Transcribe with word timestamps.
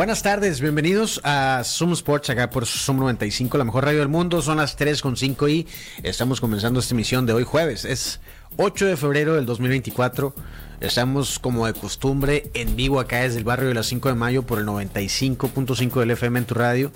Buenas 0.00 0.22
tardes, 0.22 0.62
bienvenidos 0.62 1.20
a 1.24 1.60
Zoom 1.62 1.92
Sports 1.92 2.30
acá 2.30 2.48
por 2.48 2.64
Zoom 2.64 3.00
95, 3.00 3.58
la 3.58 3.64
mejor 3.64 3.84
radio 3.84 3.98
del 3.98 4.08
mundo. 4.08 4.40
Son 4.40 4.56
las 4.56 4.78
3.5 4.78 5.50
y 5.50 5.66
estamos 6.02 6.40
comenzando 6.40 6.80
esta 6.80 6.94
emisión 6.94 7.26
de 7.26 7.34
hoy 7.34 7.44
jueves. 7.44 7.84
Es 7.84 8.18
8 8.56 8.86
de 8.86 8.96
febrero 8.96 9.34
del 9.34 9.44
2024. 9.44 10.34
Estamos 10.80 11.38
como 11.38 11.66
de 11.66 11.74
costumbre 11.74 12.50
en 12.54 12.76
vivo 12.76 12.98
acá 12.98 13.20
desde 13.20 13.36
el 13.36 13.44
barrio 13.44 13.68
de 13.68 13.74
las 13.74 13.88
5 13.88 14.08
de 14.08 14.14
mayo 14.14 14.42
por 14.42 14.58
el 14.58 14.64
95.5 14.64 16.00
del 16.00 16.12
FM 16.12 16.38
en 16.38 16.44
tu 16.46 16.54
radio. 16.54 16.92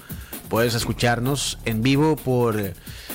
Puedes 0.48 0.74
escucharnos 0.74 1.59
en 1.66 1.82
vivo 1.82 2.16
por 2.16 2.73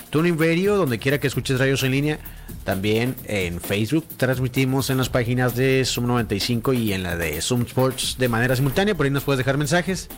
Tuning 0.10 0.40
Radio, 0.40 0.76
donde 0.76 1.00
quiera 1.00 1.20
que 1.20 1.28
escuches 1.28 1.60
radios 1.60 1.84
en 1.84 1.92
línea. 1.92 2.20
También 2.64 3.16
en 3.26 3.62
Facebook 3.62 4.06
transmitimos 4.18 4.90
en 4.90 4.98
las 4.98 5.10
páginas 5.10 5.56
de 5.56 5.84
Zoom 5.86 6.08
95 6.08 6.74
y 6.74 6.94
en 6.94 7.04
la 7.04 7.16
de 7.16 7.42
Zoom 7.42 7.62
Sports 7.62 8.16
de 8.18 8.28
manera 8.28 8.56
simultánea. 8.56 8.96
Por 8.96 9.06
ahí 9.06 9.12
nos 9.12 9.24
puedes 9.24 9.38
dejar 9.38 9.58
mensajes. 9.58 10.10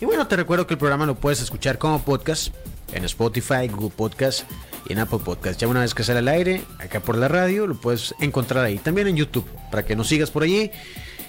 Y 0.00 0.04
bueno, 0.04 0.26
te 0.26 0.36
recuerdo 0.36 0.66
que 0.66 0.74
el 0.74 0.78
programa 0.78 1.06
lo 1.06 1.16
puedes 1.16 1.40
escuchar 1.40 1.78
como 1.78 2.02
podcast 2.02 2.54
en 2.92 3.04
Spotify, 3.04 3.68
Google 3.68 3.92
Podcast 3.94 4.48
y 4.88 4.92
en 4.92 5.00
Apple 5.00 5.18
Podcast. 5.24 5.60
Ya 5.60 5.68
una 5.68 5.80
vez 5.80 5.94
que 5.94 6.04
sale 6.04 6.20
al 6.20 6.28
aire, 6.28 6.62
acá 6.78 7.00
por 7.00 7.16
la 7.16 7.28
radio, 7.28 7.66
lo 7.66 7.74
puedes 7.74 8.14
encontrar 8.20 8.64
ahí. 8.64 8.78
También 8.78 9.08
en 9.08 9.16
YouTube, 9.16 9.46
para 9.70 9.84
que 9.84 9.96
nos 9.96 10.08
sigas 10.08 10.30
por 10.30 10.44
allí. 10.44 10.70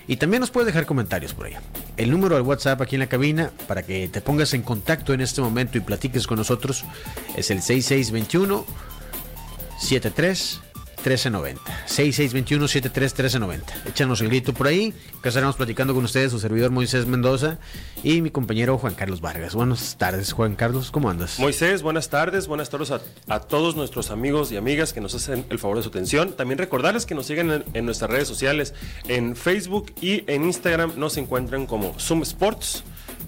Y 0.10 0.18
también 0.18 0.42
nos 0.42 0.50
puedes 0.50 0.66
dejar 0.66 0.88
comentarios 0.88 1.36
por 1.36 1.46
ahí. 1.46 1.54
El 1.96 2.10
número 2.10 2.34
del 2.34 2.44
WhatsApp 2.44 2.82
aquí 2.82 2.96
en 2.96 3.02
la 3.02 3.08
cabina, 3.08 3.52
para 3.68 3.84
que 3.84 4.08
te 4.08 4.22
pongas 4.22 4.56
en 4.56 4.64
contacto 4.64 5.14
en 5.14 5.22
este 5.22 5.40
momento 5.40 5.78
y 5.78 5.82
platiques 5.82 6.26
con 6.26 6.40
nosotros, 6.40 6.84
es 7.38 7.52
el 7.52 7.62
6621 7.62 8.66
73 9.78 10.62
1390. 11.00 11.62
6621-731390. 11.88 13.62
Échanos 13.88 14.22
el 14.22 14.28
grito 14.30 14.54
por 14.54 14.68
ahí, 14.68 14.94
que 15.22 15.30
estaremos 15.30 15.56
platicando 15.56 15.94
con 15.94 16.04
ustedes, 16.04 16.32
su 16.32 16.40
servidor 16.40 16.72
Moisés 16.72 17.06
Mendoza 17.06 17.58
y 18.04 18.22
mi 18.22 18.30
compañero 18.30 18.78
Juan 18.78 18.94
Carlos 18.94 19.22
Vargas. 19.22 19.56
Buenas 19.56 19.98
tardes, 19.98 20.34
Juan 20.34 20.56
Carlos, 20.56 20.92
¿cómo 20.92 21.10
andas? 21.10 21.40
Moisés, 21.40 21.82
buenas 21.82 22.10
tardes, 22.10 22.48
buenas 22.48 22.70
tardes 22.70 22.92
a, 22.92 23.40
todos 23.40 23.76
nuestros 23.76 24.12
amigos 24.12 24.52
y 24.52 24.58
amigas 24.58 24.94
que 24.94 25.02
nos 25.02 25.16
hacen 25.16 25.46
el 25.50 25.60
favor 25.60 25.78
de 25.78 25.84
su 25.84 25.90
atención. 25.90 26.34
También 26.34 26.58
recordarles 26.58 27.06
que 27.06 27.16
nos 27.16 27.26
siguen 27.26 27.64
en, 27.74 27.86
nuestras 27.86 28.12
redes 28.12 28.28
sociales, 28.28 28.74
en 29.08 29.36
Facebook 29.36 29.94
y 30.02 30.24
en 30.32 30.44
Instagram 30.44 30.94
nos 30.98 31.18
encuentran 31.18 31.66
como 31.66 31.98
Zoom 32.00 32.22
Sports. 32.24 32.84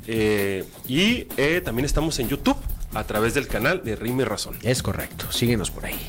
Eh, 0.08 0.66
y 0.88 1.28
eh, 1.38 1.62
también 1.64 1.86
estamos 1.86 2.18
en 2.20 2.28
YouTube 2.28 2.58
a 2.94 3.04
través 3.04 3.34
del 3.34 3.48
canal 3.48 3.84
de 3.84 3.96
Rime 3.96 4.26
Razón. 4.26 4.58
Es 4.64 4.84
correcto, 4.84 5.32
síguenos 5.32 5.72
por 5.72 5.86
ahí. 5.86 6.00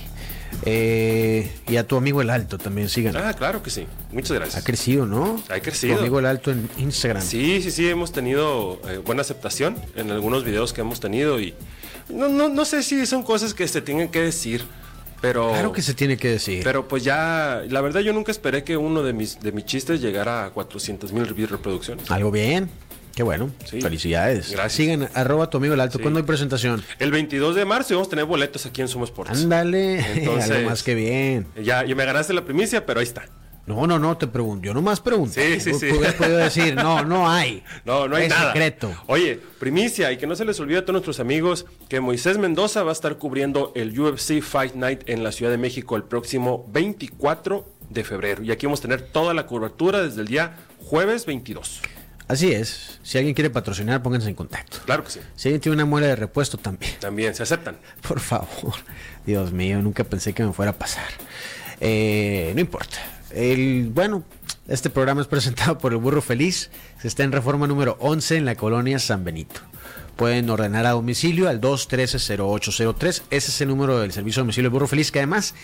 Eh, 0.65 1.51
y 1.69 1.77
a 1.77 1.87
tu 1.87 1.97
amigo 1.97 2.23
el 2.23 2.31
Alto 2.31 2.59
también 2.59 2.89
sigan. 2.89 3.17
Ah, 3.17 3.35
claro 3.35 3.63
que 3.63 3.71
sí. 3.71 3.87
Muchas 4.13 4.33
gracias. 4.33 4.63
Ha 4.63 4.65
crecido, 4.65 5.07
¿no? 5.07 5.43
Ha 5.49 5.61
crecido. 5.61 5.97
Tu 5.97 6.01
amigo 6.01 6.19
el 6.21 6.27
Alto 6.27 6.51
en 6.51 6.69
Instagram. 6.79 7.23
Sí, 7.23 7.61
sí, 7.63 7.71
sí. 7.71 7.89
Hemos 7.89 8.13
tenido 8.13 8.81
eh, 8.89 8.99
buena 8.99 9.23
aceptación 9.23 9.77
en 9.97 10.11
algunos 10.11 10.45
videos 10.45 10.73
que 10.73 10.83
hemos 10.83 11.01
tenido 11.01 11.41
y 11.41 11.55
no, 12.09 12.29
no, 12.29 12.49
no 12.49 12.65
sé 12.65 12.83
si 12.83 13.05
son 13.07 13.23
cosas 13.23 13.55
que 13.55 13.67
se 13.67 13.83
tienen 13.83 14.09
que 14.09 14.21
decir. 14.21 14.65
Pero, 15.21 15.51
claro 15.51 15.73
que 15.73 15.83
se 15.83 15.95
tiene 15.95 16.17
que 16.17 16.29
decir. 16.29 16.65
Pero 16.65 16.89
pues 16.89 17.05
ya, 17.05 17.63
la 17.69 17.81
verdad 17.81 18.01
yo 18.01 18.13
nunca 18.13 18.33
esperé 18.33 18.65
que 18.65 18.77
uno 18.77 19.05
de 19.05 19.13
mis, 19.13 19.39
de 19.41 19.53
mis 19.53 19.65
chistes 19.65 20.01
llegara 20.01 20.47
a 20.47 20.51
400 20.51 21.13
mil 21.13 21.49
reproducciones. 21.49 22.11
Algo 22.11 22.33
bien. 22.33 22.69
Qué 23.15 23.23
bueno. 23.23 23.51
Felicidades. 23.67 24.51
Gracias. 24.51 24.73
Sigan 24.73 25.09
arroba 25.15 25.51
tu 25.51 25.59
amigo 25.59 25.75
el 25.75 25.81
alto. 25.81 25.99
¿Cuándo 25.99 26.19
hay 26.19 26.25
presentación? 26.25 26.83
El 26.99 27.11
22 27.11 27.55
de 27.55 27.65
marzo 27.65 27.95
vamos 27.95 28.09
a 28.09 28.11
tener 28.11 28.25
boletos 28.25 28.65
aquí 28.67 28.81
en 28.81 28.89
Somos 28.89 29.11
Sports. 29.11 29.43
Ándale. 29.43 30.01
Entonces, 30.19 30.51
algo 30.51 30.71
más 30.71 30.83
que 30.83 30.95
bien. 30.95 31.47
Ya, 31.63 31.85
ya 31.85 31.95
me 31.95 32.05
ganaste 32.05 32.33
la 32.33 32.45
primicia, 32.45 32.87
pero 32.87 33.01
ahí 33.01 33.05
está. 33.05 33.25
No, 33.65 33.87
no, 33.87 33.99
no, 33.99 34.17
te 34.17 34.27
pregunto. 34.27 34.67
Yo 34.67 34.75
nomás 34.75 35.01
pregunto. 35.01 35.35
Sí, 35.35 35.61
sí, 35.61 35.73
sí. 35.75 35.87
Hubieras 35.93 36.15
podido 36.15 36.39
decir, 36.39 36.75
no, 36.75 37.05
no 37.05 37.31
hay. 37.31 37.63
No, 37.85 38.09
no 38.09 38.17
hay 38.17 38.25
es 38.25 38.31
nada. 38.31 38.53
secreto. 38.53 38.93
Oye, 39.07 39.39
primicia, 39.61 40.11
y 40.11 40.17
que 40.17 40.27
no 40.27 40.35
se 40.35 40.45
les 40.45 40.59
olvide 40.59 40.79
a 40.79 40.83
todos 40.83 40.95
nuestros 40.95 41.21
amigos 41.21 41.67
que 41.89 42.01
Moisés 42.01 42.39
Mendoza 42.39 42.83
va 42.83 42.91
a 42.91 42.93
estar 42.93 43.19
cubriendo 43.19 43.73
el 43.77 43.99
UFC 43.99 44.41
Fight 44.43 44.75
Night 44.75 45.03
en 45.07 45.23
la 45.23 45.31
Ciudad 45.31 45.53
de 45.53 45.59
México 45.59 45.95
el 45.95 46.03
próximo 46.03 46.67
24 46.73 47.65
de 47.89 48.03
febrero. 48.05 48.43
Y 48.43 48.51
aquí 48.51 48.67
vamos 48.67 48.81
a 48.81 48.83
tener 48.83 49.03
toda 49.03 49.33
la 49.33 49.47
cobertura 49.47 50.03
desde 50.03 50.23
el 50.23 50.27
día 50.27 50.57
jueves 50.81 51.25
22. 51.27 51.83
Así 52.33 52.51
es. 52.51 52.99
Si 53.03 53.19
alguien 53.19 53.35
quiere 53.35 53.51
patrocinar, 53.51 54.03
pónganse 54.03 54.31
en 54.31 54.35
contacto. 54.35 54.79
Claro 54.87 55.05
que 55.05 55.11
sí. 55.11 55.21
Si 55.37 55.49
alguien 55.49 55.61
tiene 55.61 55.75
una 55.75 55.85
muela 55.85 56.07
de 56.07 56.17
repuesto, 56.17 56.57
también. 56.57 56.95
También, 56.99 57.35
se 57.35 57.43
aceptan. 57.43 57.77
Por 58.09 58.21
favor. 58.21 58.73
Dios 59.27 59.53
mío, 59.53 59.83
nunca 59.83 60.03
pensé 60.03 60.33
que 60.33 60.43
me 60.43 60.55
fuera 60.55 60.71
a 60.71 60.79
pasar. 60.79 61.05
Eh, 61.79 62.53
no 62.55 62.61
importa. 62.63 62.97
El, 63.33 63.91
bueno, 63.93 64.25
este 64.67 64.89
programa 64.89 65.21
es 65.21 65.27
presentado 65.27 65.77
por 65.77 65.93
el 65.93 65.99
Burro 65.99 66.23
Feliz. 66.23 66.71
Se 67.03 67.09
está 67.09 67.23
en 67.23 67.33
reforma 67.33 67.67
número 67.67 67.99
11 68.01 68.39
en 68.39 68.47
la 68.47 68.55
colonia 68.55 68.99
San 68.99 69.25
Benito. 69.25 69.61
Pueden 70.17 70.49
ordenar 70.49 70.87
a 70.87 70.93
domicilio 70.93 71.51
al 71.51 71.61
213-0803. 71.61 73.25
Ese 73.29 73.51
es 73.51 73.61
el 73.61 73.69
número 73.69 74.01
del 74.01 74.13
servicio 74.13 74.41
de 74.41 74.45
domicilio 74.45 74.71
del 74.71 74.73
Burro 74.73 74.89
Feliz, 74.89 75.13
que 75.13 75.19
además 75.19 75.55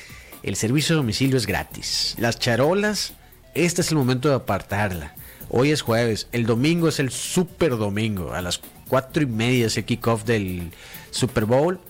el 0.43 0.55
servicio 0.55 0.97
de 0.97 0.99
domicilio 0.99 1.39
es 1.39 1.47
gratis. 1.47 2.15
Las 2.19 2.39
charolas, 2.39 3.15
este 3.55 3.81
es 3.81 3.91
el 3.91 3.97
momento 3.97 4.29
de 4.29 4.35
apartarla. 4.35 5.15
Hoy 5.51 5.71
es 5.71 5.81
jueves, 5.81 6.29
el 6.33 6.45
domingo 6.45 6.89
es 6.89 6.99
el 7.01 7.11
Super 7.11 7.79
Domingo. 7.79 8.35
A 8.35 8.43
las 8.43 8.61
cuatro 8.87 9.23
y 9.23 9.27
media 9.27 9.67
es 9.67 9.79
el 9.79 9.85
kickoff 9.85 10.25
del 10.25 10.73
Super 11.11 11.47
Bowl. 11.47 11.81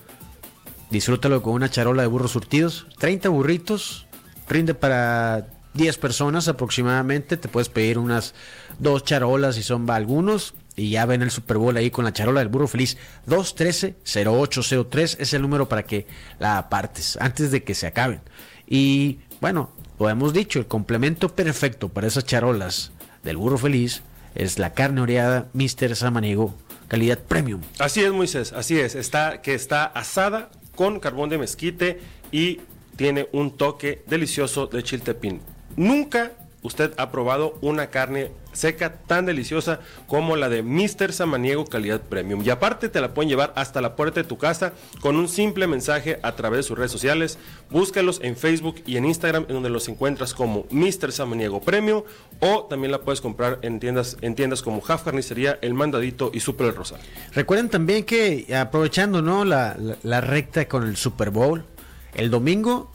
Disfrútalo 0.89 1.41
con 1.41 1.53
una 1.53 1.69
charola 1.69 2.03
de 2.03 2.07
burros 2.07 2.31
surtidos. 2.31 2.87
30 2.99 3.27
burritos, 3.27 4.07
rinde 4.47 4.75
para 4.75 5.47
10 5.73 5.97
personas 5.97 6.47
aproximadamente. 6.47 7.35
Te 7.35 7.49
puedes 7.49 7.67
pedir 7.67 7.97
unas 7.97 8.33
dos 8.79 9.03
charolas 9.03 9.55
si 9.55 9.63
son 9.63 9.89
algunos. 9.89 10.53
Y 10.77 10.91
ya 10.91 11.05
ven 11.05 11.21
el 11.21 11.29
Super 11.29 11.57
Bowl 11.57 11.75
ahí 11.75 11.91
con 11.91 12.05
la 12.05 12.13
charola 12.13 12.39
del 12.39 12.47
burro 12.47 12.69
feliz. 12.69 12.95
213-0803 13.27 15.17
es 15.19 15.33
el 15.33 15.41
número 15.41 15.67
para 15.67 15.83
que 15.83 16.07
la 16.39 16.57
apartes 16.57 17.17
antes 17.19 17.51
de 17.51 17.65
que 17.65 17.75
se 17.75 17.87
acaben. 17.87 18.21
Y 18.65 19.19
bueno, 19.41 19.71
lo 19.99 20.09
hemos 20.09 20.31
dicho, 20.31 20.59
el 20.59 20.67
complemento 20.67 21.35
perfecto 21.35 21.89
para 21.89 22.07
esas 22.07 22.23
charolas 22.23 22.93
del 23.23 23.37
burro 23.37 23.57
feliz 23.57 24.03
es 24.35 24.59
la 24.59 24.73
carne 24.73 25.01
oreada 25.01 25.47
Mr. 25.53 25.95
Samaniego, 25.95 26.53
calidad 26.87 27.19
premium. 27.19 27.61
Así 27.79 28.01
es, 28.01 28.11
Moisés, 28.11 28.53
así 28.53 28.79
es. 28.79 28.95
Está, 28.95 29.41
que 29.41 29.53
está 29.53 29.85
asada 29.85 30.49
con 30.75 30.99
carbón 30.99 31.29
de 31.29 31.37
mezquite 31.37 31.99
y 32.31 32.61
tiene 32.95 33.27
un 33.31 33.55
toque 33.55 34.03
delicioso 34.07 34.67
de 34.67 34.83
chiltepín. 34.83 35.41
Nunca 35.75 36.31
usted 36.61 36.93
ha 36.97 37.11
probado 37.11 37.57
una 37.61 37.89
carne 37.89 38.31
seca 38.53 38.93
tan 38.93 39.25
deliciosa 39.25 39.79
como 40.07 40.35
la 40.35 40.49
de 40.49 40.63
Mr. 40.63 41.13
Samaniego 41.13 41.65
calidad 41.65 42.01
premium. 42.01 42.41
Y 42.43 42.49
aparte 42.49 42.89
te 42.89 43.01
la 43.01 43.13
pueden 43.13 43.29
llevar 43.29 43.53
hasta 43.55 43.81
la 43.81 43.95
puerta 43.95 44.21
de 44.21 44.27
tu 44.27 44.37
casa 44.37 44.73
con 45.01 45.15
un 45.15 45.27
simple 45.27 45.67
mensaje 45.67 46.19
a 46.23 46.35
través 46.35 46.59
de 46.59 46.63
sus 46.63 46.77
redes 46.77 46.91
sociales. 46.91 47.37
Búscalos 47.69 48.19
en 48.23 48.35
Facebook 48.35 48.81
y 48.85 48.97
en 48.97 49.05
Instagram 49.05 49.45
en 49.47 49.55
donde 49.55 49.69
los 49.69 49.87
encuentras 49.87 50.33
como 50.33 50.65
Mr. 50.69 51.11
Samaniego 51.11 51.61
Premium 51.61 52.03
o 52.39 52.63
también 52.69 52.91
la 52.91 53.01
puedes 53.01 53.21
comprar 53.21 53.59
en 53.61 53.79
tiendas, 53.79 54.17
en 54.21 54.35
tiendas 54.35 54.61
como 54.61 54.81
Jaf 54.81 55.03
Carnicería, 55.03 55.59
El 55.61 55.73
Mandadito 55.73 56.31
y 56.33 56.39
Super 56.39 56.67
El 56.67 56.75
Rosal. 56.75 56.99
Recuerden 57.33 57.69
también 57.69 58.05
que 58.05 58.55
aprovechando 58.55 59.21
¿no? 59.21 59.45
la, 59.45 59.77
la 60.03 60.21
recta 60.21 60.67
con 60.67 60.87
el 60.87 60.97
Super 60.97 61.29
Bowl, 61.29 61.65
el 62.13 62.29
domingo 62.29 62.91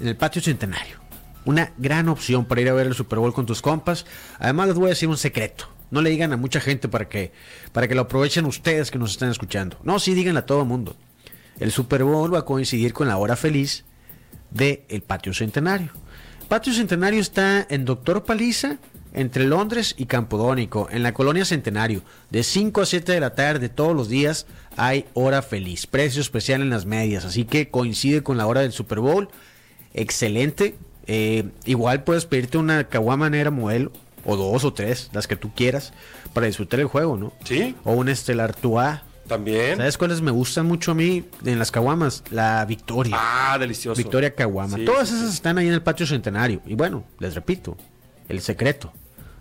en 0.00 0.08
el 0.08 0.16
patio 0.16 0.42
centenario 0.42 1.05
una 1.46 1.72
gran 1.78 2.08
opción 2.08 2.44
para 2.44 2.60
ir 2.60 2.68
a 2.68 2.74
ver 2.74 2.86
el 2.86 2.94
Super 2.94 3.18
Bowl 3.18 3.32
con 3.32 3.46
tus 3.46 3.62
compas. 3.62 4.04
Además 4.38 4.68
les 4.68 4.76
voy 4.76 4.86
a 4.86 4.88
decir 4.90 5.08
un 5.08 5.16
secreto. 5.16 5.68
No 5.90 6.02
le 6.02 6.10
digan 6.10 6.32
a 6.32 6.36
mucha 6.36 6.60
gente 6.60 6.88
para 6.88 7.08
que, 7.08 7.32
para 7.72 7.88
que 7.88 7.94
lo 7.94 8.02
aprovechen 8.02 8.44
ustedes 8.44 8.90
que 8.90 8.98
nos 8.98 9.12
están 9.12 9.30
escuchando. 9.30 9.78
No, 9.82 9.98
sí 9.98 10.12
díganle 10.12 10.40
a 10.40 10.46
todo 10.46 10.60
el 10.60 10.68
mundo. 10.68 10.96
El 11.58 11.70
Super 11.72 12.04
Bowl 12.04 12.34
va 12.34 12.40
a 12.40 12.44
coincidir 12.44 12.92
con 12.92 13.08
la 13.08 13.16
hora 13.16 13.36
feliz 13.36 13.84
del 14.50 14.82
el 14.88 15.02
Patio 15.02 15.32
Centenario. 15.32 15.92
Patio 16.48 16.72
Centenario 16.72 17.20
está 17.20 17.66
en 17.70 17.84
Doctor 17.84 18.24
Paliza, 18.24 18.78
entre 19.12 19.46
Londres 19.46 19.94
y 19.96 20.06
Campodónico, 20.06 20.88
en 20.90 21.02
la 21.02 21.14
colonia 21.14 21.44
Centenario, 21.44 22.02
de 22.30 22.42
5 22.42 22.82
a 22.82 22.86
7 22.86 23.12
de 23.12 23.20
la 23.20 23.34
tarde 23.34 23.68
todos 23.68 23.96
los 23.96 24.08
días 24.08 24.46
hay 24.76 25.06
hora 25.14 25.40
feliz, 25.40 25.86
precio 25.86 26.20
especial 26.20 26.60
en 26.60 26.70
las 26.70 26.84
medias, 26.84 27.24
así 27.24 27.44
que 27.44 27.70
coincide 27.70 28.22
con 28.22 28.36
la 28.36 28.46
hora 28.46 28.60
del 28.60 28.72
Super 28.72 29.00
Bowl, 29.00 29.28
excelente. 29.94 30.76
Eh, 31.06 31.44
igual 31.64 32.04
puedes 32.04 32.26
pedirte 32.26 32.58
una 32.58 32.84
caguama 32.84 33.30
negra 33.30 33.50
modelo, 33.50 33.92
o 34.24 34.36
dos 34.36 34.64
o 34.64 34.72
tres, 34.72 35.10
las 35.12 35.26
que 35.26 35.36
tú 35.36 35.52
quieras, 35.54 35.92
para 36.32 36.46
disfrutar 36.46 36.80
el 36.80 36.86
juego, 36.86 37.16
¿no? 37.16 37.32
Sí. 37.44 37.74
O 37.84 37.92
un 37.92 38.08
Estelar 38.08 38.50
Artois. 38.50 39.00
También. 39.28 39.78
¿Sabes 39.78 39.98
cuáles 39.98 40.20
me 40.20 40.30
gustan 40.30 40.66
mucho 40.66 40.92
a 40.92 40.94
mí 40.94 41.24
en 41.44 41.58
las 41.58 41.70
caguamas? 41.72 42.22
La 42.30 42.64
Victoria. 42.64 43.16
Ah, 43.18 43.56
delicioso. 43.58 43.96
Victoria 43.96 44.34
Caguama. 44.34 44.76
Sí, 44.76 44.84
Todas 44.84 45.08
sí, 45.08 45.16
esas 45.16 45.34
están 45.34 45.58
ahí 45.58 45.66
en 45.66 45.74
el 45.74 45.82
patio 45.82 46.06
centenario. 46.06 46.60
Y 46.64 46.74
bueno, 46.74 47.04
les 47.18 47.34
repito, 47.34 47.76
el 48.28 48.40
secreto. 48.40 48.92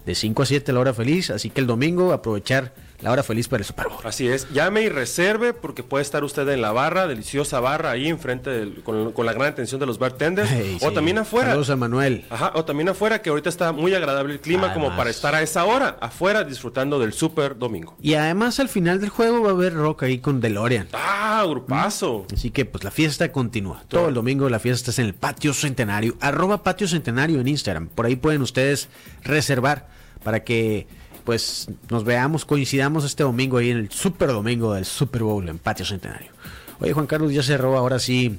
De 0.05 0.15
5 0.15 0.41
a 0.41 0.45
7 0.45 0.73
la 0.73 0.79
hora 0.79 0.93
feliz. 0.93 1.29
Así 1.29 1.51
que 1.51 1.61
el 1.61 1.67
domingo 1.67 2.13
aprovechar 2.13 2.73
la 3.01 3.11
hora 3.11 3.23
feliz 3.23 3.47
para 3.47 3.61
el 3.61 3.65
Super 3.65 3.87
Bowl. 3.89 3.99
Así 4.03 4.27
es, 4.27 4.49
llame 4.51 4.81
y 4.83 4.89
reserve 4.89 5.53
porque 5.53 5.83
puede 5.83 6.01
estar 6.01 6.23
usted 6.23 6.47
en 6.49 6.61
la 6.61 6.71
barra, 6.71 7.07
deliciosa 7.07 7.59
barra 7.59 7.91
ahí 7.91 8.07
enfrente 8.07 8.49
del- 8.49 8.81
con, 8.83 9.11
con 9.11 9.25
la 9.25 9.33
gran 9.33 9.47
atención 9.51 9.79
de 9.79 9.85
los 9.85 9.99
bartenders 9.99 10.49
Hey, 10.51 10.77
o 10.81 10.89
sí. 10.89 10.95
también 10.95 11.17
afuera. 11.17 11.49
Saludos 11.49 11.69
a 11.69 11.75
Manuel. 11.75 12.25
Ajá, 12.29 12.51
o 12.55 12.63
también 12.65 12.89
afuera 12.89 13.21
que 13.21 13.29
ahorita 13.29 13.49
está 13.49 13.71
muy 13.71 13.93
agradable 13.93 14.33
el 14.33 14.39
clima 14.39 14.73
como 14.73 14.95
para 14.95 15.09
estar 15.09 15.35
a 15.35 15.41
esa 15.41 15.65
hora 15.65 15.97
afuera 16.01 16.43
disfrutando 16.43 16.97
del 16.99 17.13
super 17.13 17.57
domingo. 17.57 17.95
Y 18.01 18.13
además 18.15 18.59
al 18.59 18.69
final 18.69 18.99
del 19.01 19.09
juego 19.09 19.41
va 19.41 19.49
a 19.49 19.53
haber 19.53 19.73
rock 19.73 20.03
ahí 20.03 20.19
con 20.19 20.39
DeLorean. 20.41 20.87
Ah, 20.93 21.45
grupazo. 21.47 22.25
Así 22.33 22.49
que 22.51 22.65
pues 22.65 22.83
la 22.83 22.91
fiesta 22.91 23.31
continúa. 23.31 23.83
Todo 23.87 24.07
el 24.07 24.13
domingo 24.13 24.49
la 24.49 24.59
fiesta 24.59 24.89
está 24.91 25.01
en 25.01 25.09
el 25.09 25.13
Patio 25.15 25.53
Centenario. 25.53 26.15
Arroba 26.21 26.63
Patio 26.63 26.87
Centenario 26.87 27.39
en 27.41 27.47
Instagram. 27.47 27.87
Por 27.89 28.05
ahí 28.05 28.15
pueden 28.15 28.41
ustedes 28.41 28.89
reservar 29.23 29.87
para 30.23 30.43
que 30.43 30.87
pues 31.25 31.67
nos 31.89 32.03
veamos, 32.03 32.45
coincidamos 32.45 33.03
este 33.03 33.23
domingo 33.23 33.57
ahí 33.57 33.71
en 33.71 33.77
el 33.77 33.91
Super 33.91 34.29
Domingo 34.29 34.73
del 34.73 34.85
Super 34.85 35.23
Bowl 35.23 35.49
en 35.49 35.57
Patio 35.57 35.85
Centenario. 35.85 36.31
Oye 36.79 36.93
Juan 36.93 37.07
Carlos, 37.07 37.33
ya 37.33 37.41
cerró 37.41 37.77
ahora 37.77 37.99
sí 37.99 38.37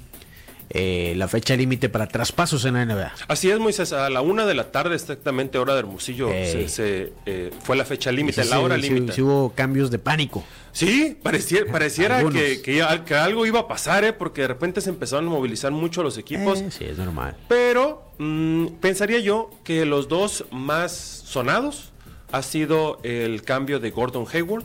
eh, 0.70 1.14
la 1.16 1.28
fecha 1.28 1.54
límite 1.56 1.88
para 1.88 2.08
traspasos 2.08 2.64
en 2.64 2.74
la 2.74 2.84
NBA. 2.84 3.12
Así 3.28 3.50
es, 3.50 3.58
Moisés, 3.58 3.92
a 3.92 4.10
la 4.10 4.20
una 4.20 4.46
de 4.46 4.54
la 4.54 4.72
tarde 4.72 4.94
exactamente 4.94 5.58
hora 5.58 5.74
de 5.74 5.80
Hermosillo 5.80 6.32
Ey. 6.32 6.46
se, 6.46 6.68
se, 6.68 7.12
eh, 7.24 7.50
fue 7.62 7.76
la 7.76 7.84
fecha 7.84 8.10
límite, 8.10 8.44
la 8.44 8.60
hora 8.60 8.76
límite. 8.76 9.12
sí 9.12 9.22
hubo 9.22 9.50
cambios 9.50 9.90
de 9.90 9.98
pánico. 9.98 10.44
Sí, 10.72 11.16
pareciera, 11.22 11.70
pareciera 11.72 12.22
que, 12.28 12.60
que 12.60 12.82
algo 13.14 13.46
iba 13.46 13.60
a 13.60 13.68
pasar, 13.68 14.04
¿eh? 14.04 14.12
porque 14.12 14.42
de 14.42 14.48
repente 14.48 14.80
se 14.80 14.90
empezaron 14.90 15.26
a 15.26 15.30
movilizar 15.30 15.72
mucho 15.72 16.02
los 16.02 16.18
equipos. 16.18 16.60
Eh, 16.60 16.70
sí, 16.70 16.84
es 16.84 16.98
normal. 16.98 17.36
Pero 17.48 18.10
mm, 18.18 18.66
pensaría 18.80 19.20
yo 19.20 19.50
que 19.64 19.86
los 19.86 20.08
dos 20.08 20.44
más 20.50 20.92
sonados 20.92 21.92
ha 22.36 22.42
sido 22.42 23.00
el 23.02 23.42
cambio 23.42 23.80
de 23.80 23.90
Gordon 23.90 24.26
Hayward 24.32 24.64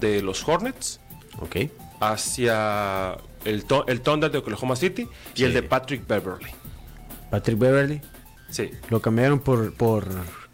de 0.00 0.22
los 0.22 0.46
Hornets 0.46 1.00
hacia 2.00 3.16
el, 3.44 3.64
el 3.86 4.00
Thunder 4.00 4.30
de 4.30 4.38
Oklahoma 4.38 4.76
City 4.76 5.08
y 5.34 5.38
Sí. 5.38 5.44
el 5.44 5.52
de 5.54 5.62
Patrick 5.62 6.06
Beverly. 6.06 6.50
Patrick 7.30 7.58
Beverly 7.58 8.00
Sí, 8.50 8.70
lo 8.90 9.00
cambiaron 9.00 9.40
por, 9.40 9.72
por 9.74 10.06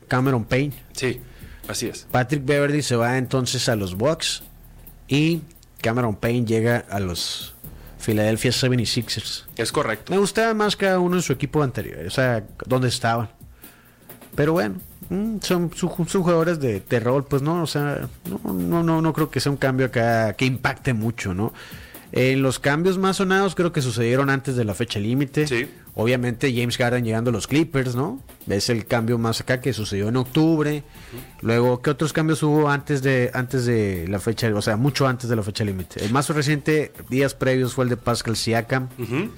Cameron 0.06 0.44
Payne. 0.44 0.72
sí, 0.92 1.20
así 1.66 1.86
es. 1.88 2.06
Patrick 2.10 2.44
Beverly 2.44 2.82
se 2.82 2.94
va 2.96 3.18
entonces 3.18 3.68
a 3.68 3.74
los 3.76 3.96
Bucks 3.96 4.42
y 5.08 5.40
Cameron 5.82 6.14
Payne 6.14 6.46
llega 6.46 6.84
a 6.90 7.00
los 7.00 7.54
Philadelphia 7.98 8.52
76ers. 8.52 9.44
Es 9.56 9.72
correcto. 9.72 10.12
Me 10.12 10.18
gustaba 10.18 10.54
más 10.54 10.76
cada 10.76 11.00
uno 11.00 11.16
en 11.16 11.22
su 11.22 11.32
equipo 11.32 11.62
anterior, 11.62 12.06
o 12.06 12.10
sea, 12.10 12.44
donde 12.66 12.86
estaban. 12.88 13.28
Pero 14.36 14.52
bueno, 14.52 14.76
son, 15.08 15.40
son, 15.40 15.70
son 15.74 16.22
jugadores 16.22 16.60
de, 16.60 17.00
rol, 17.00 17.24
pues 17.24 17.42
no, 17.42 17.62
o 17.62 17.66
sea, 17.66 18.08
no, 18.28 18.52
no, 18.52 18.82
no, 18.82 19.00
no 19.00 19.12
creo 19.12 19.30
que 19.30 19.40
sea 19.40 19.50
un 19.50 19.58
cambio 19.58 19.86
acá 19.86 20.34
que 20.34 20.44
impacte 20.44 20.92
mucho, 20.92 21.34
¿no? 21.34 21.52
En 22.12 22.42
los 22.42 22.58
cambios 22.58 22.96
más 22.96 23.16
sonados 23.16 23.54
creo 23.54 23.72
que 23.72 23.82
sucedieron 23.82 24.30
antes 24.30 24.56
de 24.56 24.64
la 24.64 24.74
fecha 24.74 24.98
límite. 24.98 25.46
Sí. 25.46 25.68
Obviamente 25.94 26.54
James 26.54 26.76
Harden 26.76 27.04
llegando 27.04 27.30
a 27.30 27.32
los 27.32 27.46
Clippers, 27.46 27.94
¿no? 27.94 28.22
Es 28.48 28.70
el 28.70 28.86
cambio 28.86 29.18
más 29.18 29.40
acá 29.40 29.60
que 29.60 29.72
sucedió 29.72 30.08
en 30.08 30.16
octubre. 30.16 30.84
Luego, 31.42 31.82
¿qué 31.82 31.90
otros 31.90 32.12
cambios 32.12 32.42
hubo 32.42 32.70
antes 32.70 33.02
de 33.02 33.30
antes 33.34 33.66
de 33.66 34.06
la 34.08 34.20
fecha, 34.20 34.50
o 34.54 34.62
sea, 34.62 34.76
mucho 34.76 35.06
antes 35.06 35.28
de 35.28 35.36
la 35.36 35.42
fecha 35.42 35.64
límite? 35.64 36.02
El 36.02 36.12
más 36.12 36.28
reciente, 36.30 36.92
días 37.10 37.34
previos, 37.34 37.74
fue 37.74 37.84
el 37.84 37.90
de 37.90 37.96
Pascal 37.96 38.36
Siakam. 38.36 38.88
Ujú. 38.98 39.30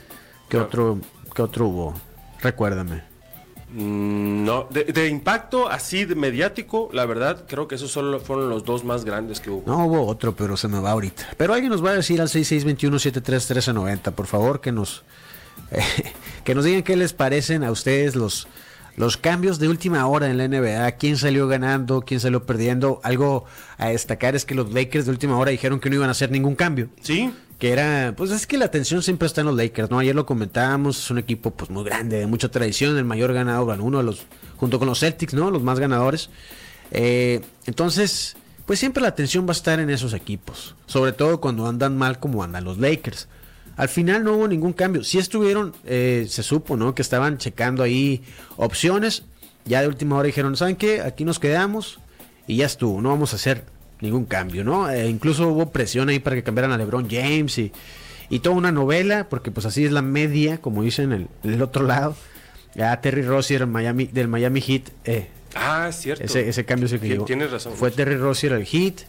¿Qué 0.48 0.58
otro, 0.58 1.00
qué 1.34 1.42
otro 1.42 1.66
hubo? 1.66 1.94
Recuérdame. 2.40 3.09
Mm, 3.72 4.44
No, 4.44 4.66
de, 4.70 5.08
impacto 5.08 5.68
así 5.68 6.04
de 6.04 6.14
mediático, 6.14 6.88
la 6.92 7.06
verdad, 7.06 7.44
creo 7.46 7.68
que 7.68 7.76
esos 7.76 7.90
solo 7.92 8.18
fueron 8.20 8.48
los 8.48 8.64
dos 8.64 8.84
más 8.84 9.04
grandes 9.04 9.40
que 9.40 9.50
hubo. 9.50 9.62
No 9.66 9.86
hubo 9.86 10.06
otro, 10.06 10.34
pero 10.34 10.56
se 10.56 10.68
me 10.68 10.80
va 10.80 10.90
ahorita. 10.90 11.28
Pero 11.36 11.54
alguien 11.54 11.70
nos 11.70 11.84
va 11.84 11.90
a 11.90 11.94
decir 11.94 12.20
al 12.20 12.28
6621-731390, 12.28 14.12
por 14.12 14.26
favor, 14.26 14.60
que 14.60 14.72
nos, 14.72 15.04
que 16.44 16.54
nos 16.54 16.64
digan 16.64 16.82
qué 16.82 16.96
les 16.96 17.12
parecen 17.12 17.62
a 17.64 17.70
ustedes 17.70 18.16
los, 18.16 18.48
los 19.00 19.16
cambios 19.16 19.58
de 19.58 19.68
última 19.68 20.06
hora 20.06 20.30
en 20.30 20.36
la 20.36 20.46
NBA. 20.46 20.92
¿Quién 20.92 21.16
salió 21.16 21.48
ganando? 21.48 22.02
¿Quién 22.02 22.20
salió 22.20 22.44
perdiendo? 22.44 23.00
Algo 23.02 23.46
a 23.78 23.88
destacar 23.88 24.36
es 24.36 24.44
que 24.44 24.54
los 24.54 24.74
Lakers 24.74 25.06
de 25.06 25.10
última 25.10 25.38
hora 25.38 25.50
dijeron 25.50 25.80
que 25.80 25.88
no 25.88 25.96
iban 25.96 26.08
a 26.08 26.12
hacer 26.12 26.30
ningún 26.30 26.54
cambio. 26.54 26.90
Sí, 27.00 27.32
Que 27.58 27.70
era, 27.70 28.12
pues 28.14 28.30
es 28.30 28.46
que 28.46 28.58
la 28.58 28.66
atención 28.66 29.02
siempre 29.02 29.24
está 29.26 29.40
en 29.40 29.46
los 29.46 29.56
Lakers, 29.56 29.90
¿no? 29.90 29.98
Ayer 29.98 30.14
lo 30.14 30.26
comentábamos, 30.26 30.98
es 30.98 31.10
un 31.10 31.16
equipo 31.16 31.50
pues 31.50 31.70
muy 31.70 31.82
grande, 31.82 32.18
de 32.18 32.26
mucha 32.26 32.50
tradición, 32.50 32.96
el 32.98 33.04
mayor 33.06 33.32
ganador, 33.32 33.64
bueno, 33.64 33.84
uno 33.84 33.98
de 33.98 34.04
los, 34.04 34.26
junto 34.58 34.78
con 34.78 34.86
los 34.86 35.00
Celtics, 35.00 35.32
¿no? 35.32 35.50
Los 35.50 35.62
más 35.62 35.78
ganadores. 35.78 36.28
Eh, 36.90 37.40
entonces, 37.64 38.36
pues 38.66 38.78
siempre 38.78 39.02
la 39.02 39.08
atención 39.08 39.46
va 39.46 39.50
a 39.50 39.52
estar 39.52 39.80
en 39.80 39.88
esos 39.88 40.12
equipos, 40.12 40.74
sobre 40.84 41.12
todo 41.12 41.40
cuando 41.40 41.66
andan 41.66 41.96
mal 41.96 42.18
como 42.18 42.44
andan 42.44 42.64
los 42.64 42.76
Lakers. 42.76 43.28
Al 43.80 43.88
final 43.88 44.24
no 44.24 44.34
hubo 44.34 44.46
ningún 44.46 44.74
cambio. 44.74 45.02
Sí 45.04 45.16
estuvieron, 45.16 45.74
eh, 45.86 46.26
se 46.28 46.42
supo, 46.42 46.76
¿no? 46.76 46.94
Que 46.94 47.00
estaban 47.00 47.38
checando 47.38 47.82
ahí 47.82 48.22
opciones. 48.58 49.22
Ya 49.64 49.80
de 49.80 49.88
última 49.88 50.16
hora 50.16 50.26
dijeron, 50.26 50.54
¿saben 50.54 50.76
qué? 50.76 51.00
Aquí 51.00 51.24
nos 51.24 51.38
quedamos 51.38 51.98
y 52.46 52.56
ya 52.56 52.66
estuvo. 52.66 53.00
No 53.00 53.08
vamos 53.08 53.32
a 53.32 53.36
hacer 53.36 53.64
ningún 54.02 54.26
cambio, 54.26 54.64
¿no? 54.64 54.90
Eh, 54.90 55.08
incluso 55.08 55.48
hubo 55.48 55.70
presión 55.70 56.10
ahí 56.10 56.18
para 56.18 56.36
que 56.36 56.42
cambiaran 56.42 56.72
a 56.72 56.76
LeBron 56.76 57.08
James 57.08 57.56
y, 57.56 57.72
y 58.28 58.40
toda 58.40 58.54
una 58.54 58.70
novela, 58.70 59.30
porque 59.30 59.50
pues 59.50 59.64
así 59.64 59.86
es 59.86 59.92
la 59.92 60.02
media, 60.02 60.58
como 60.58 60.82
dicen 60.82 61.12
en 61.14 61.28
el, 61.42 61.54
el 61.54 61.62
otro 61.62 61.86
lado. 61.86 62.14
Ya 62.74 63.00
Terry 63.00 63.22
Rozier 63.22 63.60
del 63.60 63.70
Miami, 63.70 64.08
del 64.08 64.28
Miami 64.28 64.60
Heat, 64.60 64.90
eh, 65.06 65.28
ah, 65.54 65.86
es 65.88 65.96
cierto. 65.96 66.22
ese, 66.22 66.50
ese 66.50 66.66
cambio 66.66 66.86
se 66.86 67.00
que. 67.00 67.16
Tienes 67.20 67.50
razón. 67.50 67.72
Fue 67.72 67.90
Terry 67.90 68.18
Rozier 68.18 68.52
al 68.52 68.66
Heat. 68.66 69.06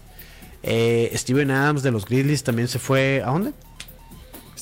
Eh, 0.63 1.11
Steven 1.15 1.51
Adams 1.51 1.83
de 1.83 1.91
los 1.91 2.05
Grizzlies 2.05 2.45
también 2.45 2.69
se 2.69 2.79
fue. 2.79 3.21
¿A 3.25 3.31
dónde? 3.31 3.51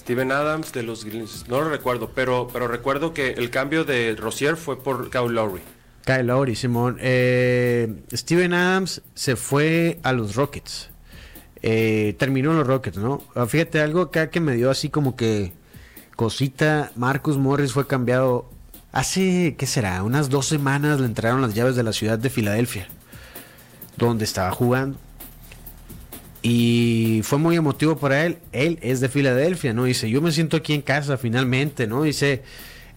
Steven 0.09 0.31
Adams 0.31 0.73
de 0.73 0.81
los 0.81 1.05
Grizzlies, 1.05 1.47
no 1.47 1.61
lo 1.61 1.69
recuerdo, 1.69 2.09
pero, 2.15 2.47
pero 2.51 2.67
recuerdo 2.67 3.13
que 3.13 3.33
el 3.33 3.51
cambio 3.51 3.85
de 3.85 4.15
Rosier 4.15 4.57
fue 4.57 4.81
por 4.81 5.11
Kyle 5.11 5.31
Lowry. 5.31 5.61
Kyle 6.03 6.25
Lowry, 6.25 6.55
Simón. 6.55 6.97
Eh, 6.99 7.93
Steven 8.11 8.55
Adams 8.55 9.03
se 9.13 9.35
fue 9.35 9.99
a 10.01 10.11
los 10.13 10.33
Rockets. 10.35 10.89
Eh, 11.61 12.15
terminó 12.17 12.49
en 12.49 12.57
los 12.57 12.65
Rockets, 12.65 12.97
¿no? 12.97 13.21
Ah, 13.35 13.45
Fíjate, 13.45 13.81
algo 13.81 14.01
acá 14.01 14.31
que 14.31 14.39
me 14.39 14.55
dio 14.55 14.71
así 14.71 14.89
como 14.89 15.15
que 15.15 15.51
cosita. 16.15 16.91
Marcus 16.95 17.37
Morris 17.37 17.73
fue 17.73 17.85
cambiado 17.85 18.49
hace, 18.91 19.53
¿qué 19.59 19.67
será? 19.67 20.01
Unas 20.01 20.31
dos 20.31 20.47
semanas 20.47 20.99
le 20.99 21.05
entraron 21.05 21.43
las 21.43 21.53
llaves 21.53 21.75
de 21.75 21.83
la 21.83 21.93
ciudad 21.93 22.17
de 22.17 22.31
Filadelfia, 22.31 22.87
donde 23.95 24.23
estaba 24.25 24.49
jugando. 24.49 24.97
Y 26.41 27.21
fue 27.23 27.37
muy 27.37 27.55
emotivo 27.55 27.97
para 27.97 28.25
él. 28.25 28.37
Él 28.51 28.79
es 28.81 29.01
de 29.01 29.09
Filadelfia, 29.09 29.73
¿no? 29.73 29.83
Dice, 29.83 30.09
yo 30.09 30.21
me 30.21 30.31
siento 30.31 30.57
aquí 30.57 30.73
en 30.73 30.81
casa 30.81 31.17
finalmente, 31.17 31.85
¿no? 31.85 32.03
Dice, 32.03 32.43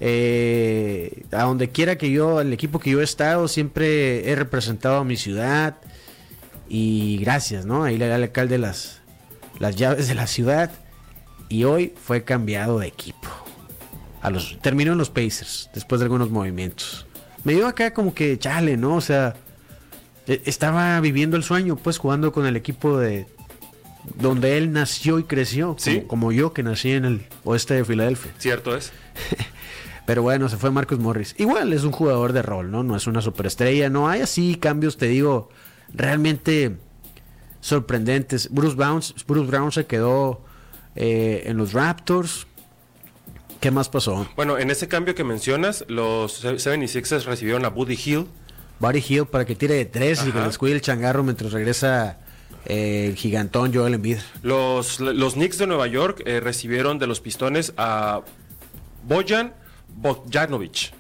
eh, 0.01 1.25
a 1.33 1.43
donde 1.43 1.71
quiera 1.71 1.97
que 1.97 2.11
yo, 2.11 2.41
el 2.41 2.53
equipo 2.53 2.79
que 2.79 2.91
yo 2.91 3.01
he 3.01 3.05
estado, 3.05 3.49
siempre 3.49 4.31
he 4.31 4.37
representado 4.37 4.99
a 4.99 5.05
mi 5.05 5.17
ciudad. 5.17 5.77
Y 6.69 7.19
gracias, 7.19 7.67
¿no? 7.67 7.83
Ahí 7.85 7.99
le 7.99 8.07
da 8.07 8.17
el 8.17 8.23
alcalde 8.23 8.59
las, 8.59 9.01
las 9.59 9.77
llaves 9.77 10.09
de 10.09 10.15
la 10.15 10.27
ciudad. 10.27 10.71
Y 11.49 11.65
hoy 11.65 11.93
fue 12.03 12.25
cambiado 12.25 12.79
de 12.79 12.87
equipo. 12.87 13.29
A 14.23 14.31
los, 14.31 14.57
terminó 14.61 14.93
en 14.93 14.99
los 14.99 15.11
Pacers, 15.11 15.69
después 15.75 16.01
de 16.01 16.05
algunos 16.05 16.31
movimientos. 16.31 17.07
Me 17.43 17.55
dio 17.55 17.67
acá 17.67 17.93
como 17.93 18.15
que, 18.15 18.39
chale, 18.39 18.77
¿no? 18.77 18.95
O 18.95 19.01
sea, 19.01 19.35
estaba 20.27 21.01
viviendo 21.01 21.37
el 21.37 21.43
sueño, 21.45 21.77
pues 21.77 21.99
jugando 21.99 22.33
con 22.33 22.47
el 22.47 22.57
equipo 22.57 22.99
de 22.99 23.27
donde 24.17 24.57
él 24.59 24.73
nació 24.73 25.19
y 25.19 25.25
creció, 25.25 25.77
Sí. 25.79 25.97
como, 25.97 26.09
como 26.09 26.33
yo 26.33 26.53
que 26.53 26.63
nací 26.63 26.93
en 26.93 27.05
el 27.05 27.27
oeste 27.45 27.75
de 27.75 27.85
Filadelfia. 27.85 28.33
¿Cierto 28.39 28.77
es? 28.77 28.93
Pero 30.07 30.23
bueno, 30.23 30.49
se 30.49 30.57
fue 30.57 30.71
Marcus 30.73 30.99
Morris. 30.99 31.35
Igual 31.39 31.73
es 31.73 31.85
un 31.85 31.93
jugador 31.93 32.33
de 32.33 32.43
rol, 32.43 32.71
¿no? 32.73 32.83
No 32.83 32.97
es 32.97 33.07
una 33.07 33.21
superestrella. 33.23 33.89
No 33.89 34.09
hay 34.09 34.21
así 34.21 34.57
cambios, 34.57 34.97
te 34.97 35.07
digo, 35.07 35.49
realmente 35.95 36.77
sorprendentes. 37.61 38.49
Bruce 38.51 38.75
Brown, 38.75 39.01
Bruce 39.27 39.47
Brown 39.49 39.71
se 39.71 39.87
quedó 39.87 40.43
eh, 40.97 41.45
en 41.47 41.57
los 41.57 41.73
Raptors. 41.73 42.47
¿Qué 43.61 43.71
más 43.71 43.89
pasó? 43.89 44.27
Bueno, 44.35 44.59
en 44.59 44.71
ese 44.73 44.89
cambio 44.89 45.15
que 45.15 45.23
mencionas, 45.23 45.85
los 45.87 46.45
76ers 46.45 47.23
recibieron 47.25 47.65
a 47.65 47.69
Buddy 47.69 47.97
Hill 48.05 48.27
Buddy 48.83 49.05
Hill 49.09 49.27
para 49.27 49.45
que 49.45 49.55
tire 49.55 49.75
de 49.75 49.85
tres 49.85 50.27
y 50.27 50.33
que 50.33 50.41
les 50.41 50.59
cuide 50.59 50.75
el 50.75 50.81
changarro 50.81 51.23
mientras 51.23 51.53
regresa 51.53 52.19
eh, 52.67 53.07
el 53.09 53.17
gigantón 53.17 53.73
Joel 53.73 53.95
Embiid. 53.95 54.19
Los, 54.43 54.99
los 54.99 55.35
Knicks 55.35 55.57
de 55.59 55.69
Nueva 55.69 55.87
York 55.87 56.21
eh, 56.27 56.41
recibieron 56.41 56.99
de 56.99 57.07
los 57.07 57.21
Pistones 57.21 57.73
a 57.77 58.23
Bojan 59.07 59.55
Bogdanovic 59.89 60.93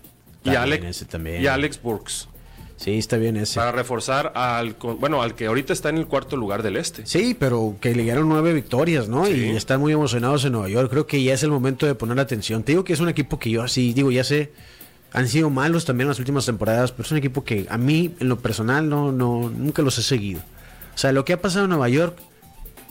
y, 0.44 0.50
Alex, 0.50 1.06
y 1.40 1.46
Alex 1.46 1.82
Burks 1.82 2.28
Sí, 2.76 2.98
está 2.98 3.16
bien 3.16 3.36
ese. 3.36 3.60
para 3.60 3.70
reforzar 3.70 4.32
al 4.34 4.74
bueno 4.98 5.22
al 5.22 5.36
que 5.36 5.46
ahorita 5.46 5.72
está 5.72 5.88
en 5.88 5.98
el 5.98 6.06
cuarto 6.08 6.36
lugar 6.36 6.64
del 6.64 6.76
este. 6.76 7.06
Sí, 7.06 7.36
pero 7.38 7.76
que 7.80 7.94
le 7.94 8.02
dieron 8.02 8.28
nueve 8.28 8.52
victorias, 8.52 9.08
¿no? 9.08 9.24
Sí. 9.26 9.34
Y 9.34 9.56
están 9.56 9.78
muy 9.78 9.92
emocionados 9.92 10.44
en 10.44 10.52
Nueva 10.52 10.68
York. 10.68 10.90
Creo 10.90 11.06
que 11.06 11.22
ya 11.22 11.32
es 11.32 11.44
el 11.44 11.50
momento 11.50 11.86
de 11.86 11.94
poner 11.94 12.18
atención. 12.18 12.64
Te 12.64 12.72
digo 12.72 12.82
que 12.82 12.92
es 12.92 12.98
un 12.98 13.08
equipo 13.08 13.38
que 13.38 13.50
yo 13.50 13.62
así, 13.62 13.92
digo, 13.92 14.10
ya 14.10 14.24
sé, 14.24 14.50
han 15.12 15.28
sido 15.28 15.50
malos 15.50 15.84
también 15.84 16.08
las 16.08 16.18
últimas 16.18 16.46
temporadas, 16.46 16.92
pero 16.92 17.02
es 17.04 17.12
un 17.12 17.18
equipo 17.18 17.44
que 17.44 17.66
a 17.68 17.78
mí, 17.78 18.14
en 18.20 18.28
lo 18.28 18.38
personal, 18.38 18.88
no, 18.88 19.12
no, 19.12 19.50
nunca 19.50 19.82
los 19.82 19.98
he 19.98 20.02
seguido. 20.02 20.40
O 20.94 20.98
sea, 20.98 21.12
lo 21.12 21.24
que 21.24 21.32
ha 21.32 21.40
pasado 21.40 21.64
en 21.64 21.70
Nueva 21.70 21.88
York, 21.88 22.16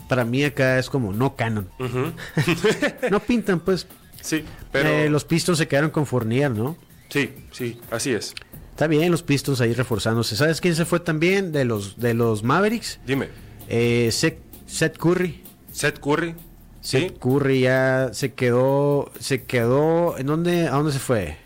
para 0.08 0.26
mí 0.26 0.44
acá 0.44 0.78
es 0.80 0.90
como 0.90 1.14
no 1.14 1.36
canon. 1.36 1.70
no 3.12 3.20
pintan, 3.22 3.60
pues. 3.60 3.88
Sí, 4.22 4.44
pero 4.72 4.90
Eh, 4.90 5.10
los 5.10 5.24
Pistons 5.26 5.58
se 5.58 5.68
quedaron 5.68 5.90
con 5.90 6.06
Fournier, 6.06 6.52
¿no? 6.52 6.78
sí, 7.10 7.32
sí, 7.52 7.80
así 7.92 8.12
es. 8.12 8.34
Está 8.72 8.88
bien, 8.88 9.12
los 9.12 9.22
Pistons 9.24 9.62
ahí 9.62 9.74
reforzándose. 9.74 10.36
¿Sabes 10.36 10.62
quién 10.62 10.76
se 10.76 10.86
fue 10.86 11.00
también 11.00 11.52
de 11.52 11.66
los, 11.66 11.98
de 12.00 12.14
los 12.14 12.44
Mavericks? 12.44 13.00
Dime, 13.06 13.30
Eh, 13.68 14.10
Seth, 14.12 14.40
Seth 14.66 14.98
Curry. 14.98 15.44
Seth 15.72 16.00
Curry, 16.00 16.36
sí, 16.82 17.00
Seth 17.00 17.20
Curry 17.20 17.62
ya 17.62 18.10
se 18.14 18.34
quedó, 18.34 19.12
se 19.20 19.44
quedó, 19.44 20.18
¿en 20.18 20.28
dónde, 20.28 20.68
a 20.68 20.72
dónde 20.72 20.92
se 20.92 21.00
fue? 21.00 21.38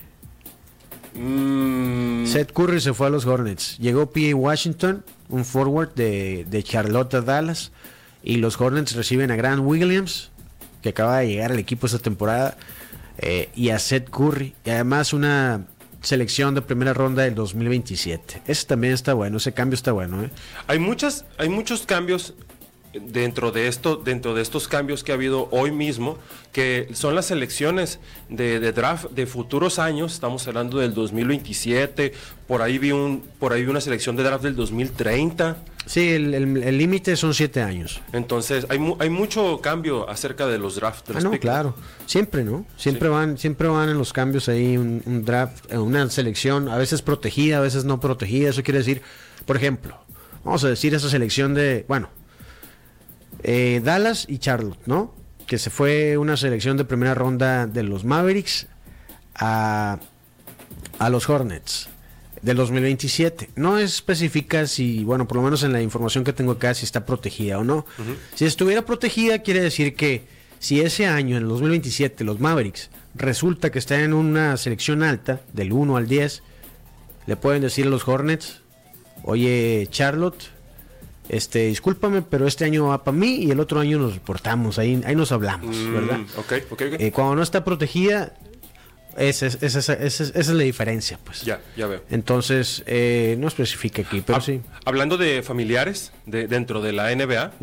Mm, 1.15 2.25
Seth 2.25 2.51
Curry 2.51 2.81
se 2.81 2.93
fue 2.93 3.07
a 3.07 3.09
los 3.09 3.25
Hornets. 3.25 3.77
Llegó 3.79 4.11
P.A. 4.11 4.35
Washington, 4.35 5.03
un 5.29 5.45
forward 5.45 5.93
de, 5.95 6.45
de 6.49 6.63
Charlotte 6.63 7.13
Dallas. 7.23 7.71
Y 8.23 8.37
los 8.37 8.59
Hornets 8.59 8.95
reciben 8.95 9.31
a 9.31 9.35
Grant 9.35 9.61
Williams, 9.63 10.31
que 10.81 10.89
acaba 10.89 11.19
de 11.19 11.27
llegar 11.27 11.51
al 11.51 11.59
equipo 11.59 11.85
esta 11.85 11.99
temporada. 11.99 12.57
eh, 13.17 13.49
y 13.55 13.69
a 13.69 13.79
Seth 13.79 14.09
Curry. 14.09 14.53
Y 14.65 14.69
además 14.71 15.13
una 15.13 15.65
selección 16.01 16.53
de 16.53 16.61
primera 16.61 16.93
ronda 16.93 17.23
del 17.23 17.33
2027. 17.35 18.43
Ese 18.45 18.65
también 18.67 18.93
está 18.93 19.13
bueno, 19.13 19.37
ese 19.37 19.53
cambio 19.53 19.75
está 19.75 19.91
bueno. 19.91 20.23
¿eh? 20.23 20.29
Hay 20.67 20.79
muchas, 20.79 21.25
hay 21.37 21.49
muchos 21.49 21.85
cambios 21.85 22.33
dentro 23.01 23.51
de 23.51 23.67
esto, 23.67 23.95
dentro 23.97 24.33
de 24.33 24.41
estos 24.41 24.67
cambios 24.67 25.03
que 25.03 25.11
ha 25.11 25.15
habido 25.15 25.47
hoy 25.51 25.71
mismo, 25.71 26.17
que 26.51 26.87
son 26.93 27.15
las 27.15 27.31
elecciones 27.31 27.99
de, 28.29 28.59
de 28.59 28.71
draft 28.71 29.11
de 29.11 29.25
futuros 29.25 29.79
años. 29.79 30.13
Estamos 30.13 30.47
hablando 30.47 30.79
del 30.79 30.93
2027. 30.93 32.13
Por 32.47 32.61
ahí 32.61 32.77
vi 32.77 32.91
un, 32.91 33.23
por 33.39 33.53
ahí 33.53 33.63
vi 33.63 33.69
una 33.69 33.81
selección 33.81 34.15
de 34.15 34.23
draft 34.23 34.43
del 34.43 34.55
2030. 34.55 35.57
Sí, 35.85 36.09
el 36.09 36.77
límite 36.79 37.15
son 37.15 37.33
siete 37.35 37.61
años. 37.61 38.01
Entonces 38.11 38.65
hay, 38.69 38.79
mu- 38.79 38.95
hay 38.99 39.09
mucho 39.09 39.59
cambio 39.61 40.09
acerca 40.09 40.47
de 40.47 40.57
los 40.57 40.75
drafts. 40.75 41.11
Ah, 41.15 41.19
no, 41.19 41.31
claro. 41.39 41.75
Siempre, 42.07 42.43
¿no? 42.43 42.65
Siempre 42.75 43.07
Sí. 43.09 43.13
van, 43.13 43.37
siempre 43.37 43.67
van 43.67 43.89
en 43.89 43.97
los 43.97 44.11
cambios 44.11 44.49
ahí 44.49 44.77
un, 44.77 45.03
un 45.05 45.23
draft, 45.25 45.71
eh, 45.71 45.77
una 45.77 46.09
selección, 46.09 46.69
a 46.69 46.77
veces 46.77 47.01
protegida, 47.03 47.57
a 47.57 47.61
veces 47.61 47.85
no 47.85 47.99
protegida. 47.99 48.49
Eso 48.49 48.63
quiere 48.63 48.79
decir, 48.79 49.03
por 49.45 49.57
ejemplo, 49.57 49.95
vamos 50.43 50.63
a 50.63 50.69
decir 50.69 50.95
esa 50.95 51.07
selección 51.09 51.53
de, 51.53 51.85
bueno, 51.87 52.09
eh, 53.47 53.79
Dallas 53.83 54.25
y 54.27 54.39
Charlotte, 54.39 54.79
¿no? 54.87 55.13
Que 55.45 55.59
se 55.59 55.69
fue 55.69 56.17
una 56.17 56.35
selección 56.35 56.77
de 56.77 56.83
primera 56.85 57.13
ronda 57.13 57.67
de 57.67 57.83
los 57.83 58.03
Mavericks 58.03 58.65
a, 59.35 59.99
a 60.97 61.09
los 61.11 61.29
Hornets 61.29 61.87
del 62.41 62.57
2027. 62.57 63.51
No 63.55 63.77
especifica 63.77 64.65
si, 64.65 65.03
bueno, 65.03 65.27
por 65.27 65.37
lo 65.37 65.43
menos 65.43 65.61
en 65.61 65.73
la 65.73 65.81
información 65.83 66.23
que 66.23 66.33
tengo 66.33 66.53
acá, 66.53 66.73
si 66.73 66.85
está 66.85 67.05
protegida 67.05 67.59
o 67.59 67.63
no. 67.63 67.85
Si 68.33 68.45
estuviera 68.45 68.83
protegida, 68.83 69.39
quiere 69.39 69.61
decir 69.61 69.95
que 69.95 70.27
si 70.57 70.81
ese 70.81 71.05
año, 71.05 71.37
en 71.37 71.43
el 71.43 71.49
2027, 71.49 72.23
los 72.23 72.39
Mavericks 72.39 72.89
resulta 73.13 73.71
que 73.71 73.77
están 73.77 73.99
en 73.99 74.13
una 74.13 74.57
selección 74.57 75.03
alta, 75.03 75.41
del 75.53 75.71
1 75.71 75.97
al 75.97 76.07
10, 76.07 76.41
le 77.27 77.35
pueden 77.35 77.61
decir 77.61 77.85
a 77.85 77.89
los 77.89 78.07
Hornets, 78.07 78.61
oye, 79.21 79.87
Charlotte, 79.91 80.54
este, 81.29 81.67
discúlpame, 81.67 82.21
pero 82.21 82.47
este 82.47 82.65
año 82.65 82.87
va 82.87 83.03
para 83.03 83.17
mí 83.17 83.35
y 83.43 83.51
el 83.51 83.59
otro 83.59 83.79
año 83.79 83.97
nos 83.99 84.13
reportamos, 84.13 84.77
ahí, 84.79 85.01
ahí 85.05 85.15
nos 85.15 85.31
hablamos, 85.31 85.75
¿verdad? 85.91 86.17
Mm, 86.19 86.39
ok, 86.39 86.53
ok, 86.71 86.81
ok. 86.93 86.99
Eh, 86.99 87.11
cuando 87.11 87.35
no 87.35 87.43
está 87.43 87.63
protegida, 87.63 88.33
esa 89.17 89.45
es, 89.47 89.55
esa 89.63 89.79
es- 89.79 89.89
esa 89.89 89.93
es- 90.03 90.19
esa 90.19 90.39
es 90.39 90.47
la 90.49 90.63
diferencia, 90.63 91.17
pues. 91.23 91.41
ya, 91.43 91.61
ya 91.77 91.87
veo. 91.87 92.01
Entonces, 92.09 92.83
eh, 92.85 93.37
no 93.39 93.47
especifica 93.47 94.01
aquí, 94.01 94.21
pero 94.25 94.41
sí. 94.41 94.61
Hablando 94.83 95.17
de 95.17 95.41
familiares 95.41 96.11
de, 96.25 96.47
dentro 96.47 96.81
de 96.81 96.91
la 96.91 97.11
NBA, 97.11 97.53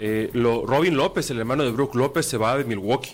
eh, 0.00 0.30
lo- 0.32 0.64
Robin 0.66 0.96
López, 0.96 1.30
el 1.30 1.38
hermano 1.38 1.64
de 1.64 1.70
Brook 1.70 1.94
López, 1.96 2.24
se 2.26 2.38
va 2.38 2.56
de 2.56 2.64
Milwaukee. 2.64 3.10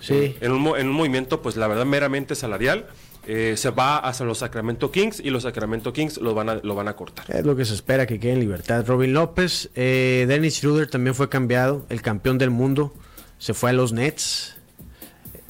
Sí. 0.00 0.14
Eh, 0.14 0.36
en, 0.42 0.52
un, 0.52 0.78
en 0.78 0.88
un 0.88 0.94
movimiento, 0.94 1.42
pues 1.42 1.56
la 1.56 1.66
verdad, 1.66 1.84
meramente 1.84 2.34
salarial. 2.34 2.86
Eh, 3.30 3.58
se 3.58 3.68
va 3.68 3.98
hacia 3.98 4.24
los 4.24 4.38
Sacramento 4.38 4.90
Kings 4.90 5.20
y 5.20 5.28
los 5.28 5.42
Sacramento 5.42 5.92
Kings 5.92 6.16
lo 6.16 6.32
van 6.34 6.48
a, 6.48 6.54
lo 6.54 6.74
van 6.74 6.88
a 6.88 6.96
cortar. 6.96 7.26
Es 7.28 7.44
lo 7.44 7.54
que 7.54 7.66
se 7.66 7.74
espera 7.74 8.06
que 8.06 8.18
quede 8.18 8.32
en 8.32 8.40
libertad. 8.40 8.86
Robin 8.86 9.12
López, 9.12 9.68
eh, 9.74 10.24
Dennis 10.26 10.54
Schroeder 10.56 10.88
también 10.88 11.14
fue 11.14 11.28
cambiado, 11.28 11.84
el 11.90 12.00
campeón 12.00 12.38
del 12.38 12.48
mundo, 12.48 12.94
se 13.38 13.52
fue 13.52 13.68
a 13.68 13.72
los 13.74 13.92
Nets. 13.92 14.56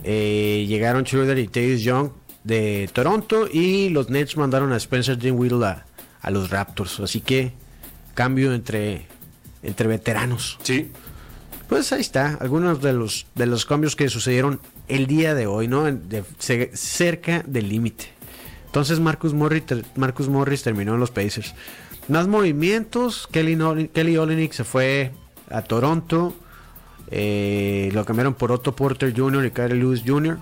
Eh, 0.02 0.66
llegaron 0.68 1.06
Schroeder 1.06 1.38
y 1.38 1.46
Tyus 1.46 1.82
Young 1.82 2.10
de 2.42 2.90
Toronto 2.92 3.46
y 3.46 3.90
los 3.90 4.10
Nets 4.10 4.36
mandaron 4.36 4.72
a 4.72 4.76
Spencer 4.76 5.16
Dinwiddie 5.16 5.64
a, 5.64 5.86
a 6.20 6.30
los 6.32 6.50
Raptors. 6.50 6.98
Así 6.98 7.20
que 7.20 7.52
cambio 8.14 8.52
entre, 8.54 9.06
entre 9.62 9.86
veteranos. 9.86 10.58
Sí, 10.64 10.90
Pues 11.68 11.92
ahí 11.92 12.00
está, 12.00 12.38
algunos 12.40 12.80
de 12.80 12.92
los 12.94 13.26
de 13.34 13.46
los 13.46 13.66
cambios 13.66 13.94
que 13.94 14.08
sucedieron 14.08 14.60
el 14.88 15.06
día 15.06 15.34
de 15.34 15.46
hoy, 15.46 15.68
¿no? 15.68 15.84
Cerca 16.72 17.42
del 17.46 17.68
límite. 17.68 18.06
Entonces 18.66 19.00
Marcus 19.00 19.34
Morris, 19.34 19.64
Marcus 19.94 20.28
Morris 20.28 20.62
terminó 20.62 20.94
en 20.94 21.00
los 21.00 21.10
Pacers. 21.10 21.54
Más 22.08 22.26
movimientos, 22.26 23.28
Kelly, 23.30 23.54
Nol- 23.54 23.90
Kelly 23.90 24.48
se 24.50 24.64
fue 24.64 25.12
a 25.50 25.60
Toronto, 25.62 26.34
eh, 27.10 27.90
lo 27.92 28.04
cambiaron 28.06 28.32
por 28.34 28.50
Otto 28.50 28.74
Porter 28.74 29.12
Jr. 29.14 29.44
y 29.46 29.50
Kyle 29.50 29.74
Lewis 29.78 30.02
Jr. 30.06 30.38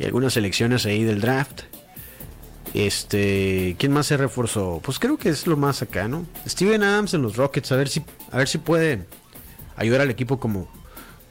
y 0.00 0.04
algunas 0.04 0.32
selecciones 0.32 0.84
ahí 0.84 1.04
del 1.04 1.20
draft. 1.20 1.62
Este, 2.74 3.76
¿quién 3.78 3.92
más 3.92 4.06
se 4.06 4.16
reforzó? 4.16 4.80
Pues 4.84 4.98
creo 4.98 5.16
que 5.16 5.28
es 5.28 5.46
lo 5.46 5.56
más 5.56 5.80
acá, 5.82 6.08
¿no? 6.08 6.26
Steven 6.46 6.82
Adams 6.82 7.14
en 7.14 7.22
los 7.22 7.36
Rockets, 7.36 7.70
a 7.72 7.76
ver 7.76 7.88
si, 7.88 8.02
a 8.32 8.38
ver 8.38 8.48
si 8.48 8.58
puede 8.58 9.04
ayudar 9.76 10.00
al 10.02 10.10
equipo 10.10 10.38
como, 10.40 10.68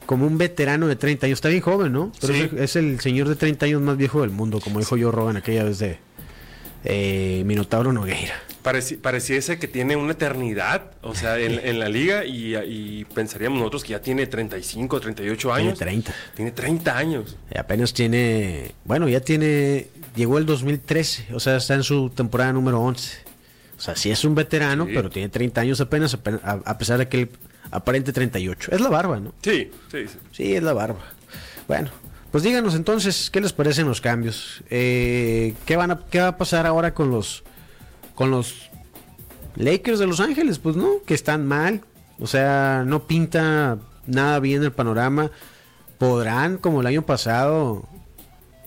como 0.06 0.26
un 0.26 0.38
veterano 0.38 0.86
de 0.88 0.96
30 0.96 1.26
años. 1.26 1.36
Está 1.38 1.48
bien 1.48 1.60
joven, 1.62 1.92
¿no? 1.92 2.12
Pero 2.20 2.32
Sí. 2.34 2.48
es, 2.58 2.76
el, 2.76 3.00
señor 3.00 3.28
de 3.28 3.36
30 3.36 3.66
años 3.66 3.82
más 3.82 3.96
viejo 3.96 4.20
del 4.22 4.30
mundo, 4.30 4.60
como 4.60 4.78
dijo 4.78 4.96
yo 4.96 5.10
Rogan 5.10 5.36
aquella 5.36 5.64
vez 5.64 5.78
de 5.78 5.98
eh, 6.84 7.42
Minotauro 7.44 7.92
Nogueira. 7.92 8.34
pareci- 8.62 8.96
pareciese 8.98 9.58
que 9.58 9.66
tiene 9.66 9.96
una 9.96 10.12
eternidad, 10.12 10.92
o 11.02 11.14
sea, 11.16 11.38
en, 11.38 11.58
en 11.66 11.78
la 11.80 11.88
liga 11.88 12.24
y, 12.24 12.54
y 12.56 13.04
pensaríamos 13.06 13.58
nosotros 13.58 13.82
que 13.82 13.90
ya 13.90 14.00
tiene 14.00 14.26
35, 14.26 15.00
38 15.00 15.48
Tiene 15.48 15.60
años. 15.68 15.78
30. 15.78 16.14
Tiene 16.36 16.50
30 16.52 16.96
años. 16.96 17.36
Y 17.52 17.58
apenas 17.58 17.92
tiene, 17.92 18.72
bueno, 18.84 19.08
ya 19.08 19.20
tiene, 19.20 19.88
llegó 20.14 20.38
el 20.38 20.46
2013, 20.46 21.34
o 21.34 21.40
sea, 21.40 21.56
está 21.56 21.74
en 21.74 21.82
su 21.82 22.10
temporada 22.10 22.52
número 22.52 22.80
11. 22.80 23.18
O 23.76 23.80
sea, 23.80 23.96
sí 23.96 24.10
es 24.10 24.24
un 24.24 24.34
veterano, 24.36 24.86
Sí. 24.86 24.92
pero 24.94 25.10
tiene 25.10 25.28
30 25.28 25.60
años 25.62 25.80
apenas, 25.80 26.16
a 26.44 26.78
pesar 26.78 26.98
de 26.98 27.08
que 27.08 27.18
él 27.22 27.30
aparente 27.70 28.12
38. 28.12 28.70
Es 28.72 28.80
la 28.80 28.88
barba, 28.88 29.20
¿no? 29.20 29.34
Sí, 29.42 29.70
sí, 29.90 30.06
sí. 30.08 30.18
Sí, 30.32 30.54
es 30.54 30.62
la 30.62 30.72
barba. 30.72 31.00
Bueno, 31.68 31.90
pues 32.30 32.44
díganos 32.44 32.74
entonces, 32.74 33.30
¿qué 33.30 33.40
les 33.40 33.52
parecen 33.52 33.86
los 33.86 34.00
cambios? 34.00 34.62
Eh, 34.68 35.54
¿qué, 35.64 35.76
van 35.76 35.90
a, 35.90 36.00
¿Qué 36.10 36.20
va 36.20 36.28
a 36.28 36.36
pasar 36.36 36.66
ahora 36.66 36.94
con 36.94 37.10
los, 37.10 37.44
con 38.14 38.30
los 38.30 38.70
Lakers 39.56 39.98
de 39.98 40.06
Los 40.06 40.20
Ángeles? 40.20 40.58
Pues 40.58 40.76
no, 40.76 41.02
que 41.06 41.14
están 41.14 41.46
mal. 41.46 41.80
O 42.18 42.26
sea, 42.26 42.84
no 42.86 43.06
pinta 43.06 43.78
nada 44.06 44.38
bien 44.40 44.62
el 44.62 44.72
panorama. 44.72 45.30
¿Podrán, 45.98 46.58
como 46.58 46.82
el 46.82 46.86
año 46.86 47.02
pasado, 47.02 47.88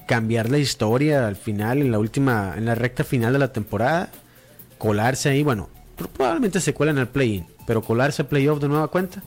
cambiar 0.07 0.49
la 0.49 0.57
historia 0.57 1.27
al 1.27 1.35
final, 1.35 1.81
en 1.81 1.91
la 1.91 1.99
última, 1.99 2.55
en 2.57 2.65
la 2.65 2.75
recta 2.75 3.03
final 3.03 3.33
de 3.33 3.39
la 3.39 3.53
temporada? 3.53 4.09
Colarse 4.79 5.29
ahí, 5.29 5.43
bueno, 5.43 5.69
probablemente 6.07 6.61
se 6.61 6.73
cuelan 6.73 6.97
al 6.97 7.09
play-in, 7.09 7.45
pero 7.67 7.81
colarse 7.81 8.21
a 8.21 8.29
playoff 8.29 8.59
de 8.59 8.67
nueva 8.67 8.87
cuenta. 8.87 9.23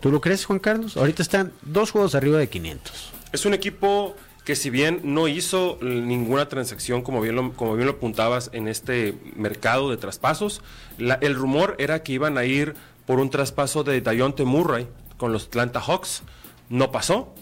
¿Tú 0.00 0.10
lo 0.10 0.20
crees, 0.20 0.44
Juan 0.44 0.58
Carlos? 0.58 0.96
Ahorita 0.96 1.22
están 1.22 1.52
dos 1.62 1.90
juegos 1.90 2.14
arriba 2.14 2.38
de 2.38 2.48
500. 2.48 3.12
Es 3.32 3.44
un 3.44 3.54
equipo 3.54 4.14
que 4.44 4.54
si 4.54 4.70
bien 4.70 5.00
no 5.02 5.26
hizo 5.26 5.78
ninguna 5.82 6.48
transacción, 6.48 7.02
como 7.02 7.20
bien 7.20 7.34
lo, 7.34 7.52
como 7.54 7.74
bien 7.74 7.86
lo 7.86 7.94
apuntabas, 7.94 8.50
en 8.52 8.68
este 8.68 9.14
mercado 9.34 9.90
de 9.90 9.96
traspasos, 9.96 10.62
el 10.98 11.34
rumor 11.34 11.74
era 11.78 12.04
que 12.04 12.12
iban 12.12 12.38
a 12.38 12.44
ir 12.44 12.74
por 13.06 13.18
un 13.18 13.30
traspaso 13.30 13.82
de 13.82 14.00
Dionte 14.00 14.44
Murray 14.44 14.86
con 15.16 15.32
los 15.32 15.46
Atlanta 15.46 15.80
Hawks. 15.80 16.22
No 16.68 16.92
pasó. 16.92 17.34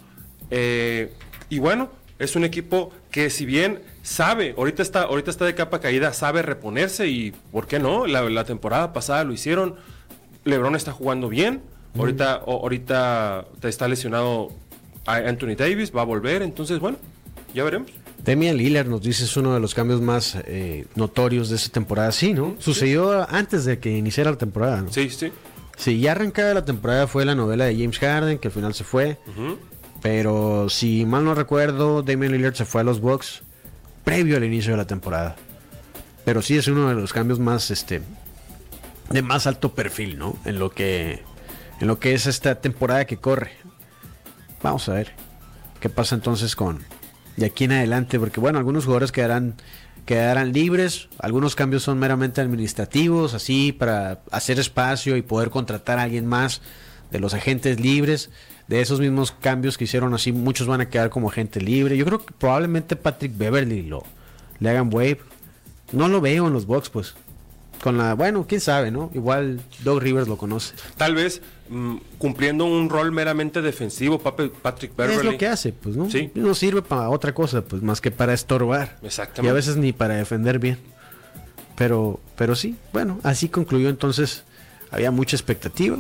Eh, 0.51 1.13
y 1.51 1.59
bueno, 1.59 1.91
es 2.19 2.37
un 2.37 2.45
equipo 2.45 2.91
que 3.15 3.31
si 3.31 3.47
bien 3.47 3.79
sabe, 4.03 4.57
ahorita 4.59 4.83
está, 4.83 5.03
ahorita 5.03 5.31
está 5.31 5.45
de 5.45 5.55
capa 5.55 5.79
caída, 5.79 6.13
sabe 6.13 6.43
reponerse 6.43 7.07
y 7.07 7.31
¿por 7.53 7.69
qué 7.69 7.79
no? 7.79 8.09
La, 8.09 8.29
la 8.29 8.45
temporada 8.45 8.93
pasada 8.93 9.23
lo 9.23 9.33
hicieron. 9.33 9.77
LeBron 10.43 10.75
está 10.75 10.91
jugando 10.91 11.29
bien. 11.29 11.63
Ahorita, 11.97 12.43
ahorita 12.45 13.47
está 13.63 13.87
lesionado 13.87 14.51
Anthony 15.07 15.55
Davis, 15.57 15.95
va 15.95 16.03
a 16.03 16.05
volver. 16.05 16.43
Entonces, 16.43 16.81
bueno, 16.81 16.97
ya 17.55 17.63
veremos. 17.63 17.93
Damian 18.25 18.57
Lillard 18.57 18.89
nos 18.89 19.03
dice 19.03 19.23
es 19.23 19.37
uno 19.37 19.55
de 19.55 19.61
los 19.61 19.75
cambios 19.75 20.01
más 20.01 20.37
eh, 20.47 20.87
notorios 20.97 21.51
de 21.51 21.55
esta 21.55 21.71
temporada. 21.71 22.11
Sí, 22.11 22.35
¿no? 22.35 22.57
Sucedió 22.59 23.31
antes 23.31 23.65
de 23.65 23.79
que 23.79 23.97
iniciara 23.97 24.33
la 24.33 24.39
temporada, 24.39 24.83
¿no? 24.83 24.93
Sí, 24.93 25.09
sí. 25.09 25.31
Sí, 25.77 26.01
ya 26.01 26.13
arrancada 26.13 26.53
la 26.53 26.65
temporada 26.65 27.07
fue 27.07 27.25
la 27.25 27.37
novela 27.37 27.67
de 27.67 27.77
James 27.77 28.01
Harden, 28.01 28.39
que 28.39 28.49
al 28.49 28.55
final 28.55 28.75
se 28.75 28.83
fue. 28.83 29.19
Pero 30.05 30.69
si 30.69 31.07
mal 31.07 31.25
no 31.25 31.35
recuerdo, 31.35 32.03
Damian 32.03 32.33
Lillard 32.33 32.55
se 32.55 32.67
fue 32.67 32.83
a 32.83 32.85
los 32.85 33.01
Bucks 33.01 33.43
previo 34.05 34.37
al 34.37 34.45
inicio 34.45 34.73
de 34.73 34.77
la 34.77 34.87
temporada. 34.87 35.35
Pero 36.27 36.43
sí 36.43 36.59
es 36.59 36.69
uno 36.69 36.91
de 36.91 36.95
los 36.95 37.15
cambios 37.15 37.39
más, 37.39 37.71
este, 37.71 38.03
de 39.09 39.23
más 39.23 39.47
alto 39.47 39.75
perfil, 39.75 40.19
¿no? 40.19 40.37
En 40.45 40.59
lo 40.59 40.69
que, 40.69 41.23
en 41.81 41.87
lo 41.87 42.01
que 42.01 42.13
es 42.13 42.27
esta 42.27 42.57
temporada 42.57 43.07
que 43.07 43.17
corre. 43.17 43.53
Vamos 44.63 44.87
a 44.91 44.93
ver 44.93 45.13
qué 45.81 45.89
pasa 45.89 46.17
entonces 46.17 46.55
con 46.55 46.85
de 47.39 47.47
aquí 47.47 47.65
en 47.65 47.73
adelante, 47.73 48.21
porque 48.21 48.41
bueno, 48.41 48.59
algunos 48.59 48.85
jugadores 48.85 49.11
quedarán 49.11 49.55
quedarán 50.05 50.53
libres, 50.53 51.09
algunos 51.19 51.55
cambios 51.55 51.83
son 51.83 51.99
meramente 51.99 52.43
administrativos, 52.43 53.33
así 53.33 53.73
para 53.73 54.21
hacer 54.31 54.59
espacio 54.59 55.17
y 55.17 55.23
poder 55.23 55.49
contratar 55.49 55.99
a 55.99 56.03
alguien 56.03 56.27
más 56.27 56.61
de 57.11 57.21
los 57.21 57.35
agentes 57.35 57.81
libres. 57.81 58.31
De 58.69 58.81
esos 58.81 58.99
mismos 58.99 59.31
cambios 59.31 59.77
que 59.77 59.85
hicieron 59.85 60.15
así, 60.15 60.33
muchos 60.33 60.67
van 60.67 60.81
a 60.81 60.89
quedar 60.89 61.11
como 61.11 61.29
agente 61.29 61.61
libre. 61.61 61.99
Yo 61.99 62.07
creo 62.07 62.25
que 62.25 62.33
probablemente 62.39 62.97
Patrick 62.97 63.37
Beverly 63.37 63.83
lo 63.83 64.05
le 64.61 64.71
hagan 64.71 64.89
wave. 64.93 65.21
No 65.93 66.09
lo 66.09 66.21
veo 66.21 66.47
en 66.47 66.53
los 66.53 66.67
box, 66.67 66.89
pues. 66.89 67.15
Con 67.83 67.99
la, 67.99 68.15
bueno, 68.15 68.47
quién 68.49 68.61
sabe, 68.61 68.91
¿no? 68.91 69.11
Igual 69.15 69.61
Doug 69.83 70.01
Rivers 70.01 70.27
lo 70.27 70.39
conoce. 70.39 70.75
Tal 70.97 71.15
vez 71.15 71.43
mm, 71.69 71.97
cumpliendo 72.17 72.65
un 72.65 72.89
rol 72.89 73.13
meramente 73.13 73.61
defensivo, 73.61 74.19
Patrick 74.19 74.97
Beverly. 74.97 75.19
Es 75.19 75.25
lo 75.33 75.39
que 75.39 75.47
hace, 75.47 75.73
pues, 75.73 75.95
¿no? 75.95 76.11
Sí. 76.11 76.31
No 76.35 76.55
sirve 76.55 76.81
para 76.81 77.11
otra 77.11 77.35
cosa, 77.35 77.63
pues, 77.63 77.83
más 77.83 78.01
que 78.01 78.11
para 78.11 78.33
estorbar. 78.33 78.97
Exactamente. 79.03 79.47
Y 79.47 79.51
a 79.51 79.53
veces 79.53 79.77
ni 79.77 79.93
para 79.93 80.15
defender 80.15 80.59
bien. 80.59 80.79
Pero, 81.77 82.21
pero 82.37 82.55
sí, 82.55 82.77
bueno, 82.93 83.19
así 83.23 83.49
concluyó 83.49 83.91
entonces. 83.91 84.45
Había 84.91 85.11
mucha 85.11 85.35
expectativa. 85.35 85.99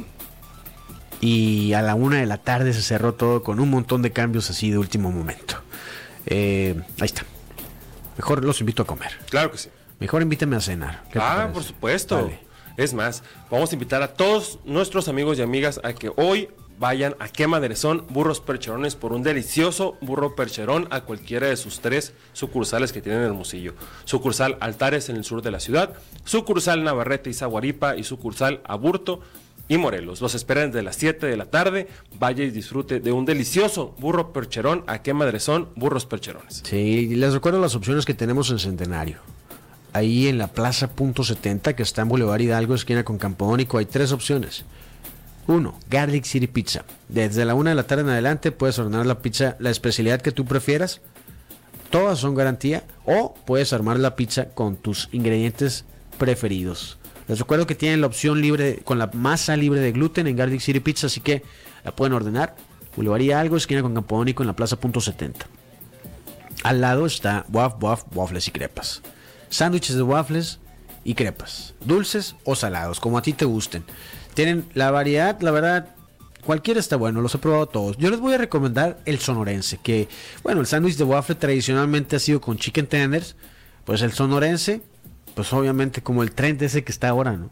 Y 1.25 1.73
a 1.73 1.81
la 1.81 1.95
una 1.95 2.19
de 2.19 2.26
la 2.26 2.37
tarde 2.37 2.75
se 2.75 2.83
cerró 2.83 3.14
todo 3.14 3.43
con 3.43 3.59
un 3.59 3.71
montón 3.71 4.02
de 4.02 4.12
cambios 4.12 4.50
así 4.50 4.71
de 4.71 4.76
último 4.76 5.11
momento. 5.11 5.57
Eh, 6.26 6.78
ahí 7.00 7.07
está. 7.07 7.25
Mejor 8.19 8.45
los 8.45 8.61
invito 8.61 8.83
a 8.83 8.87
comer. 8.87 9.12
Claro 9.31 9.50
que 9.50 9.57
sí. 9.57 9.71
Mejor 10.00 10.21
invítame 10.21 10.57
a 10.57 10.61
cenar. 10.61 11.02
¿Qué 11.04 11.14
te 11.14 11.25
Ah, 11.25 11.49
por 11.50 11.62
supuesto. 11.62 12.16
Vale. 12.16 12.40
Es 12.76 12.93
más, 12.93 13.23
vamos 13.50 13.71
a 13.71 13.75
invitar 13.75 14.02
a 14.02 14.09
todos 14.09 14.59
nuestros 14.66 15.09
amigos 15.09 15.38
y 15.38 15.43
amigas 15.43 15.81
a 15.83 15.95
que 15.95 16.12
hoy 16.14 16.50
vayan 16.78 17.14
a 17.21 17.28
Quema 17.28 17.59
de 17.59 17.69
Rezón 17.69 18.04
Burros 18.11 18.40
Percherones 18.40 18.95
por 18.95 19.14
un 19.14 19.23
delicioso 19.23 19.97
burro 20.02 20.35
percherón 20.35 20.88
a 20.90 21.02
cualquiera 21.02 21.47
de 21.47 21.57
sus 21.57 21.81
tres 21.81 22.12
sucursales 22.35 22.93
que 22.93 23.00
tienen 23.00 23.23
en 23.23 23.28
Hermosillo. 23.28 23.75
Sucursal 24.04 24.59
Altares 24.61 25.09
en 25.09 25.16
el 25.16 25.25
sur 25.25 25.40
de 25.40 25.52
la 25.52 25.61
ciudad, 25.61 25.95
sucursal 26.25 26.85
Navarrete 26.85 27.31
y 27.31 27.35
Zaguaripa 27.35 27.97
y 27.97 28.04
sucursal 28.04 28.61
Aburto 28.64 29.21
y 29.68 29.78
Morelos. 29.78 30.21
Los 30.21 30.35
esperan 30.35 30.71
desde 30.71 30.83
las 30.83 30.97
7 30.97 31.26
de 31.26 31.37
la 31.37 31.47
tarde. 31.47 31.88
Vaya 32.18 32.44
y 32.44 32.50
disfrute 32.50 33.00
de 33.00 33.12
un 33.12 33.25
delicioso 33.25 33.94
burro 33.99 34.33
percherón 34.33 34.85
a 34.87 35.02
Quema 35.02 35.25
de 35.25 35.33
Rezón 35.33 35.68
Burros 35.76 36.06
Percherones. 36.06 36.62
Sí, 36.64 37.14
les 37.14 37.33
recuerdo 37.33 37.61
las 37.61 37.75
opciones 37.75 38.04
que 38.04 38.14
tenemos 38.14 38.50
en 38.50 38.59
Centenario. 38.59 39.18
Ahí 39.92 40.26
en 40.26 40.38
la 40.38 40.49
Plaza 40.49 40.90
Punto 40.90 41.23
70, 41.23 41.76
que 41.76 41.83
está 41.83 42.02
en 42.02 42.09
Boulevard 42.09 42.40
Hidalgo, 42.40 42.75
esquina 42.75 43.04
con 43.04 43.16
Campodónico, 43.16 43.78
hay 43.78 43.87
tres 43.87 44.11
opciones. 44.12 44.64
Uno, 45.47 45.78
Garlic 45.88 46.25
City 46.25 46.47
Pizza. 46.47 46.85
Desde 47.09 47.44
la 47.44 47.54
una 47.54 47.71
de 47.71 47.76
la 47.76 47.87
tarde 47.87 48.02
en 48.02 48.08
adelante 48.08 48.50
puedes 48.50 48.78
ordenar 48.78 49.06
la 49.06 49.21
pizza, 49.21 49.56
la 49.60 49.71
especialidad 49.71 50.21
que 50.21 50.32
tú 50.32 50.45
prefieras. 50.47 51.00
Todas 51.91 52.19
son 52.19 52.34
garantía. 52.34 52.84
O 53.04 53.34
puedes 53.47 53.73
armar 53.73 53.99
la 53.99 54.17
pizza 54.17 54.47
con 54.47 54.76
tus 54.76 55.08
ingredientes 55.12 55.84
preferidos. 56.19 56.99
Les 57.28 57.39
recuerdo 57.39 57.67
que 57.67 57.75
tienen 57.75 58.00
la 58.00 58.06
opción 58.06 58.41
libre 58.41 58.80
con 58.84 58.99
la 58.99 59.08
masa 59.13 59.56
libre 59.56 59.80
de 59.80 59.93
gluten 59.93 60.26
en 60.26 60.37
Garlic 60.37 60.60
City 60.60 60.80
Pizza, 60.80 61.06
así 61.06 61.21
que 61.21 61.43
la 61.84 61.95
pueden 61.95 62.13
ordenar. 62.13 62.56
Boulevard 62.97 63.23
Hidalgo, 63.23 63.56
esquina 63.56 63.82
con 63.82 63.95
Campodónico 63.95 64.43
en 64.43 64.47
la 64.47 64.56
Plaza 64.56 64.76
Punto 64.76 65.00
70. 65.00 65.47
Al 66.63 66.80
lado 66.80 67.06
está 67.06 67.45
Waf 67.50 67.82
Waf 67.82 68.04
Waffles 68.15 68.49
y 68.49 68.50
Crepas. 68.50 69.02
Sándwiches 69.49 69.97
de 69.97 70.02
waffles 70.02 70.60
y 71.04 71.15
crepas. 71.15 71.75
Dulces 71.84 72.34
o 72.45 72.56
salados, 72.56 72.99
como 72.99 73.19
a 73.19 73.23
ti 73.23 73.32
te 73.32 73.45
gusten. 73.45 73.84
Tienen 74.34 74.67
la 74.75 74.91
variedad, 74.91 75.41
la 75.43 75.50
verdad, 75.50 75.95
cualquiera 76.45 76.80
está 76.80 76.97
bueno, 76.97 77.21
los 77.21 77.34
he 77.34 77.39
probado 77.39 77.67
todos. 77.67 77.97
Yo 77.99 78.10
les 78.10 78.21
voy 78.21 78.34
a 78.34 78.39
recomendar 78.39 78.99
el 79.04 79.21
sonorense, 79.21 79.78
que, 79.82 80.08
bueno, 80.43 80.60
el 80.60 80.67
sándwich 80.67 80.97
de 80.97 81.04
waffle 81.04 81.37
tradicionalmente 81.37 82.17
ha 82.17 82.19
sido 82.19 82.41
con 82.41 82.58
chicken 82.58 82.87
tenders. 82.87 83.37
Pues 83.84 84.00
el 84.00 84.13
sonorense, 84.13 84.80
pues 85.34 85.52
obviamente 85.52 86.02
como 86.02 86.23
el 86.23 86.32
trend 86.32 86.62
ese 86.62 86.84
que 86.84 86.92
está 86.92 87.08
ahora, 87.08 87.32
¿no? 87.32 87.50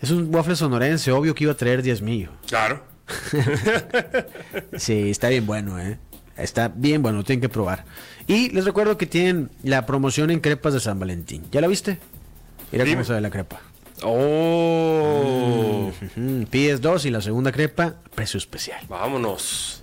Es 0.00 0.10
un 0.10 0.34
waffle 0.34 0.56
sonorense, 0.56 1.10
obvio 1.12 1.34
que 1.34 1.44
iba 1.44 1.52
a 1.52 1.56
traer 1.56 1.82
10 1.82 2.02
millo. 2.02 2.30
Claro. 2.46 2.82
Sí, 4.76 5.10
está 5.10 5.28
bien 5.28 5.46
bueno, 5.46 5.78
¿eh? 5.78 5.98
Está 6.36 6.68
bien 6.68 7.02
bueno, 7.02 7.24
tienen 7.24 7.40
que 7.40 7.48
probar. 7.48 7.84
Y 8.26 8.50
les 8.50 8.64
recuerdo 8.64 8.98
que 8.98 9.06
tienen 9.06 9.50
la 9.62 9.86
promoción 9.86 10.30
en 10.30 10.40
crepas 10.40 10.74
de 10.74 10.80
San 10.80 10.98
Valentín. 10.98 11.44
¿Ya 11.50 11.60
la 11.60 11.66
viste? 11.68 11.98
Mira 12.72 12.84
Dime. 12.84 12.96
cómo 12.96 13.04
se 13.04 13.12
ve 13.14 13.20
la 13.20 13.30
crepa. 13.30 13.60
Oh. 14.02 15.90
Ujú, 16.16 16.46
Pides 16.50 16.80
dos 16.80 17.06
y 17.06 17.10
la 17.10 17.20
segunda 17.22 17.52
crepa, 17.52 17.94
precio 18.14 18.38
especial. 18.38 18.84
Vámonos. 18.88 19.82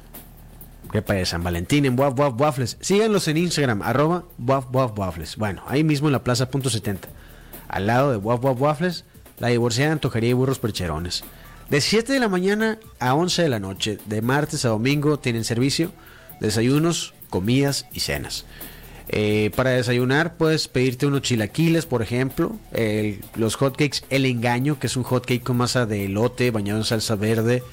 Crepa 0.93 1.15
de 1.15 1.25
San 1.25 1.43
Valentín 1.43 1.85
en 1.85 1.99
Waf 1.99 2.19
Waf 2.19 2.39
Waffles. 2.39 2.77
Síganlos 2.79 3.27
en 3.27 3.37
Instagram, 3.37 3.81
arroba 3.81 4.25
Waf 4.37 4.67
Waf 4.71 4.91
Waffles. 4.95 5.37
Bueno, 5.37 5.63
ahí 5.67 5.83
mismo 5.83 6.07
en 6.07 6.11
la 6.11 6.23
plaza 6.23 6.51
punto 6.51 6.69
70. 6.69 7.09
Al 7.67 7.87
lado 7.87 8.11
de 8.11 8.17
Waf 8.17 8.43
Waf 8.43 8.61
Waffles, 8.61 9.03
la 9.39 9.47
divorciada 9.47 9.91
antojería 9.91 10.29
y 10.29 10.33
burros 10.33 10.59
percherones. 10.59 11.23
De 11.71 11.81
7 11.81 12.13
de 12.13 12.19
la 12.19 12.27
mañana 12.29 12.77
a 12.99 13.15
11 13.15 13.41
de 13.41 13.49
la 13.49 13.59
noche, 13.59 13.97
de 14.05 14.21
martes 14.21 14.65
a 14.65 14.69
domingo, 14.69 15.17
tienen 15.17 15.45
servicio, 15.45 15.91
desayunos, 16.39 17.15
comidas 17.31 17.87
y 17.91 18.01
cenas. 18.01 18.45
Eh, 19.09 19.49
para 19.55 19.71
desayunar 19.71 20.37
puedes 20.37 20.67
pedirte 20.67 21.07
unos 21.07 21.23
chilaquiles, 21.23 21.87
por 21.87 22.03
ejemplo, 22.03 22.55
los 23.35 23.55
hotcakes 23.55 24.01
El 24.11 24.27
Engaño, 24.27 24.77
que 24.77 24.85
es 24.85 24.95
un 24.95 25.01
hotcake 25.01 25.41
con 25.41 25.57
masa 25.57 25.87
de 25.87 26.05
elote 26.05 26.51
bañado 26.51 26.77
en 26.77 26.85
salsa 26.85 27.15
verde, 27.15 27.63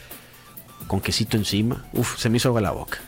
con 0.87 1.03
quesito 1.03 1.37
encima. 1.37 1.85
Uf, 1.93 2.19
se 2.19 2.31
me 2.31 2.39
hizo 2.39 2.49
agua 2.49 2.63
la 2.63 2.71
boca. 2.71 2.99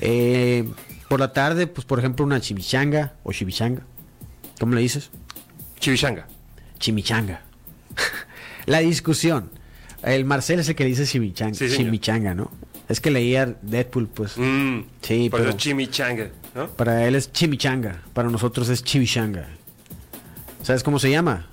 Eh, 0.00 0.68
por 1.08 1.20
la 1.20 1.32
tarde, 1.32 1.66
pues 1.66 1.84
por 1.86 1.98
ejemplo, 1.98 2.24
una 2.24 2.40
chimichanga 2.40 3.14
o 3.22 3.32
chimichanga. 3.32 3.82
¿Cómo 4.58 4.74
le 4.74 4.80
dices? 4.80 5.10
Chimichanga. 5.78 6.26
Chimichanga. 6.78 7.42
la 8.66 8.78
discusión. 8.80 9.50
El 10.02 10.24
Marcel 10.24 10.60
es 10.60 10.68
el 10.68 10.74
que 10.74 10.84
le 10.84 10.90
dice 10.90 11.04
chimichanga, 11.06 11.54
Sí, 11.54 11.68
chimichanga, 11.68 12.34
¿no? 12.34 12.50
Es 12.88 13.00
que 13.00 13.10
leía 13.10 13.54
Deadpool, 13.62 14.08
pues. 14.08 14.36
Mm, 14.38 14.80
Sí, 15.02 15.28
por 15.30 15.40
pero- 15.40 15.50
eso 15.50 15.58
chimichanga, 15.58 16.30
¿no? 16.54 16.68
Para 16.68 17.06
él 17.06 17.14
es 17.14 17.30
chimichanga, 17.32 18.02
para 18.14 18.30
nosotros 18.30 18.68
es 18.70 18.82
chimichanga. 18.82 19.46
¿Sabes 20.62 20.82
cómo 20.82 20.98
se 20.98 21.10
llama? 21.10 21.46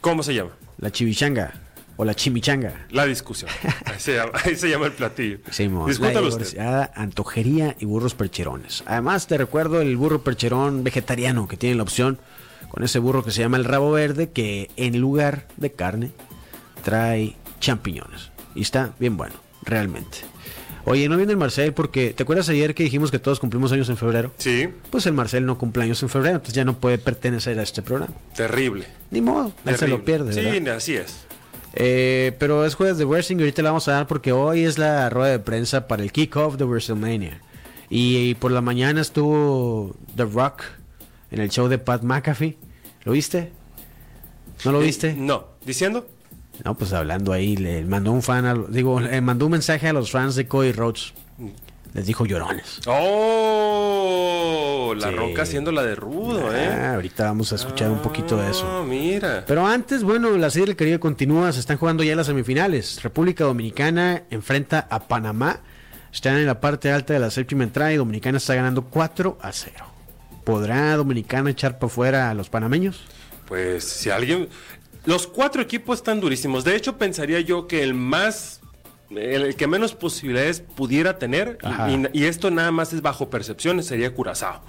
¿Cómo 0.00 0.22
se 0.22 0.34
llama? 0.34 0.50
La 0.78 0.90
chimichanga 0.90 1.54
o 1.96 2.04
la 2.04 2.14
chimichanga. 2.14 2.86
La 2.90 3.06
discusión. 3.06 3.50
Ahí 3.84 3.98
se 3.98 4.14
llama, 4.14 4.32
ahí 4.44 4.56
se 4.56 4.68
llama 4.68 4.86
el 4.86 4.92
platillo. 4.92 5.38
Simón, 5.50 5.90
la 6.00 6.20
usted. 6.22 6.58
antojería 6.94 7.76
y 7.78 7.84
burros 7.84 8.14
percherones. 8.14 8.82
Además, 8.86 9.26
te 9.26 9.38
recuerdo 9.38 9.80
el 9.80 9.96
burro 9.96 10.22
percherón 10.22 10.82
vegetariano 10.84 11.46
que 11.48 11.56
tiene 11.56 11.76
la 11.76 11.82
opción 11.82 12.18
con 12.70 12.82
ese 12.82 12.98
burro 12.98 13.24
que 13.24 13.30
se 13.30 13.40
llama 13.40 13.56
el 13.56 13.64
rabo 13.64 13.92
verde, 13.92 14.30
que 14.30 14.70
en 14.76 14.98
lugar 15.00 15.46
de 15.56 15.70
carne 15.70 16.10
trae 16.82 17.36
champiñones. 17.60 18.30
Y 18.54 18.62
está 18.62 18.94
bien 18.98 19.16
bueno, 19.16 19.34
realmente. 19.62 20.18
Oye, 20.86 21.08
no 21.08 21.16
viene 21.16 21.32
el 21.32 21.38
Marcel 21.38 21.72
porque, 21.72 22.12
¿te 22.12 22.24
acuerdas 22.24 22.48
ayer 22.50 22.74
que 22.74 22.82
dijimos 22.82 23.10
que 23.10 23.18
todos 23.18 23.40
cumplimos 23.40 23.72
años 23.72 23.88
en 23.88 23.96
febrero? 23.96 24.32
Sí, 24.36 24.68
Pues 24.90 25.06
el 25.06 25.14
Marcel 25.14 25.46
no 25.46 25.56
cumple 25.56 25.82
años 25.84 26.02
en 26.02 26.10
febrero, 26.10 26.34
entonces 26.36 26.54
ya 26.54 26.64
no 26.64 26.78
puede 26.78 26.98
pertenecer 26.98 27.58
a 27.58 27.62
este 27.62 27.80
programa. 27.80 28.12
terrible. 28.36 28.86
Ni 29.10 29.22
modo, 29.22 29.52
él 29.64 29.76
se 29.76 29.88
lo 29.88 30.04
pierde. 30.04 30.34
¿verdad? 30.34 30.52
Sí, 30.52 30.68
así 30.68 30.96
es. 30.96 31.20
Eh, 31.76 32.32
pero 32.38 32.64
es 32.64 32.76
jueves 32.76 32.98
de 32.98 33.04
wrestling 33.04 33.38
y 33.38 33.40
ahorita 33.40 33.62
la 33.62 33.70
vamos 33.70 33.88
a 33.88 33.92
dar 33.92 34.06
porque 34.06 34.30
hoy 34.30 34.64
es 34.64 34.78
la 34.78 35.10
rueda 35.10 35.32
de 35.32 35.38
prensa 35.40 35.88
para 35.88 36.02
el 36.02 36.12
kickoff 36.12 36.56
de 36.56 36.64
WrestleMania. 36.64 37.40
Y, 37.90 38.34
por 38.36 38.50
la 38.50 38.60
mañana 38.60 39.00
estuvo 39.00 39.94
The 40.16 40.24
Rock 40.24 40.62
en 41.30 41.40
el 41.40 41.50
show 41.50 41.68
de 41.68 41.78
Pat 41.78 42.02
McAfee. 42.02 42.56
¿Lo 43.04 43.12
viste? 43.12 43.52
¿No 44.64 44.72
lo 44.72 44.80
Eh, 44.80 44.86
viste? 44.86 45.14
No. 45.14 45.48
¿Diciendo? 45.64 46.06
No, 46.64 46.76
pues 46.76 46.92
hablando 46.92 47.32
ahí, 47.32 47.56
le 47.56 47.84
mandó 47.84 48.12
un 48.12 48.22
fan, 48.22 48.46
a 48.46 48.54
digo, 48.54 49.00
le 49.00 49.20
mandó 49.20 49.46
un 49.46 49.52
mensaje 49.52 49.88
a 49.88 49.92
los 49.92 50.12
fans 50.12 50.36
de 50.36 50.46
Cody 50.46 50.72
Rhodes. 50.72 51.12
Les 51.94 52.06
dijo 52.06 52.26
llorones. 52.26 52.80
Oh, 52.86 54.94
la 54.96 55.08
Sí. 55.10 55.14
roca 55.14 55.42
haciendo 55.42 55.70
la 55.72 55.82
de 55.84 55.94
rudo, 55.94 56.54
¿eh? 56.54 56.66
Ah, 56.68 56.94
ahorita 56.94 57.24
vamos 57.24 57.52
a 57.52 57.56
escuchar 57.56 57.90
un 57.90 58.00
poquito 58.00 58.36
de 58.36 58.50
eso. 58.50 58.66
Ah, 58.68 58.84
mira. 58.86 59.44
Pero 59.46 59.66
antes, 59.66 60.02
bueno, 60.02 60.30
la 60.36 60.50
Serie 60.50 60.66
del 60.66 60.76
Caribe 60.76 60.98
continúa, 60.98 61.52
se 61.52 61.60
están 61.60 61.76
jugando 61.78 62.02
ya 62.02 62.16
las 62.16 62.26
semifinales. 62.26 63.02
República 63.02 63.44
Dominicana 63.44 64.24
enfrenta 64.30 64.86
a 64.90 65.00
Panamá. 65.06 65.60
Están 66.12 66.36
en 66.36 66.46
la 66.46 66.60
parte 66.60 66.90
alta 66.92 67.12
de 67.14 67.20
la 67.20 67.30
séptima 67.30 67.64
entrada 67.64 67.92
y 67.92 67.96
Dominicana 67.96 68.38
está 68.38 68.54
ganando 68.54 68.82
4 68.84 69.38
a 69.40 69.52
0. 69.52 69.76
¿Podrá 70.44 70.96
Dominicana 70.96 71.50
echar 71.50 71.78
para 71.78 71.86
afuera 71.86 72.30
a 72.30 72.34
los 72.34 72.50
panameños? 72.50 73.04
Pues 73.46 73.84
si 73.84 74.10
alguien... 74.10 74.48
Los 75.06 75.26
cuatro 75.26 75.60
equipos 75.60 75.98
están 75.98 76.18
durísimos. 76.20 76.64
De 76.64 76.74
hecho, 76.76 76.96
pensaría 76.96 77.40
yo 77.40 77.66
que 77.66 77.82
el 77.82 77.92
más... 77.94 78.60
El, 79.10 79.42
el 79.42 79.56
que 79.56 79.66
menos 79.66 79.94
posibilidades 79.94 80.60
pudiera 80.60 81.18
tener, 81.18 81.58
y- 82.12 82.24
esto 82.24 82.50
nada 82.50 82.70
más 82.70 82.92
es 82.92 83.02
bajo 83.02 83.30
percepciones, 83.30 83.86
sería 83.86 84.12
Curazao. 84.14 84.60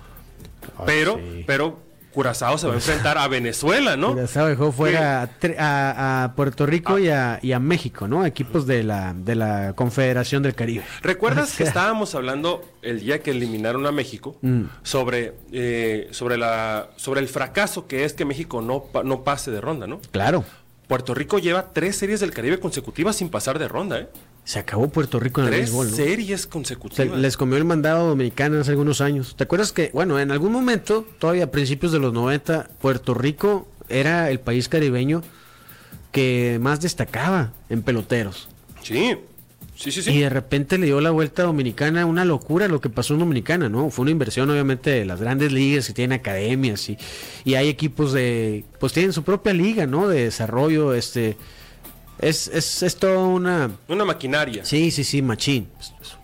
Pero, 0.86 1.16
sí. 1.18 1.44
pero 1.48 1.80
Curazao 2.12 2.58
se 2.58 2.66
va 2.68 2.74
a 2.74 2.76
enfrentar 2.78 3.18
a 3.18 3.28
Venezuela, 3.28 3.98
¿no? 3.98 4.14
Curazao 4.14 4.48
dejó 4.48 4.72
fuera 4.72 5.22
a, 5.22 5.40
tre- 5.40 5.58
a- 5.60 6.24
a 6.24 6.36
Puerto 6.36 6.66
Rico 6.66 6.98
y, 6.98 7.10
a, 7.10 7.40
y 7.42 7.52
a 7.52 7.60
México, 7.60 8.08
¿no? 8.08 8.26
Equipos 8.26 8.66
de 8.66 8.84
la, 8.84 9.14
de 9.14 9.36
la 9.36 9.74
Confederación 9.76 10.42
del 10.42 10.56
Caribe. 10.56 10.84
¿Recuerdas 11.02 11.54
O 11.54 11.58
que 11.58 11.64
estábamos 11.64 12.16
hablando 12.16 12.64
el 12.82 13.02
día 13.02 13.22
que 13.22 13.32
eliminaron 13.32 13.86
a 13.86 13.92
México 13.92 14.38
Mm. 14.42 14.64
sobre, 14.84 15.34
eh, 15.52 16.08
sobre, 16.12 16.38
la, 16.38 16.90
sobre 16.96 17.20
el 17.22 17.28
fracaso 17.28 17.86
que 17.88 18.06
es 18.06 18.14
que 18.14 18.24
México 18.26 18.62
no, 18.62 18.84
pa- 18.84 19.04
no 19.04 19.24
pase 19.24 19.52
de 19.52 19.60
ronda, 19.62 19.86
¿no? 19.88 20.00
Claro. 20.12 20.44
Puerto 20.88 21.14
Rico 21.14 21.40
lleva 21.40 21.72
tres 21.74 21.96
series 21.96 22.20
del 22.20 22.32
Caribe 22.32 22.60
consecutivas 22.60 23.16
sin 23.16 23.30
pasar 23.30 23.58
de 23.60 23.68
ronda, 23.68 24.00
¿eh? 24.00 24.10
Se 24.44 24.60
acabó 24.60 24.88
Puerto 24.90 25.20
Rico 25.20 25.42
en 25.42 25.48
el 25.48 25.54
Tres 25.54 25.66
béisbol, 25.72 25.90
¿no? 25.90 25.96
series 25.96 26.42
Se 26.42 26.50
consecutivas. 26.50 27.18
les 27.20 27.36
comió 27.36 27.58
el 27.58 27.66
mandado 27.66 28.08
dominicano 28.10 28.60
hace 28.60 28.70
algunos 28.72 29.02
años. 29.02 29.36
¿Te 29.36 29.44
acuerdas 29.44 29.72
que, 29.72 29.90
bueno, 29.94 30.20
en 30.20 30.32
algún 30.32 30.52
momento, 30.52 31.04
todavía 31.18 31.46
a 31.46 31.52
principios 31.52 31.92
de 31.92 31.98
los 32.00 32.14
90, 32.14 32.70
Puerto 32.80 33.16
Rico 33.16 33.68
era 33.90 34.30
el 34.30 34.40
país 34.40 34.70
caribeño 34.70 35.24
que 36.12 36.60
más 36.62 36.80
destacaba 36.82 37.54
en 37.70 37.82
peloteros? 37.82 38.48
Sí, 38.84 39.18
sí, 39.76 39.92
sí, 39.92 40.02
sí. 40.02 40.12
Y 40.12 40.20
de 40.22 40.30
repente 40.30 40.78
le 40.78 40.86
dio 40.88 41.00
la 41.02 41.12
vuelta 41.12 41.44
a 41.44 41.46
Dominicana, 41.46 42.06
una 42.06 42.26
locura 42.26 42.68
lo 42.68 42.82
que 42.82 42.90
pasó 42.90 43.14
en 43.14 43.20
Dominicana, 43.20 43.70
¿no? 43.70 43.90
Fue 43.90 44.04
una 44.04 44.12
inversión 44.12 44.50
obviamente 44.50 44.90
de 44.90 45.06
las 45.06 45.20
grandes 45.22 45.52
ligas 45.52 45.88
que 45.88 45.94
tienen 45.94 46.20
academias 46.20 46.90
y, 46.90 46.98
y 47.44 47.56
hay 47.56 47.68
equipos 47.70 48.14
de, 48.14 48.64
pues 48.80 48.94
tienen 48.94 49.14
su 49.14 49.24
propia 49.24 49.54
liga, 49.54 49.86
¿no? 49.86 50.08
De 50.08 50.24
desarrollo, 50.26 50.94
este, 50.94 51.38
es, 52.20 52.48
es, 52.48 52.82
es 52.84 52.96
toda 52.96 53.20
una, 53.20 53.72
Una 53.88 54.06
maquinaria. 54.06 54.64
sí, 54.66 54.90
sí, 54.92 55.04
sí, 55.04 55.22
machín. 55.22 55.68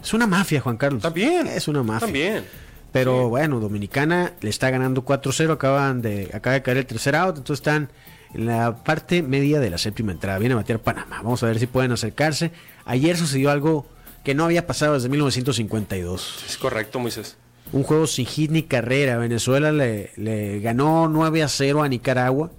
Es- 0.01 0.13
una 0.13 0.25
mafia, 0.27 0.61
Juan 0.61 0.77
Carlos. 0.77 1.01
También. 1.03 1.47
Es 1.47 1.67
una 1.67 1.83
mafia. 1.83 2.07
También. 2.07 2.43
Pero 2.91 3.23
Sí. 3.23 3.29
bueno, 3.29 3.59
Dominicana 3.59 4.33
le 4.41 4.49
está 4.49 4.69
ganando 4.69 5.05
4-0, 5.05 5.53
acaban 5.53 6.01
de, 6.01 6.29
acaba 6.33 6.55
de 6.55 6.61
caer 6.61 6.77
el 6.77 6.85
tercer 6.85 7.15
out, 7.15 7.37
entonces 7.37 7.59
están 7.61 7.89
en 8.33 8.45
la 8.45 8.83
parte 8.83 9.21
media 9.23 9.59
de 9.59 9.69
la 9.69 9.77
séptima 9.77 10.11
entrada. 10.11 10.39
Viene 10.39 10.53
a 10.53 10.57
batear 10.57 10.79
Panamá. 10.79 11.17
Vamos 11.23 11.41
a 11.43 11.47
ver 11.47 11.59
si 11.59 11.67
pueden 11.67 11.91
acercarse. 11.91 12.51
Ayer 12.85 13.17
sucedió 13.17 13.51
algo 13.51 13.85
que 14.23 14.35
no 14.35 14.45
había 14.45 14.67
pasado 14.67 14.93
desde 14.93 15.09
1952. 15.09 16.43
Es 16.47 16.57
correcto, 16.57 16.99
Moisés. 16.99 17.37
Un 17.71 17.83
juego 17.83 18.07
sin 18.07 18.25
hit 18.25 18.51
ni 18.51 18.63
carrera. 18.63 19.17
Venezuela 19.17 19.71
le, 19.71 20.11
le 20.17 20.59
ganó 20.59 21.07
9 21.07 21.43
a 21.43 21.47
0 21.47 21.83
a 21.83 21.87
Nicaragua 21.87 22.51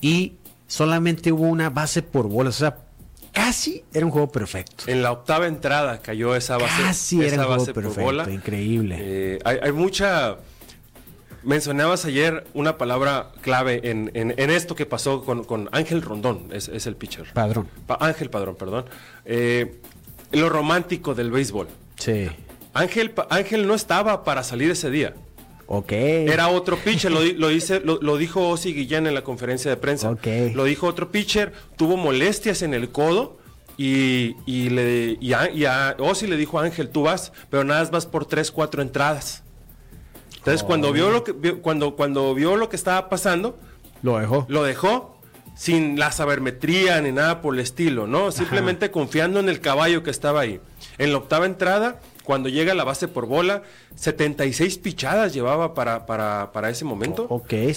y 0.00 0.34
solamente 0.66 1.32
hubo 1.32 1.44
una 1.44 1.70
base 1.70 2.02
por 2.02 2.28
bolas. 2.28 2.56
O 2.56 2.58
sea, 2.58 2.78
casi 3.32 3.84
era 3.92 4.04
un 4.06 4.12
juego 4.12 4.30
perfecto. 4.30 4.84
En 4.86 5.02
la 5.02 5.12
octava 5.12 5.46
entrada 5.46 6.00
cayó 6.00 6.34
esa 6.34 6.56
base. 6.56 6.82
Casi 6.82 7.20
era 7.22 7.36
un 7.36 7.44
juego 7.44 7.50
base 7.60 7.74
por 7.74 7.82
perfecto, 7.84 8.04
bola. 8.04 8.30
increíble. 8.30 8.96
Eh, 9.00 9.38
hay, 9.44 9.58
hay 9.62 9.72
mucha. 9.72 10.36
Mencionabas 11.42 12.04
ayer 12.04 12.44
una 12.54 12.76
palabra 12.76 13.32
clave 13.40 13.80
en, 13.90 14.10
en- 14.14 14.34
en 14.36 14.50
esto 14.50 14.74
que 14.74 14.84
pasó 14.86 15.24
con, 15.24 15.44
con 15.44 15.68
Ángel 15.72 16.02
Rondón, 16.02 16.48
es, 16.52 16.68
es 16.68 16.86
el 16.86 16.96
pitcher. 16.96 17.32
Padrón. 17.32 17.66
Pa- 17.86 17.98
Ángel 18.00 18.28
Padrón, 18.30 18.56
perdón. 18.56 18.84
Eh, 19.24 19.80
lo 20.32 20.48
romántico 20.48 21.14
del 21.14 21.30
béisbol. 21.30 21.68
Sí. 21.96 22.28
Ángel, 22.74 23.12
Ángel 23.30 23.66
no 23.66 23.74
estaba 23.74 24.22
para 24.22 24.42
salir 24.42 24.70
ese 24.70 24.90
día. 24.90 25.14
Ok. 25.66 25.92
Era 25.92 26.48
otro 26.48 26.76
pitcher, 26.76 27.10
lo, 27.12 27.22
lo 27.22 27.48
dice, 27.48 27.80
lo, 27.80 27.98
lo 28.02 28.16
dijo 28.16 28.48
Ozzy 28.48 28.72
Guillén 28.74 29.06
en 29.06 29.14
la 29.14 29.22
conferencia 29.22 29.70
de 29.70 29.76
prensa. 29.76 30.10
Ok. 30.10 30.26
Lo 30.54 30.64
dijo 30.64 30.86
otro 30.86 31.10
pitcher, 31.10 31.52
tuvo 31.76 31.96
molestias 31.96 32.62
en 32.62 32.74
el 32.74 32.90
codo 32.90 33.38
y, 33.76 34.34
y 34.46 34.68
le, 34.70 35.16
y 35.20 35.32
a, 35.32 35.48
y 35.50 35.64
a 35.64 35.96
Ozzy 35.98 36.26
le 36.26 36.36
dijo 36.36 36.58
a 36.58 36.64
Ángel, 36.64 36.90
tú 36.90 37.02
vas, 37.02 37.32
pero 37.50 37.64
nada 37.64 37.80
más 37.80 37.90
vas 37.90 38.06
por 38.06 38.26
tres, 38.26 38.50
cuatro 38.50 38.82
entradas. 38.82 39.42
Entonces 40.40 40.62
cuando 40.62 40.92
vio 40.92 41.10
lo 41.10 41.24
que 41.24 41.32
vio- 41.32 41.60
cuando, 41.62 41.94
cuando 41.96 42.34
vio 42.34 42.56
lo 42.56 42.68
que 42.68 42.76
estaba 42.76 43.08
pasando, 43.08 43.58
Lo 44.02 44.18
dejó. 44.18 44.44
lo 44.48 44.62
dejó 44.64 45.16
sin 45.54 45.98
la 45.98 46.10
sabermetría 46.12 47.00
ni 47.02 47.12
nada 47.12 47.40
por 47.42 47.54
el 47.54 47.60
estilo, 47.60 48.06
¿no? 48.06 48.32
Simplemente 48.32 48.90
confiando 48.90 49.40
en 49.40 49.48
el 49.50 49.60
caballo 49.60 50.02
que 50.02 50.10
estaba 50.10 50.40
ahí. 50.40 50.58
En 50.96 51.12
la 51.12 51.18
octava 51.18 51.44
entrada, 51.44 52.00
cuando 52.24 52.48
llega 52.48 52.72
a 52.72 52.74
la 52.74 52.84
base 52.84 53.08
por 53.08 53.26
bola, 53.26 53.62
76 53.96 54.78
pichadas 54.78 55.34
llevaba 55.34 55.74
para, 55.74 56.06
para, 56.06 56.50
para 56.52 56.70
ese 56.70 56.86
momento. 56.86 57.26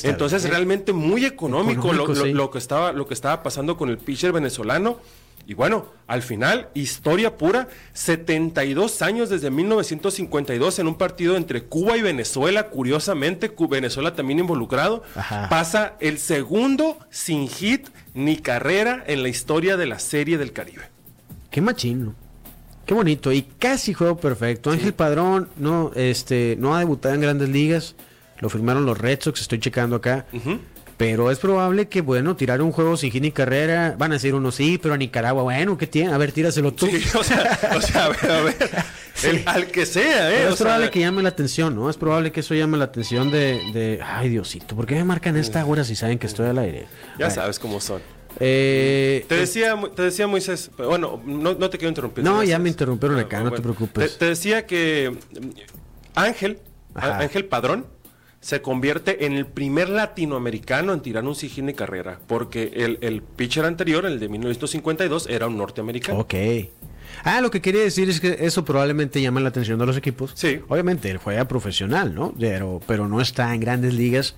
Entonces, 0.03 0.43
bien. 0.43 0.53
realmente 0.53 0.93
muy 0.93 1.25
económico, 1.25 1.87
lo- 1.91 2.03
Económico, 2.03 2.13
lo, 2.21 2.25
sí. 2.25 2.31
lo 2.33 2.51
que 2.51 2.57
estaba, 2.59 2.93
lo 2.93 3.05
que 3.07 3.13
estaba 3.13 3.43
pasando 3.43 3.75
con 3.75 3.89
el 3.89 3.97
pitcher 3.97 4.31
venezolano. 4.31 4.97
Y 5.45 5.55
bueno, 5.55 5.87
al 6.07 6.21
final, 6.21 6.69
historia 6.73 7.35
pura, 7.37 7.67
72 7.93 9.01
años 9.01 9.29
desde 9.29 9.51
1952 9.51 10.79
en 10.79 10.87
un 10.87 10.95
partido 10.95 11.35
entre 11.35 11.63
Cuba 11.63 11.97
y 11.97 12.01
Venezuela, 12.01 12.69
curiosamente, 12.69 13.49
Cu- 13.49 13.67
Venezuela 13.67 14.15
también 14.15 14.39
involucrado, 14.39 15.03
Ajá. 15.15 15.49
pasa 15.49 15.95
el 15.99 16.17
segundo 16.19 16.97
sin 17.09 17.47
hit 17.49 17.89
ni 18.13 18.37
carrera 18.37 19.03
en 19.07 19.21
la 19.23 19.29
historia 19.29 19.75
de 19.75 19.85
la 19.85 19.99
Serie 19.99 20.37
del 20.37 20.53
Caribe. 20.53 20.83
Qué 21.51 21.61
machín, 21.61 22.05
¿no? 22.05 22.15
Qué 22.85 22.93
bonito. 22.93 23.31
Y 23.31 23.43
casi 23.43 23.93
juego 23.93 24.17
perfecto. 24.17 24.71
Ángel 24.71 24.93
Padrón 24.93 25.49
no, 25.57 25.91
este, 25.95 26.55
no 26.59 26.75
ha 26.75 26.79
debutado 26.79 27.15
en 27.15 27.21
grandes 27.21 27.49
ligas. 27.49 27.95
Lo 28.39 28.49
firmaron 28.49 28.85
los 28.85 28.97
Red 28.97 29.19
Sox, 29.21 29.41
estoy 29.41 29.59
checando 29.59 29.95
acá. 29.95 30.25
Ujú. 30.33 30.59
Pero 30.97 31.31
es 31.31 31.39
probable 31.39 31.87
que, 31.87 32.01
bueno, 32.01 32.35
tirar 32.35 32.61
un 32.61 32.71
juego 32.71 32.95
sin 32.97 33.11
hit 33.11 33.21
ni 33.23 33.31
carrera. 33.31 33.95
Van 33.97 34.11
a 34.11 34.15
decir 34.15 34.35
uno, 34.35 34.51
sí, 34.51 34.77
pero 34.81 34.93
a 34.93 34.97
Nicaragua, 34.97 35.43
bueno, 35.43 35.77
¿qué 35.77 35.87
tiene? 35.87 36.13
A 36.13 36.17
ver, 36.17 36.31
tíraselo 36.31 36.71
tú. 36.73 36.85
Sí, 36.87 37.01
o 37.17 37.23
sea, 37.23 37.59
o 37.75 37.81
sea, 37.81 38.05
a 38.05 38.09
ver, 38.09 38.31
a 38.31 38.41
ver, 38.41 38.55
el- 39.23 39.43
al 39.47 39.67
que 39.67 39.85
sea, 39.85 40.29
¿eh? 40.31 40.35
Pero 40.37 40.49
O 40.49 40.51
es 40.53 40.57
sea, 40.57 40.65
probable 40.65 40.89
que 40.91 40.99
llame 40.99 41.23
la 41.23 41.29
atención, 41.29 41.75
¿no? 41.75 41.89
Es 41.89 41.97
probable 41.97 42.31
que 42.31 42.41
eso 42.41 42.53
llame 42.53 42.77
la 42.77 42.85
atención 42.85 43.31
de, 43.31 43.59
de- 43.73 43.99
Ay, 44.03 44.29
Diosito, 44.29 44.75
¿por 44.75 44.85
qué 44.85 44.95
me 44.95 45.03
marcan 45.03 45.35
esta 45.35 45.65
hora 45.65 45.83
si 45.83 45.95
saben 45.95 46.19
que 46.19 46.27
estoy 46.27 46.47
al 46.47 46.59
aire? 46.59 46.85
Ya 47.17 47.29
sabes 47.31 47.57
cómo 47.59 47.81
son. 47.81 48.01
eh, 48.39 49.25
Te 49.27 49.35
decía, 49.35 49.75
Mo- 49.75 49.89
te 49.89 50.03
decía 50.03 50.27
Moisés, 50.27 50.69
bueno, 50.77 51.21
no, 51.25 51.55
no 51.55 51.69
te 51.69 51.77
quiero 51.79 51.89
interrumpir. 51.89 52.23
No, 52.23 52.43
ya 52.43 52.59
me 52.59 52.69
interrumpieron 52.69 53.17
Ah, 53.17 53.21
acá, 53.23 53.41
no 53.41 53.51
te 53.51 53.61
preocupes. 53.61 54.13
Te, 54.13 54.17
te 54.19 54.25
decía 54.25 54.65
que 54.67 55.11
mm, 55.11 55.49
Ángel, 56.15 56.59
Ajá. 56.93 57.17
Ángel 57.19 57.45
Padrón, 57.45 57.87
se 58.43 58.61
convierte 58.61 59.25
en 59.25 59.33
el 59.33 59.45
primer 59.45 59.87
latinoamericano 59.87 60.91
en 60.91 60.99
tirar 60.99 61.23
un 61.23 61.33
sigil 61.33 61.65
de 61.65 61.75
carrera, 61.75 62.19
porque 62.27 62.73
el, 62.75 62.97
el 62.99 63.21
pitcher 63.21 63.63
anterior, 63.63 64.05
el 64.05 64.19
de 64.19 64.27
1952, 64.27 65.27
era 65.27 65.47
un 65.47 65.57
norteamericano. 65.57 66.19
Ok. 66.19 66.33
Ah, 67.23 67.39
lo 67.39 67.49
que 67.49 67.61
quería 67.61 67.81
decir 67.83 68.09
es 68.09 68.19
que 68.19 68.35
eso 68.41 68.65
probablemente 68.65 69.21
llama 69.21 69.39
la 69.39 69.47
atención 69.47 69.79
de 69.79 69.85
los 69.85 69.95
equipos. 69.95 70.33
Sí. 70.35 70.59
Obviamente, 70.67 71.09
él 71.09 71.19
juega 71.19 71.47
profesional, 71.47 72.13
¿no? 72.13 72.33
Pero, 72.37 72.81
pero 72.85 73.07
no 73.07 73.21
está 73.21 73.53
en 73.53 73.61
grandes 73.61 73.93
ligas. 73.93 74.35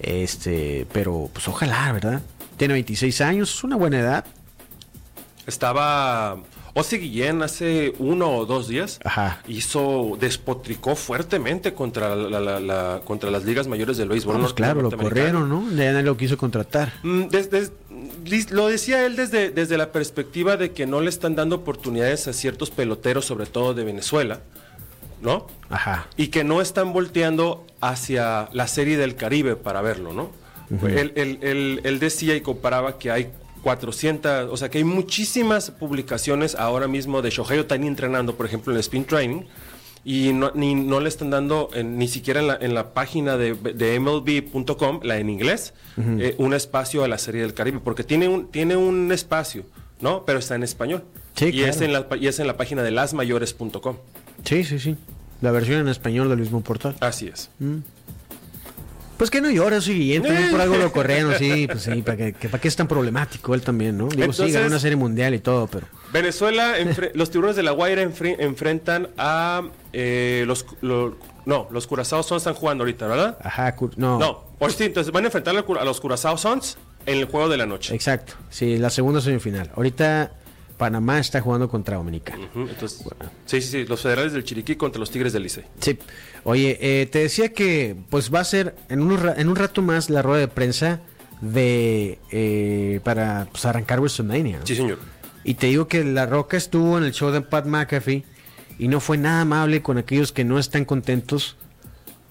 Este, 0.00 0.86
pero 0.92 1.30
pues 1.32 1.48
ojalá, 1.48 1.90
¿verdad? 1.92 2.20
Tiene 2.58 2.74
26 2.74 3.22
años, 3.22 3.54
es 3.54 3.64
una 3.64 3.76
buena 3.76 4.00
edad. 4.00 4.26
Estaba 5.46 6.42
Ozzy 6.74 6.98
Guillén 6.98 7.42
hace 7.42 7.92
uno 7.98 8.30
o 8.36 8.46
dos 8.46 8.68
días. 8.68 9.00
Ajá. 9.04 9.42
Hizo, 9.48 10.16
despotricó 10.20 10.94
fuertemente 10.96 11.74
contra, 11.74 12.14
la, 12.16 12.40
la- 12.40 12.60
la- 12.60 13.00
contra 13.04 13.30
las 13.30 13.44
ligas 13.44 13.66
mayores 13.66 13.96
del 13.96 14.08
béisbol. 14.08 14.36
Vamos, 14.36 14.54
claro, 14.54 14.82
lo 14.82 14.90
corrieron, 14.90 15.48
¿no? 15.48 15.68
Ya 15.70 15.92
nadie 15.92 16.02
lo 16.04 16.16
quiso 16.16 16.36
contratar. 16.38 16.92
Mm, 17.02 17.24
lo 18.50 18.68
decía 18.68 19.04
él 19.06 19.16
desde, 19.16 19.50
desde 19.50 19.76
la 19.76 19.92
perspectiva 19.92 20.56
de 20.56 20.72
que 20.72 20.86
no 20.86 21.00
le 21.00 21.08
están 21.10 21.34
dando 21.34 21.56
oportunidades 21.56 22.28
a 22.28 22.32
ciertos 22.32 22.70
peloteros, 22.70 23.24
sobre 23.24 23.46
todo 23.46 23.74
de 23.74 23.84
Venezuela, 23.84 24.40
¿no? 25.20 25.46
Ajá. 25.68 26.06
Y 26.16 26.28
que 26.28 26.44
no 26.44 26.60
están 26.60 26.92
volteando 26.92 27.66
hacia 27.80 28.48
la 28.52 28.66
serie 28.68 28.96
del 28.96 29.16
Caribe 29.16 29.56
para 29.56 29.80
verlo, 29.82 30.12
¿no? 30.12 30.30
él, 30.86 31.12
él- 31.16 31.38
él- 31.42 31.80
él 31.82 31.98
decía 31.98 32.36
y 32.36 32.42
comparaba 32.42 32.96
que 32.96 33.10
hay 33.10 33.32
400, 33.62 34.48
o 34.50 34.56
sea 34.56 34.68
que 34.70 34.78
hay 34.78 34.84
muchísimas 34.84 35.70
publicaciones 35.70 36.54
ahora 36.54 36.88
mismo 36.88 37.22
de 37.22 37.30
Shohei 37.30 37.58
Otani 37.58 37.86
entrenando, 37.86 38.34
por 38.36 38.46
ejemplo, 38.46 38.72
en 38.72 38.76
el 38.76 38.80
Spin 38.80 39.04
Training, 39.04 39.42
y 40.04 40.32
no, 40.32 40.50
ni, 40.54 40.74
no 40.74 40.98
le 41.00 41.08
están 41.08 41.28
dando 41.30 41.68
en- 41.74 41.98
ni 41.98 42.08
siquiera 42.08 42.40
en 42.40 42.46
la, 42.46 42.56
en 42.60 42.74
la 42.74 42.94
página 42.94 43.36
de, 43.36 43.54
de 43.54 44.00
MLB.com, 44.00 45.00
la 45.02 45.18
en 45.18 45.28
inglés, 45.28 45.74
eh, 45.98 46.34
un 46.38 46.54
espacio 46.54 47.04
a 47.04 47.08
la 47.08 47.18
serie 47.18 47.42
del 47.42 47.52
Caribe, 47.54 47.80
porque 47.84 48.02
tiene 48.04 48.26
un, 48.28 48.48
tiene 48.50 48.76
un 48.76 49.12
espacio, 49.12 49.64
¿no? 50.00 50.24
Pero 50.24 50.38
está 50.38 50.54
en 50.54 50.62
español. 50.62 51.04
Sí, 51.36 51.50
y, 51.52 51.62
es 51.62 51.80
en 51.82 51.92
la, 51.92 52.06
y 52.18 52.26
es 52.28 52.38
en 52.38 52.46
la 52.46 52.56
página 52.56 52.82
de 52.82 52.90
lasmayores.com. 52.90 53.96
Sí, 54.44 54.64
sí, 54.64 54.78
sí. 54.78 54.96
La 55.42 55.50
versión 55.52 55.80
en 55.80 55.88
español 55.88 56.28
del 56.28 56.38
mismo 56.38 56.60
portal. 56.62 56.96
Así 57.00 57.26
es. 57.28 57.50
Pues 59.20 59.28
que 59.30 59.42
no 59.42 59.50
llora, 59.50 59.82
sí, 59.82 60.18
también 60.22 60.50
por 60.50 60.62
algo 60.62 60.78
lo 60.78 60.90
corrieron, 60.94 61.34
sí, 61.38 61.66
pues 61.66 61.82
sí, 61.82 62.00
para 62.00 62.16
que, 62.16 62.32
que- 62.32 62.48
para 62.48 62.58
qué 62.58 62.68
es 62.68 62.74
tan 62.74 62.88
problemático 62.88 63.54
él 63.54 63.60
también, 63.60 63.98
¿no? 63.98 64.04
Digo, 64.08 64.14
sí, 64.32 64.40
Entonces- 64.44 64.54
ganó 64.54 64.66
una 64.68 64.78
serie 64.78 64.96
mundial 64.96 65.34
y 65.34 65.40
todo, 65.40 65.66
pero... 65.66 65.86
Venezuela, 66.10 66.72
los 67.14 67.30
tiburones 67.30 67.54
de 67.54 67.62
la 67.62 67.72
Guaira 67.72 68.02
enfre- 68.02 68.36
enfrentan 68.38 69.08
a 69.18 69.60
eh, 69.92 70.44
los, 70.46 70.64
lo- 70.80 71.18
no, 71.44 71.68
los 71.70 71.86
Curazao 71.86 72.22
Sons 72.22 72.40
están 72.40 72.54
jugando 72.54 72.80
ahorita, 72.80 73.06
¿verdad? 73.08 73.36
Ajá, 73.44 73.76
no. 73.96 74.18
No, 74.18 74.44
por 74.58 74.72
sí, 74.72 74.84
entonces 74.84 75.12
van 75.12 75.24
a 75.24 75.26
enfrentar 75.26 75.54
a 75.54 75.84
los 75.84 76.00
Curazao 76.00 76.38
Sons 76.38 76.78
en 77.04 77.18
el 77.18 77.26
juego 77.26 77.50
de 77.50 77.58
la 77.58 77.66
noche. 77.66 77.94
Exacto, 77.94 78.32
sí, 78.48 78.78
la 78.78 78.88
segunda 78.88 79.20
semifinal. 79.20 79.70
Ahorita 79.76 80.32
Panamá 80.80 81.18
está 81.18 81.42
jugando 81.42 81.68
contra 81.68 81.98
Dominicana. 81.98 82.48
Entonces, 82.54 83.04
sí, 83.44 83.60
sí, 83.60 83.68
sí, 83.68 83.84
los 83.84 84.00
federales 84.00 84.32
del 84.32 84.44
Chiriquí 84.44 84.76
contra 84.76 84.98
los 84.98 85.10
Tigres 85.10 85.34
del 85.34 85.42
Licey. 85.42 85.62
Sí. 85.78 85.98
Oye, 86.42 86.78
eh, 86.80 87.04
te 87.04 87.18
decía 87.18 87.52
que 87.52 87.94
pues 88.08 88.32
va 88.32 88.40
a 88.40 88.44
ser 88.44 88.74
en 88.88 89.02
un, 89.02 89.20
en 89.36 89.48
un 89.50 89.56
rato 89.56 89.82
más 89.82 90.08
la 90.08 90.22
rueda 90.22 90.40
de 90.40 90.48
prensa 90.48 91.00
de 91.42 92.18
eh, 92.30 93.00
para 93.04 93.46
pues, 93.52 93.66
arrancar 93.66 94.00
WrestleMania. 94.00 94.60
¿no? 94.60 94.66
Sí, 94.66 94.74
señor. 94.74 94.98
Y 95.44 95.54
te 95.54 95.66
digo 95.66 95.86
que 95.86 96.02
La 96.02 96.24
Roca 96.24 96.56
estuvo 96.56 96.96
en 96.96 97.04
el 97.04 97.12
show 97.12 97.30
de 97.30 97.42
Pat 97.42 97.66
McAfee 97.66 98.24
y 98.78 98.88
no 98.88 99.00
fue 99.00 99.18
nada 99.18 99.42
amable 99.42 99.82
con 99.82 99.98
aquellos 99.98 100.32
que 100.32 100.44
no 100.44 100.58
están 100.58 100.86
contentos 100.86 101.56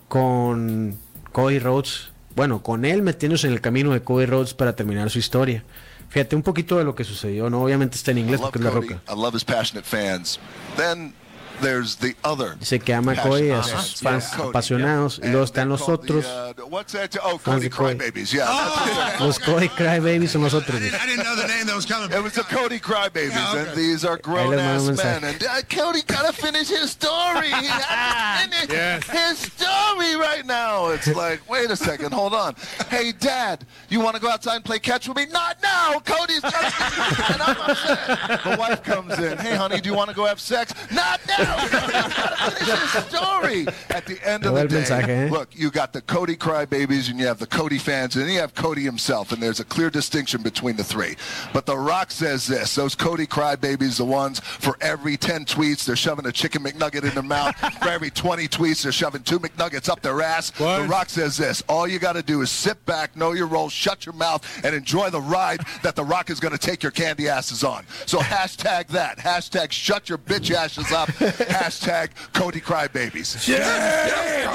con 0.07 0.97
Cody 1.31 1.59
Rhodes. 1.59 2.09
Bueno, 2.35 2.63
con 2.63 2.83
él 2.83 3.03
metiéndose 3.03 3.45
en 3.45 3.53
el 3.53 3.61
camino 3.61 3.93
de 3.93 4.01
Cody 4.01 4.25
Rhodes 4.25 4.55
para 4.55 4.75
terminar 4.75 5.11
su 5.11 5.19
historia. 5.19 5.63
Fíjate 6.09 6.35
un 6.35 6.41
poquito 6.41 6.77
de 6.77 6.83
lo 6.83 6.95
que 6.95 7.03
sucedió, 7.03 7.49
¿no? 7.49 7.63
Obviamente 7.63 7.95
está 7.95 8.11
en 8.11 8.19
inglés 8.19 8.41
porque 8.41 8.57
es 8.59 8.65
La. 8.65 8.71
Roca. 8.71 9.01
I 9.07 9.15
love 9.15 9.35
his 9.35 9.43
passionate 9.43 9.87
fans. 9.87 10.39
Then 10.75 11.13
there's 11.61 11.95
the 11.95 12.15
other. 12.23 12.55
Dice 12.59 12.79
que 12.79 12.93
ama 12.93 13.11
a 13.13 13.15
Cody, 13.15 13.49
a 13.49 13.55
passionate 13.61 13.81
sus 13.83 13.99
fans. 14.01 14.23
fans 14.23 14.31
Yeah, 14.31 14.37
Cody, 14.37 14.49
apasionados. 14.49 15.19
Y 15.19 15.27
luego 15.29 15.43
están 15.45 15.53
they're 15.53 15.65
los 15.67 15.81
called 15.81 16.07
the, 16.07 16.19
uh, 16.19 16.53
what's 16.67 16.93
that? 16.93 17.15
Oh, 17.23 17.37
Fans 17.37 17.63
Cody 17.63 17.69
Cody. 17.69 17.95
Crybabies. 17.99 18.33
Yeah. 18.33 18.45
that's 18.45 19.19
Los 19.21 19.37
Cody 19.39 19.67
Crybabies 19.69 20.29
son 20.29 20.41
los 20.43 20.53
otros. 20.53 20.75
I 20.75 20.79
didn't, 20.79 21.01
I 21.01 21.05
didn't 21.05 21.23
know 21.25 21.35
the 21.35 21.47
name 21.47 21.65
that 21.67 21.75
was 21.75 21.85
coming. 21.85 22.11
It 22.11 22.21
was 22.23 22.33
the 22.33 22.43
Cody 22.43 22.79
Crybabies, 22.79 23.31
Yeah, 23.31 23.51
okay. 23.51 23.69
and 23.69 23.77
these 23.77 24.05
are 24.05 24.17
grown 24.17 24.51
les 24.51 24.57
mando 24.57 24.91
ass 24.93 24.97
men. 25.03 25.23
And 25.23 25.43
uh, 25.43 25.61
Cody 25.69 26.01
gotta 26.03 26.33
finish 26.33 26.67
his 26.69 26.91
story. 26.91 27.47
He 27.47 27.65
has 27.67 28.47
to 28.47 28.67
finish 28.67 29.07
his 29.07 29.37
story 29.51 30.15
right 30.15 30.45
now. 30.45 30.89
It's 30.89 31.07
like, 31.15 31.47
wait 31.49 31.69
a 31.71 31.75
second, 31.75 32.13
hold 32.13 32.33
on. 32.33 32.55
Hey, 32.89 33.11
Dad, 33.11 33.65
you 33.89 33.99
want 33.99 34.15
to 34.15 34.21
go 34.21 34.29
outside 34.29 34.55
and 34.55 34.65
play 34.65 34.79
catch 34.79 35.07
with 35.07 35.17
me? 35.17 35.25
Not 35.31 35.57
now. 35.61 35.99
Cody's 36.05 36.43
and 36.43 37.41
I'm 37.41 37.57
upset. 37.61 38.43
The 38.43 38.55
wife 38.59 38.83
comes 38.83 39.17
in. 39.19 39.37
Hey, 39.37 39.55
honey, 39.55 39.81
do 39.81 39.89
you 39.89 39.95
want 39.95 40.09
to 40.09 40.15
go 40.15 40.25
have 40.25 40.39
sex? 40.39 40.73
Not 40.91 41.19
now. 41.27 41.48
Cody's 41.57 41.71
gotta 41.71 42.65
finish 42.65 42.91
his 42.91 43.05
story. 43.05 43.67
At 43.89 44.05
the 44.05 44.19
end 44.27 44.45
of 44.45 44.53
the 44.53 44.67
day, 44.67 44.81
mensaje, 44.83 45.07
¿eh? 45.09 45.29
look, 45.29 45.49
you 45.55 45.69
got 45.69 45.93
the 45.93 46.01
Cody 46.01 46.35
Crybabies, 46.35 47.09
and 47.09 47.19
you 47.19 47.27
have 47.27 47.39
the 47.39 47.47
Cody 47.47 47.77
fans, 47.77 48.15
and 48.15 48.25
then 48.25 48.33
you 48.33 48.39
have 48.39 48.53
Cody 48.55 48.83
himself, 48.83 49.31
and 49.31 49.41
there's 49.41 49.59
a 49.59 49.65
clear 49.65 49.89
distinction 49.89 50.41
between 50.41 50.75
the 50.75 50.83
three. 50.83 51.15
But 51.53 51.65
The 51.65 51.77
Rock 51.77 52.11
says 52.11 52.47
this: 52.47 52.75
those 52.75 52.95
Cody 52.95 53.27
Crybabies, 53.27 53.97
the 53.97 54.05
ones 54.05 54.39
for 54.39 54.77
every 54.81 55.17
10 55.17 55.45
tweets, 55.45 55.85
they're 55.85 55.95
shoving 55.95 56.25
a 56.25 56.31
chicken 56.31 56.63
McNugget 56.63 57.03
in 57.03 57.13
their 57.13 57.23
mouth. 57.23 57.55
for 57.81 57.89
every 57.89 58.09
20 58.09 58.47
tweets, 58.47 58.83
they're 58.83 58.91
shoving 58.91 59.23
two 59.23 59.39
McNuggets 59.39 59.89
up 59.89 60.01
their 60.01 60.21
ass. 60.21 60.51
The 60.51 60.85
Rock 60.89 61.09
says 61.09 61.37
this: 61.37 61.63
all 61.67 61.87
you 61.87 61.99
got 61.99 62.13
to 62.13 62.23
do 62.23 62.41
is 62.41 62.49
sit 62.49 62.83
back, 62.85 63.15
know 63.15 63.33
your 63.33 63.47
role, 63.47 63.69
shut 63.69 64.05
your 64.05 64.13
mouth, 64.13 64.45
and 64.63 64.75
enjoy 64.75 65.09
the 65.09 65.21
ride 65.21 65.61
that 65.83 65.95
The 65.95 66.03
Rock 66.03 66.29
is 66.29 66.39
going 66.39 66.53
to 66.53 66.57
take 66.57 66.83
your 66.83 66.91
candy 66.91 67.27
asses 67.27 67.63
on. 67.63 67.85
So 68.05 68.19
hashtag 68.29 68.87
that. 68.87 69.17
Hashtag 69.17 69.71
shut 69.71 70.09
your 70.09 70.17
bitch 70.17 70.51
asses 70.51 70.91
up. 70.91 71.09
Hashtag 71.45 72.11
Cody 72.37 72.61
Crybabies. 72.61 73.37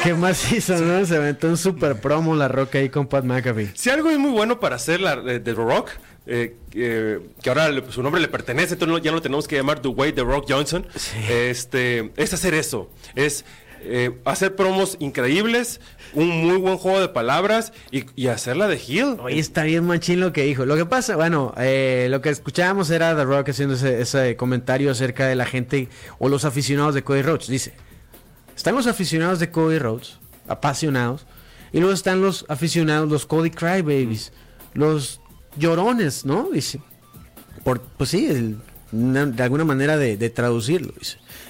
¿Qué 0.03 0.15
más 0.15 0.53
hizo, 0.53 0.77
no? 0.77 1.05
Se 1.07 1.17
aventó 1.17 1.49
un 1.49 1.57
super 1.57 2.01
promo 2.01 2.35
La 2.35 2.49
Roca 2.49 2.79
ahí 2.79 2.89
con 2.89 3.07
Pat 3.07 3.25
McAfee. 3.25 3.71
Si 3.75 3.91
algo 3.91 4.11
es 4.11 4.19
muy 4.19 4.31
bueno 4.31 4.61
para 4.61 4.77
hacer 4.77 5.01
la 5.01 5.17
de, 5.17 5.39
de 5.39 5.41
The 5.41 5.53
Rock, 5.55 5.91
eh, 6.27 6.57
eh, 6.75 7.21
que 7.43 7.49
ahora 7.51 7.69
le- 7.69 7.91
su 7.93 8.03
nombre 8.03 8.21
le 8.21 8.29
pertenece, 8.29 8.75
entonces 8.75 9.03
ya 9.03 9.11
no 9.11 9.17
lo 9.17 9.23
tenemos 9.23 9.47
que 9.47 9.57
llamar 9.57 9.83
Dwayne 9.83 10.15
The 10.15 10.23
Rock 10.23 10.47
Johnson, 10.49 10.87
este, 11.29 12.13
es 12.17 12.33
hacer 12.33 12.55
eso, 12.55 12.91
es 13.15 13.45
eh, 13.87 14.19
hacer 14.25 14.57
promos 14.57 14.97
increíbles, 14.99 15.81
un 16.15 16.29
muy 16.29 16.57
buen 16.57 16.79
juego 16.79 17.01
de 17.01 17.09
palabras 17.09 17.73
y, 17.91 18.27
hacerla 18.29 18.67
de 18.69 18.77
heel. 18.77 19.19
Oye, 19.21 19.39
está 19.39 19.65
bien 19.65 19.85
machín 19.85 20.21
lo 20.21 20.33
que 20.33 20.43
dijo. 20.45 20.65
Lo 20.65 20.77
que 20.77 20.87
pasa, 20.87 21.17
bueno, 21.17 21.53
eh, 21.59 22.09
lo 22.11 22.21
que 22.21 22.31
escuchábamos 22.31 22.91
era 22.91 23.15
The 23.15 23.25
Rock 23.25 23.51
haciendo 23.51 23.75
ese, 23.75 24.37
comentario 24.37 24.91
acerca 24.91 25.27
de 25.27 25.37
la 25.37 25.47
gente 25.47 25.89
o 26.19 26.29
los 26.29 26.45
aficionados 26.45 26.95
de 26.95 27.03
Cody 27.03 27.23
Rhodes. 27.23 27.49
Dice, 27.49 27.75
están 28.57 28.75
los 28.75 28.87
aficionados 28.87 29.39
de 29.39 29.51
Cody 29.51 29.79
Rhodes, 29.79 30.19
apasionados, 30.49 31.27
y 31.73 31.81
luego 31.81 31.93
están 31.93 32.23
los 32.23 32.47
aficionados, 32.49 33.09
los 33.11 33.27
Cody 33.27 33.51
Crybabies, 33.51 34.33
los 34.73 35.21
llorones, 35.57 36.25
¿no? 36.25 36.51
Dice, 36.51 36.81
por, 37.65 37.81
pues 37.81 38.11
sí, 38.11 38.59
de 38.93 39.43
alguna 39.43 39.65
manera 39.65 39.97
de, 39.97 40.31
traducirlo. 40.31 40.93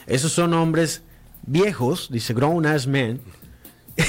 Esos 0.07 0.33
son 0.33 0.55
hombres 0.55 1.03
viejos, 1.47 2.09
dice, 2.11 2.35
grown 2.35 2.67
ass 2.67 2.87
men, 2.87 3.21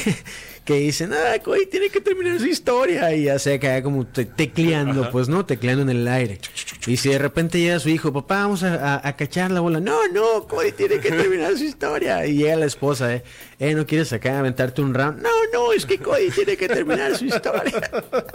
que 0.66 0.74
dicen, 0.80 1.12
ah, 1.14 1.38
Cody 1.44 1.68
tiene 1.68 1.90
que 1.90 2.02
terminar 2.02 2.40
su 2.40 2.48
historia. 2.48 3.14
Y 3.14 3.26
ya 3.26 3.38
se 3.38 3.60
queda 3.60 3.84
como 3.84 4.06
te- 4.08 4.26
tecleando, 4.26 5.12
pues, 5.12 5.30
¿no? 5.30 5.46
Tecleando 5.46 5.84
en 5.84 5.90
el 5.92 6.08
aire. 6.08 6.40
Y 6.88 6.98
si 6.98 7.10
de 7.10 7.20
repente 7.20 7.60
llega 7.60 7.78
su 7.80 7.90
hijo, 7.90 8.12
papá, 8.12 8.38
vamos 8.40 8.64
a, 8.64 8.96
a- 8.96 9.08
a 9.08 9.16
cachar 9.16 9.52
la 9.52 9.60
bola. 9.60 9.80
No, 9.80 10.08
no, 10.12 10.48
Cody 10.48 10.72
tiene 10.72 11.00
que 11.00 11.10
terminar 11.12 11.56
su 11.56 11.66
historia. 11.66 12.26
Y 12.26 12.38
llega 12.38 12.56
la 12.56 12.66
esposa, 12.66 13.14
¿eh? 13.14 13.24
Eh, 13.60 13.76
¿no 13.76 13.86
quieres 13.86 14.12
acá 14.12 14.40
aventarte 14.40 14.82
un 14.82 14.96
round? 14.96 15.22
No, 15.22 15.30
no, 15.54 15.72
es 15.72 15.86
que 15.86 16.00
Cody 16.00 16.32
tiene 16.32 16.58
que 16.58 16.68
terminar 16.68 17.16
su 17.16 17.26
historia. 17.26 17.92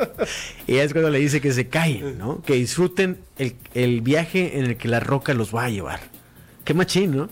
y 0.68 0.76
es 0.76 0.92
cuando 0.92 1.10
le 1.10 1.18
dice 1.18 1.40
que 1.40 1.52
se 1.52 1.66
callen, 1.68 2.16
¿no? 2.16 2.42
Que 2.42 2.54
disfruten 2.54 3.18
el, 3.38 3.56
el 3.74 4.02
viaje 4.02 4.56
en 4.60 4.66
el 4.66 4.76
que 4.76 4.86
la 4.86 5.00
roca 5.00 5.34
los 5.34 5.52
va 5.52 5.64
a 5.64 5.68
llevar. 5.70 5.98
Qué 6.64 6.74
machín, 6.74 7.16
¿no? 7.16 7.28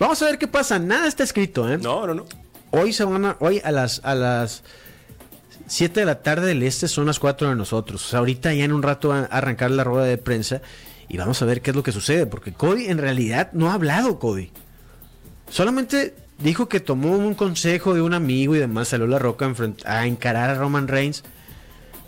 Vamos 0.00 0.20
a 0.22 0.24
ver 0.24 0.38
qué 0.38 0.48
pasa. 0.48 0.78
Nada 0.78 1.06
está 1.06 1.22
escrito, 1.22 1.70
¿eh? 1.70 1.76
No, 1.76 2.06
no, 2.06 2.14
no. 2.14 2.24
Hoy 2.70 2.94
se 2.94 3.04
van 3.04 3.26
a, 3.26 3.36
hoy 3.38 3.60
a 3.62 3.70
las 3.70 4.00
a 4.02 4.14
las 4.14 4.64
7 5.66 6.00
de 6.00 6.06
la 6.06 6.22
tarde 6.22 6.46
del 6.46 6.62
este 6.62 6.88
son 6.88 7.06
las 7.06 7.18
4 7.18 7.50
de 7.50 7.54
nosotros. 7.54 8.06
O 8.06 8.08
sea, 8.08 8.18
ahorita 8.20 8.54
ya 8.54 8.64
en 8.64 8.72
un 8.72 8.82
rato 8.82 9.10
va 9.10 9.20
a 9.20 9.24
arrancar 9.24 9.70
la 9.70 9.84
rueda 9.84 10.06
de 10.06 10.16
prensa 10.16 10.62
y 11.06 11.18
vamos 11.18 11.42
a 11.42 11.44
ver 11.44 11.60
qué 11.60 11.70
es 11.70 11.76
lo 11.76 11.82
que 11.82 11.92
sucede, 11.92 12.24
porque 12.24 12.54
Cody 12.54 12.86
en 12.86 12.96
realidad 12.96 13.50
no 13.52 13.70
ha 13.70 13.74
hablado 13.74 14.18
Cody. 14.18 14.50
Solamente 15.50 16.14
dijo 16.38 16.68
que 16.68 16.80
tomó 16.80 17.16
un 17.16 17.34
consejo 17.34 17.92
de 17.92 18.00
un 18.00 18.14
amigo 18.14 18.56
y 18.56 18.58
demás, 18.58 18.88
salió 18.88 19.06
la 19.06 19.18
roca 19.18 19.52
a 19.84 20.06
encarar 20.06 20.48
a 20.48 20.54
Roman 20.54 20.88
Reigns. 20.88 21.24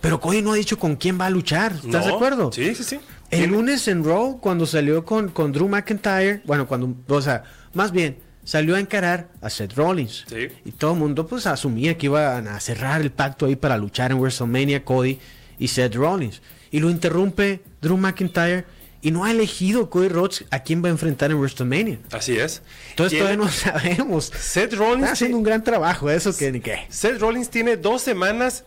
Pero 0.00 0.18
Cody 0.18 0.40
no 0.40 0.52
ha 0.52 0.56
dicho 0.56 0.78
con 0.78 0.96
quién 0.96 1.20
va 1.20 1.26
a 1.26 1.30
luchar. 1.30 1.72
¿Estás 1.84 2.06
de 2.06 2.14
acuerdo? 2.14 2.50
Sí, 2.52 2.74
sí, 2.74 2.84
sí. 2.84 3.00
El 3.30 3.50
lunes 3.50 3.86
en 3.86 4.02
Raw, 4.04 4.40
cuando 4.40 4.66
salió 4.66 5.04
con, 5.04 5.28
con 5.28 5.52
Drew 5.52 5.68
McIntyre, 5.68 6.42
bueno, 6.44 6.66
cuando, 6.66 6.94
o 7.08 7.22
sea, 7.22 7.44
más 7.74 7.92
bien, 7.92 8.18
salió 8.44 8.76
a 8.76 8.80
encarar 8.80 9.28
a 9.40 9.50
Seth 9.50 9.74
Rollins. 9.74 10.24
Sí. 10.28 10.48
Y 10.64 10.72
todo 10.72 10.92
el 10.92 10.98
mundo, 10.98 11.26
pues, 11.26 11.46
asumía 11.46 11.96
que 11.96 12.06
iban 12.06 12.48
a 12.48 12.60
cerrar 12.60 13.00
el 13.00 13.10
pacto 13.12 13.46
ahí 13.46 13.56
para 13.56 13.76
luchar 13.76 14.10
en 14.10 14.18
WrestleMania, 14.18 14.84
Cody 14.84 15.18
y 15.58 15.68
Seth 15.68 15.94
Rollins. 15.94 16.42
Y 16.70 16.80
lo 16.80 16.90
interrumpe 16.90 17.60
Drew 17.80 17.96
McIntyre 17.96 18.64
y 19.02 19.10
no 19.10 19.24
ha 19.24 19.30
elegido 19.30 19.90
Cody 19.90 20.08
Rhodes 20.08 20.44
a 20.50 20.60
quién 20.60 20.82
va 20.82 20.88
a 20.88 20.92
enfrentar 20.92 21.30
en 21.30 21.38
WrestleMania. 21.38 21.98
Así 22.12 22.36
es. 22.38 22.62
Entonces 22.90 23.18
todavía 23.18 23.44
no 23.44 23.48
sabemos. 23.50 24.26
Seth 24.26 24.74
Rollins, 24.74 25.02
Está 25.02 25.12
haciendo 25.12 25.36
un 25.38 25.42
gran 25.42 25.64
trabajo, 25.64 26.08
eso 26.08 26.34
que 26.36 26.52
ni 26.52 26.60
qué. 26.60 26.86
Seth 26.88 27.18
Rollins 27.20 27.50
tiene 27.50 27.76
dos 27.76 28.02
semanas 28.02 28.64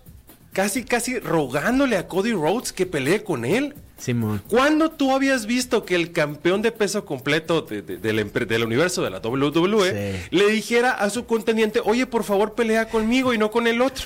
casi, 0.51 0.83
casi 0.83 1.19
rogándole 1.19 1.97
a 1.97 2.07
Cody 2.07 2.33
Rhodes 2.33 2.73
que 2.73 2.85
pelee 2.85 3.23
con 3.23 3.45
él. 3.45 3.75
Simón. 3.97 4.41
¿Cuándo 4.49 4.91
tú 4.91 5.11
habías 5.15 5.45
visto 5.45 5.85
que 5.85 5.95
el 5.95 6.11
campeón 6.11 6.61
de 6.61 6.71
peso 6.71 7.05
completo 7.05 7.61
de- 7.61 7.81
de- 7.81 7.97
del 7.97 8.63
universo 8.63 9.01
de 9.03 9.09
la 9.09 9.19
WWE 9.21 9.91
Sí. 10.21 10.27
le 10.31 10.47
dijera 10.49 10.91
a 10.91 11.09
su 11.09 11.25
contendiente, 11.25 11.79
oye, 11.83 12.05
por 12.05 12.23
favor, 12.23 12.53
pelea 12.55 12.89
conmigo 12.89 13.33
y 13.33 13.37
no 13.37 13.49
con 13.51 13.67
el 13.67 13.81
otro? 13.81 14.05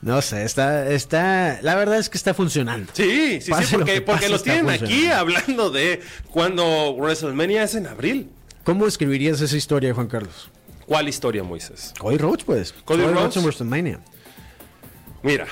No 0.00 0.20
sé, 0.20 0.42
está, 0.44 0.88
está, 0.90 1.60
la 1.62 1.76
verdad 1.76 1.98
es 1.98 2.08
que 2.08 2.16
está 2.18 2.34
funcionando. 2.34 2.90
Sí, 2.92 3.34
sí, 3.34 3.40
sí, 3.42 3.50
Pase 3.52 3.72
lo 3.72 3.78
porque, 3.80 3.94
que 3.94 4.00
porque 4.00 4.20
pase, 4.22 4.32
los 4.32 4.42
tienen 4.42 4.68
aquí 4.70 5.06
hablando 5.06 5.70
de 5.70 6.00
cuando 6.30 6.94
WrestleMania 6.94 7.62
es 7.62 7.74
en 7.76 7.86
abril. 7.86 8.30
¿Cómo 8.64 8.86
escribirías 8.88 9.40
esa 9.40 9.56
historia, 9.56 9.94
Juan 9.94 10.08
Carlos? 10.08 10.50
¿Cuál 10.86 11.08
historia, 11.08 11.44
Moisés? 11.44 11.94
Cody 11.98 12.16
Rhodes, 12.16 12.42
pues. 12.44 12.72
Cody 12.84 13.02
Rhodes 13.02 13.14
Rhodes. 13.16 13.36
en 13.36 13.42
WrestleMania. 13.44 14.00
Mira, 15.22 15.46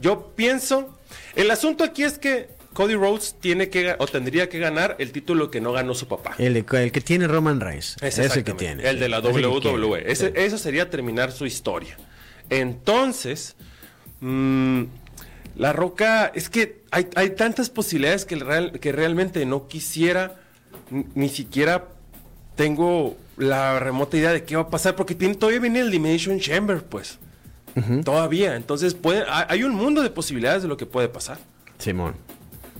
yo 0.00 0.32
pienso, 0.36 0.96
el 1.34 1.50
asunto 1.50 1.82
aquí 1.82 2.04
es 2.04 2.18
que 2.18 2.50
Cody 2.78 2.94
Rhodes 2.94 3.34
tiene 3.40 3.68
que 3.70 3.96
o 3.98 4.06
tendría 4.06 4.48
que 4.48 4.60
ganar 4.60 4.94
el 5.00 5.10
título 5.10 5.50
que 5.50 5.60
no 5.60 5.72
ganó 5.72 5.94
su 5.94 6.06
papá. 6.06 6.36
El, 6.38 6.56
el 6.56 6.92
que 6.92 7.00
tiene 7.00 7.26
Roman 7.26 7.58
Reigns. 7.58 7.96
Ese 8.00 8.24
Es 8.24 8.36
el 8.36 8.44
que 8.44 8.52
tiene. 8.54 8.88
El 8.88 9.00
de 9.00 9.08
la 9.08 9.18
Es 9.18 9.24
WWE. 9.24 10.04
Ese- 10.12 10.28
Sí. 10.28 10.32
Eso 10.36 10.58
sería 10.58 10.88
terminar 10.88 11.32
su 11.32 11.44
historia. 11.44 11.96
Entonces, 12.50 13.56
mm, 14.20 14.82
La 15.56 15.72
Roca, 15.72 16.30
es 16.36 16.48
que 16.48 16.82
hay, 16.92 17.08
hay 17.16 17.30
tantas 17.30 17.68
posibilidades 17.68 18.24
que, 18.24 18.36
real- 18.36 18.78
que 18.78 18.92
realmente 18.92 19.44
no 19.44 19.66
quisiera 19.66 20.36
ni 21.16 21.28
siquiera 21.28 21.88
tengo 22.54 23.16
la 23.36 23.80
remota 23.80 24.16
idea 24.16 24.32
de 24.32 24.44
qué 24.44 24.54
va 24.54 24.62
a 24.62 24.70
pasar, 24.70 24.94
porque 24.94 25.16
tiene, 25.16 25.34
todavía 25.34 25.58
viene 25.60 25.80
el 25.80 25.88
Elimination 25.88 26.38
Chamber, 26.38 26.84
pues. 26.84 27.18
Todavía. 28.04 28.54
Entonces, 28.54 28.94
puede, 28.94 29.24
hay 29.28 29.46
hay 29.48 29.62
un 29.64 29.74
mundo 29.74 30.00
de 30.02 30.10
posibilidades 30.10 30.62
de 30.62 30.68
lo 30.68 30.76
que 30.76 30.86
puede 30.86 31.08
pasar. 31.08 31.38
Simón. 31.78 32.14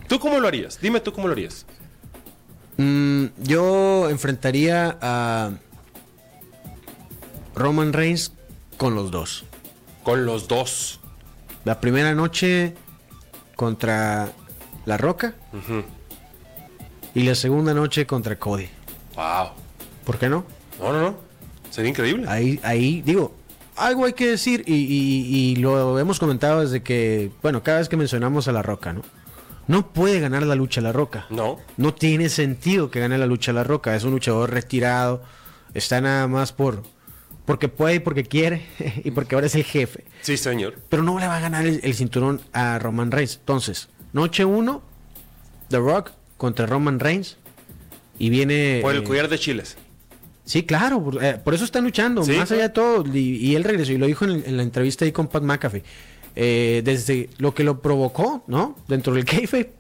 ¿Tú 0.09 0.19
cómo 0.19 0.41
lo 0.41 0.49
harías? 0.49 0.81
Dime 0.81 1.01
tú 1.01 1.13
cómo 1.13 1.29
lo 1.29 1.33
harías. 1.35 1.67
Mm, 2.79 3.27
yo 3.43 4.09
enfrentaría 4.11 4.97
a 5.01 5.51
Roman 7.55 7.93
Reigns 7.93 8.33
con 8.77 8.95
los 8.95 9.11
dos. 9.11 9.45
Con 10.03 10.25
los 10.27 10.49
dos. 10.49 11.01
La 11.65 11.81
primera 11.81 12.15
noche 12.15 12.75
contra 13.57 14.33
La 14.87 14.97
Roca 14.97 15.35
y 17.15 17.23
la 17.25 17.35
segunda 17.35 17.75
noche 17.75 18.07
contra 18.07 18.39
Cody. 18.39 18.69
Wow. 19.17 19.49
¿Por 20.05 20.19
qué 20.19 20.29
no? 20.29 20.45
No, 20.81 20.93
no, 20.93 21.01
no. 21.03 21.17
Sería 21.71 21.91
increíble. 21.91 22.27
Ahí, 22.29 22.61
ahí 22.63 23.03
digo, 23.03 23.35
algo 23.77 24.05
hay 24.07 24.13
que 24.13 24.29
decir 24.29 24.63
y, 24.67 24.75
y- 24.75 25.51
y 25.53 25.57
lo 25.57 25.99
hemos 25.99 26.19
comentado 26.19 26.61
desde 26.61 26.83
que, 26.83 27.31
bueno, 27.43 27.63
cada 27.63 27.79
vez 27.79 27.89
que 27.89 27.97
mencionamos 27.97 28.49
a 28.49 28.53
La 28.53 28.63
Roca, 28.63 28.93
¿no? 28.93 29.03
No 29.69 29.93
puede 29.93 30.19
ganar 30.19 30.43
la 30.45 30.55
lucha 30.55 30.81
La 30.81 30.93
Roca. 30.93 31.27
No. 31.31 31.59
No 31.77 31.95
tiene 31.95 32.29
sentido 32.31 32.91
que 32.91 33.01
gane 33.01 33.19
la 33.19 33.27
lucha 33.27 33.53
La 33.53 33.63
Roca. 33.65 33.95
Es 33.95 34.03
un 34.03 34.11
luchador 34.13 34.51
retirado. 34.51 35.23
Está 35.75 36.01
nada 36.01 36.27
más 36.27 36.53
por 36.53 36.83
porque 37.45 37.69
puede 37.69 37.95
y 37.95 37.99
porque 38.01 38.25
quiere 38.25 38.67
y 39.05 39.11
porque 39.11 39.35
ahora 39.35 39.47
es 39.47 39.55
el 39.55 39.65
jefe. 39.65 40.05
Sí, 40.23 40.37
señor. 40.37 40.75
Pero 40.89 41.03
no 41.03 41.19
le 41.19 41.27
va 41.27 41.37
a 41.37 41.41
ganar 41.41 41.67
el, 41.67 41.81
el 41.83 41.95
cinturón 41.95 42.41
a 42.53 42.79
Roman 42.79 43.11
Reigns. 43.11 43.37
Entonces, 43.37 43.89
noche 44.13 44.45
1, 44.45 44.83
The 45.69 45.79
Rock 45.79 46.11
contra 46.37 46.67
Roman 46.67 46.99
Reigns. 46.99 47.37
Y 48.19 48.31
viene... 48.31 48.81
Por 48.83 48.95
el 48.95 49.03
eh, 49.03 49.05
collar 49.05 49.29
de 49.29 49.39
chiles. 49.39 49.77
Sí, 50.45 50.65
claro, 50.65 51.03
por, 51.03 51.23
eh, 51.23 51.39
por 51.43 51.55
eso 51.55 51.65
están 51.65 51.85
luchando, 51.85 52.23
Sí, 52.25 52.33
más 52.33 52.51
allá 52.51 52.65
de 52.65 52.69
todo. 52.71 53.05
Y, 53.15 53.37
y 53.37 53.55
él 53.55 53.65
regresó 53.65 53.93
y 53.93 53.99
lo 53.99 54.07
dijo 54.07 54.25
en, 54.25 54.43
en 54.45 54.57
la 54.57 54.63
entrevista 54.63 55.05
ahí 55.05 55.13
con 55.13 55.29
Pat 55.29 55.43
McAfee. 55.43 55.85
Eh, 56.41 56.83
desde 56.85 57.31
lo 57.39 57.53
que 57.53 57.65
lo 57.65 57.81
provocó, 57.83 58.45
¿no? 58.47 58.77
Dentro 58.87 59.13
del 59.13 59.25
kayfabe, 59.25 59.73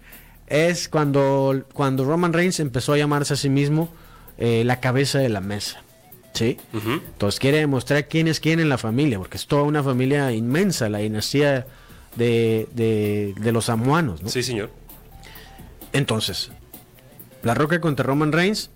es 0.48 0.88
cuando, 0.88 1.62
cuando 1.72 2.04
Roman 2.04 2.32
Reigns 2.32 2.58
empezó 2.58 2.94
a 2.94 2.96
llamarse 2.98 3.34
a 3.34 3.36
sí 3.36 3.48
mismo 3.48 3.88
eh, 4.38 4.64
la 4.64 4.80
cabeza 4.80 5.20
de 5.20 5.28
la 5.28 5.40
mesa. 5.40 5.82
¿Sí? 6.34 6.56
Entonces 6.72 7.38
quiere 7.40 7.58
demostrar 7.58 8.06
quién 8.08 8.26
es 8.28 8.40
quién 8.40 8.58
en 8.60 8.68
la 8.68 8.76
familia, 8.78 9.18
porque 9.18 9.36
es 9.36 9.46
toda 9.46 9.62
una 9.62 9.82
familia 9.84 10.32
inmensa, 10.32 10.88
la 10.88 10.98
dinastía 10.98 11.66
de, 12.16 12.68
de- 12.74 13.34
de 13.40 13.52
los 13.52 13.66
samoanos, 13.66 14.22
¿no? 14.22 14.28
Sí, 14.28 14.42
señor. 14.42 14.70
Entonces, 15.92 16.50
La 17.42 17.54
Roca 17.54 17.80
contra 17.80 18.04
Roman 18.04 18.32
Reigns, 18.32 18.70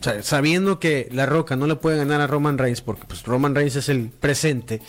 o 0.00 0.02
sea, 0.04 0.22
sabiendo 0.22 0.78
que 0.80 1.08
La 1.12 1.26
Roca 1.26 1.56
no 1.56 1.66
le 1.66 1.76
puede 1.76 1.98
ganar 1.98 2.20
a 2.20 2.26
Roman 2.26 2.58
Reigns, 2.58 2.80
porque 2.80 3.04
pues 3.06 3.22
Roman 3.24 3.54
Reigns 3.54 3.76
es 3.76 3.88
el 3.88 4.08
presente, 4.10 4.80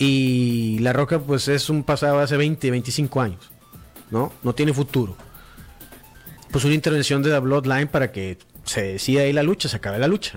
y 0.00 0.78
La 0.80 0.92
Roca 0.94 1.18
pues 1.18 1.46
es 1.48 1.68
un 1.68 1.84
pasado 1.84 2.16
de 2.18 2.24
hace 2.24 2.36
20, 2.38 2.70
25 2.70 3.20
años, 3.20 3.50
¿no? 4.10 4.32
No 4.42 4.54
tiene 4.54 4.72
futuro. 4.72 5.14
Pues 6.50 6.64
una 6.64 6.74
intervención 6.74 7.22
de 7.22 7.28
la 7.30 7.38
Bloodline 7.38 7.86
para 7.86 8.10
que 8.10 8.38
se 8.64 8.82
decida 8.94 9.20
ahí 9.22 9.32
la 9.32 9.42
lucha, 9.42 9.68
se 9.68 9.76
acabe 9.76 9.98
la 9.98 10.08
lucha, 10.08 10.32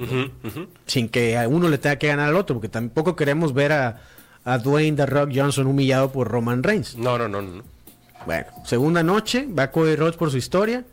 sin 0.85 1.07
que 1.07 1.37
a 1.37 1.47
uno 1.47 1.69
le 1.69 1.77
tenga 1.77 1.95
que 1.95 2.07
ganar 2.07 2.27
al 2.29 2.35
otro, 2.35 2.55
porque 2.55 2.67
tampoco 2.69 3.15
queremos 3.15 3.53
ver 3.53 3.71
a, 3.71 4.01
a 4.43 4.57
Dwayne 4.57 4.97
The 4.97 5.05
Rock 5.05 5.31
Johnson 5.33 5.65
humillado 5.67 6.11
por 6.11 6.27
Roman 6.27 6.61
Reigns. 6.61 6.97
No, 6.97 7.17
no, 7.17 7.27
no, 7.29 7.41
no. 7.41 7.63
Bueno, 8.25 8.47
segunda 8.65 9.01
noche, 9.01 9.47
va 9.47 9.71
Cody 9.71 9.95
Rhodes 9.95 10.17
por 10.17 10.29
su 10.29 10.37
historia. 10.37 10.83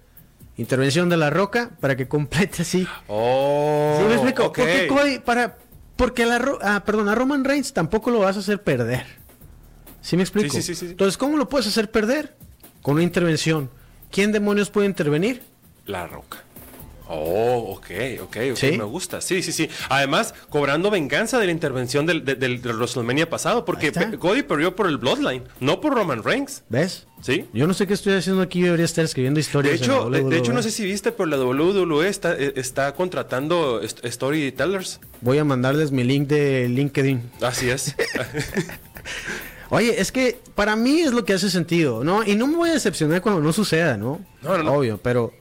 Intervención 0.56 1.08
de 1.08 1.16
la 1.16 1.30
Roca 1.30 1.70
para 1.80 1.96
que 1.96 2.06
complete 2.08 2.62
así. 2.62 2.86
Oh, 3.08 3.96
¿Sí 3.98 4.04
me 4.06 4.14
explico? 4.14 4.44
ok. 4.46 4.58
Porque 4.58 4.86
Cody, 4.88 5.18
para, 5.18 5.56
porque 6.00 6.24
la 6.24 6.38
Ro- 6.38 6.58
ah, 6.62 6.82
perdón, 6.86 7.10
a 7.10 7.14
Roman 7.14 7.44
Reigns 7.44 7.74
tampoco 7.74 8.10
lo 8.10 8.20
vas 8.20 8.36
a 8.36 8.40
hacer 8.40 8.62
perder. 8.62 9.04
¿Sí 10.00 10.16
me 10.16 10.22
explico? 10.22 10.54
Sí, 10.56 10.62
sí, 10.62 10.74
sí, 10.74 10.86
sí. 10.86 10.90
Entonces, 10.92 11.18
¿cómo 11.18 11.36
lo 11.36 11.46
puedes 11.46 11.66
hacer 11.66 11.90
perder? 11.90 12.34
Con 12.80 12.94
una 12.94 13.02
intervención. 13.02 13.70
¿Quién 14.10 14.32
demonios 14.32 14.70
puede 14.70 14.86
intervenir? 14.86 15.42
La 15.84 16.06
roca. 16.06 16.38
Oh, 17.12 17.74
ok, 17.76 17.86
ok, 18.22 18.36
ok, 18.52 18.56
¿Sí? 18.56 18.78
me 18.78 18.84
gusta. 18.84 19.20
Sí, 19.20 19.42
sí, 19.42 19.50
sí. 19.50 19.68
Además, 19.88 20.32
cobrando 20.48 20.90
venganza 20.92 21.40
de 21.40 21.46
la 21.46 21.50
intervención 21.52 22.06
del, 22.06 22.24
del, 22.24 22.38
del- 22.38 22.62
del 22.62 22.76
WrestleMania 22.76 23.28
pasado, 23.28 23.64
porque 23.64 23.90
Cody 24.20 24.42
perdió 24.42 24.76
por 24.76 24.86
el 24.86 24.96
Bloodline, 24.96 25.42
no 25.58 25.80
por 25.80 25.94
Roman 25.94 26.22
Reigns. 26.22 26.62
¿Ves? 26.68 27.08
¿Sí? 27.20 27.46
Yo 27.52 27.66
no 27.66 27.74
sé 27.74 27.86
qué 27.88 27.94
estoy 27.94 28.14
haciendo 28.14 28.42
aquí, 28.42 28.62
debería 28.62 28.84
estar 28.84 29.04
escribiendo 29.04 29.38
De 29.38 29.40
historias. 29.42 29.78
en 29.78 29.84
hecho, 29.84 30.08
de, 30.08 30.22
de 30.22 30.38
hecho, 30.38 30.52
no 30.52 30.62
sé 30.62 30.70
si 30.70 30.84
viste, 30.84 31.10
pero 31.10 31.26
la 31.26 31.36
WWE 31.36 32.08
está, 32.08 32.32
eh, 32.34 32.52
está 32.56 32.94
contratando 32.94 33.80
storytellers. 33.84 35.00
Voy 35.20 35.38
a 35.38 35.44
mandarles 35.44 35.90
mi 35.90 36.04
link 36.04 36.28
de 36.28 36.68
LinkedIn. 36.68 37.28
Así 37.42 37.68
es. 37.70 37.94
Oye, 39.70 40.00
es 40.00 40.10
que 40.10 40.38
para 40.54 40.74
mí 40.76 41.00
es 41.00 41.12
lo 41.12 41.24
que 41.24 41.32
hace 41.32 41.48
sentido, 41.48 42.02
¿no? 42.02 42.24
Y 42.24 42.34
no 42.34 42.46
me 42.48 42.56
voy 42.56 42.70
a 42.70 42.72
decepcionar 42.72 43.20
cuando 43.22 43.40
no 43.40 43.52
suceda, 43.52 43.96
¿no? 43.96 44.20
No, 44.42 44.56
no, 44.56 44.64
no. 44.64 44.72
Obvio, 44.72 44.98
pero, 45.02 45.32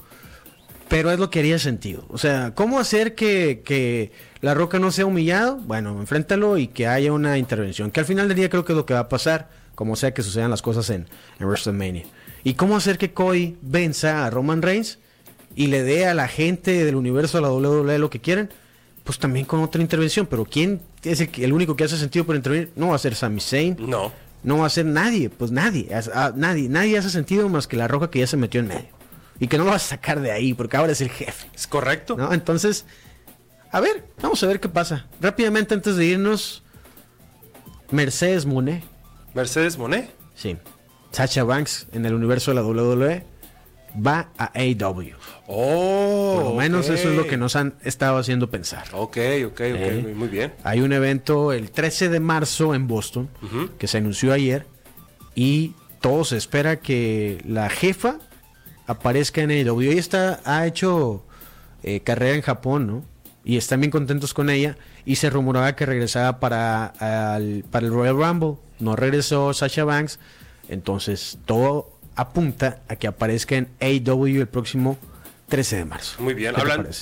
pero 0.90 1.12
es 1.12 1.20
lo 1.20 1.30
que 1.30 1.40
haría 1.40 1.60
sentido. 1.60 2.06
O 2.10 2.18
sea, 2.18 2.54
¿cómo 2.56 2.80
hacer 2.80 3.16
que, 3.16 3.62
que 3.64 4.12
La 4.42 4.54
Roca 4.54 4.80
no 4.80 4.92
sea 4.92 5.06
humillado? 5.06 5.58
Bueno, 5.58 6.00
enfréntalo 6.00 6.58
y 6.58 6.68
que 6.68 6.88
haya 6.88 7.14
una 7.14 7.38
intervención. 7.38 7.92
Que 7.92 8.00
al 8.00 8.06
final 8.06 8.28
del 8.28 8.38
día 8.38 8.50
creo 8.50 8.66
que 8.66 8.74
es 8.74 8.78
lo 8.78 8.86
que 8.86 8.94
va 8.96 9.02
a 9.02 9.10
pasar, 9.10 9.50
como 9.76 9.96
sea 9.96 10.14
que 10.14 10.24
sucedan 10.24 10.50
las 10.50 10.62
cosas 10.62 10.90
en, 10.90 11.08
en 11.40 11.46
WrestleMania. 11.48 12.06
¿Y 12.44 12.56
cómo 12.56 12.76
hacer 12.76 12.98
que 12.98 13.14
Cody 13.14 13.58
venza 13.62 14.26
a 14.26 14.30
Roman 14.30 14.62
Reigns 14.62 15.00
y 15.56 15.68
le 15.68 15.84
dé 15.84 16.06
a 16.08 16.14
la 16.14 16.28
gente 16.28 16.84
del 16.86 16.96
universo 16.96 17.38
de 17.38 17.42
la 17.44 17.52
WWE 17.52 18.00
lo 18.00 18.10
que 18.10 18.20
quieren? 18.20 18.50
Pues 19.04 19.20
también 19.20 19.46
con 19.46 19.62
otra 19.62 19.82
intervención. 19.82 20.26
Pero 20.28 20.46
¿quién 20.46 20.82
es 21.04 21.20
el, 21.22 21.30
el 21.38 21.54
único 21.54 21.76
que 21.76 21.84
hace 21.84 21.98
sentido 21.98 22.26
por 22.26 22.36
intervenir? 22.36 22.72
No 22.76 22.90
va 22.90 22.96
a 22.96 23.00
ser 23.00 23.16
Sami 23.16 23.40
Zayn. 23.42 23.78
no. 23.80 24.12
No 24.42 24.60
va 24.60 24.68
a 24.68 24.70
ser 24.70 24.86
nadie, 24.86 25.30
pues 25.30 25.52
nadie, 25.52 25.90
a- 25.94 26.32
nadie, 26.34 26.70
nadie 26.70 26.98
hace 26.98 27.10
sentido 27.10 27.50
más 27.50 27.68
que 27.68 27.76
la 27.76 27.90
roca 27.90 28.10
que 28.10 28.20
ya 28.20 28.28
se 28.28 28.38
metió 28.38 28.62
en 28.62 28.68
medio. 28.70 28.88
Y 29.40 29.48
que 29.48 29.58
no 29.58 29.64
lo 29.64 29.72
vas 29.72 29.86
a 29.86 29.90
sacar 29.90 30.20
de 30.20 30.32
ahí, 30.32 30.54
porque 30.54 30.78
ahora 30.78 30.92
es 30.92 31.02
el 31.02 31.10
jefe. 31.10 31.48
Es 31.54 31.68
correcto. 31.68 32.16
¿no? 32.18 32.34
Entonces, 32.34 32.86
a 33.72 33.80
ver, 33.80 34.06
vamos 34.22 34.42
a 34.44 34.48
ver 34.48 34.60
qué 34.60 34.70
pasa. 34.70 35.06
Rápidamente 35.22 35.74
antes 35.74 35.96
de 35.96 36.06
irnos, 36.06 36.64
Mercedes 37.92 38.46
Monet, 38.46 38.84
Mercedes 39.34 39.78
Monet. 39.78 40.10
sí, 40.36 40.58
Sacha 41.12 41.44
Banks 41.44 41.88
en 41.92 42.06
el 42.06 42.14
universo 42.14 42.52
de 42.52 42.56
la 42.56 42.64
WWE, 42.64 43.24
va 43.96 44.30
a 44.38 44.52
AEW. 44.54 45.16
Oh. 45.48 46.34
Por 46.36 46.44
lo 46.46 46.54
menos 46.56 46.88
ok. 46.88 46.96
eso 46.96 47.10
es 47.10 47.16
lo 47.16 47.26
que 47.26 47.38
nos 47.38 47.56
han 47.56 47.76
estado 47.84 48.18
haciendo 48.18 48.50
pensar. 48.50 48.84
Ok, 48.94 49.18
ok, 49.46 49.52
ok. 49.52 49.60
Eh. 49.62 50.14
Muy 50.16 50.28
bien. 50.28 50.54
Hay 50.64 50.82
un 50.82 50.94
evento 50.94 51.52
el 51.54 51.72
13 51.72 52.10
de 52.10 52.20
marzo 52.20 52.76
en 52.76 52.88
Boston 52.88 53.30
que 53.78 53.88
se 53.88 53.98
anunció 53.98 54.34
ayer 54.34 54.68
y 55.34 55.74
todo 56.02 56.24
se 56.26 56.38
espera 56.38 56.80
que 56.80 57.42
la 57.48 57.70
jefa 57.70 58.20
aparezca 58.90 59.42
en 59.42 59.52
AEW. 59.52 59.82
Ella 59.92 60.00
está, 60.00 60.40
ha 60.46 60.66
hecho 60.66 61.24
eh, 61.84 62.02
carrera 62.02 62.36
en 62.36 62.42
Japón, 62.42 62.88
¿no? 62.88 63.06
Y 63.46 63.58
están 63.58 63.80
bien 63.82 63.92
contentos 63.92 64.34
con 64.34 64.50
ella 64.50 64.78
y 65.06 65.16
se 65.16 65.30
rumoraba 65.30 65.76
que 65.76 65.86
regresaba 65.86 66.40
para, 66.40 66.86
al- 66.88 67.64
para 67.72 67.86
el 67.88 67.94
Royal 67.94 68.16
Rumble. 68.16 68.56
No 68.80 68.96
regresó 68.96 69.54
Sasha 69.54 69.84
Banks, 69.86 70.20
entonces 70.68 71.38
todo 71.46 71.92
apunta 72.16 72.82
a 72.88 72.96
que 72.96 73.08
aparezca 73.08 73.56
en 73.56 73.70
AEW 73.80 74.42
el 74.42 74.48
próximo 74.48 74.98
13 75.48 75.78
de 75.78 75.86
marzo. 75.86 76.22
Muy 76.22 76.34
bien. 76.36 76.54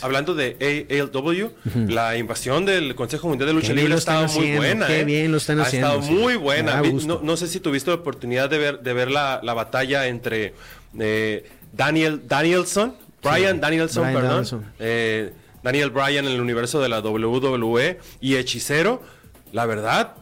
Hablando 0.02 0.34
de 0.36 0.86
ALW, 0.89 1.52
la 1.91 2.15
invasión 2.17 2.65
del 2.65 2.95
Consejo 2.95 3.28
Mundial 3.28 3.47
de 3.47 3.54
Lucha 3.54 3.67
Qué 3.69 3.73
Libre 3.76 3.95
ha 3.95 3.97
estado 3.97 4.28
muy 4.30 4.56
buena. 4.56 4.88
qué 4.88 5.02
¿eh? 5.02 5.06
bien 5.06 5.32
lo 5.32 5.38
están 5.38 5.60
ha 5.60 5.63
haciendo, 5.63 5.88
estado 5.89 6.04
sí. 6.08 6.13
muy 6.13 6.36
buena. 6.36 6.82
no 6.82 7.36
sé 7.38 7.47
si 7.47 7.60
tuviste 7.60 7.89
la 7.89 7.95
oportunidad 7.97 8.50
de 8.50 8.58
ver, 8.58 8.80
de 8.82 8.93
ver 8.93 9.12
la, 9.12 9.41
la 9.43 9.54
batalla 9.54 10.08
entre 10.08 10.54
eh, 10.97 11.50
Daniel 11.78 12.22
Danielson, 12.28 12.96
Brian 13.24 13.56
Sí, 13.56 13.62
Danielson, 13.62 14.04
perdón. 14.06 14.24
Danielson. 14.24 14.66
eh, 14.80 15.34
Daniel 15.63 15.90
Bryan 15.92 16.26
en 16.26 16.32
el 16.32 16.42
universo 16.42 16.82
de 16.82 16.90
la 16.90 17.00
WWE 17.02 18.00
y 18.22 18.36
Hechicero. 18.36 19.02
La 19.54 19.66
verdad, 19.66 20.16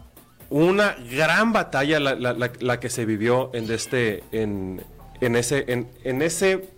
una 0.50 0.96
gran 1.12 1.54
batalla 1.54 2.00
la, 2.00 2.16
la- 2.16 2.34
la- 2.34 2.52
la 2.60 2.80
que 2.80 2.90
se 2.90 3.06
vivió 3.06 3.50
en 3.54 3.72
este 3.72 4.24
en, 4.32 4.84
en 5.22 5.36
ese 5.36 5.66
en, 5.68 5.88
en 6.04 6.22
ese 6.22 6.70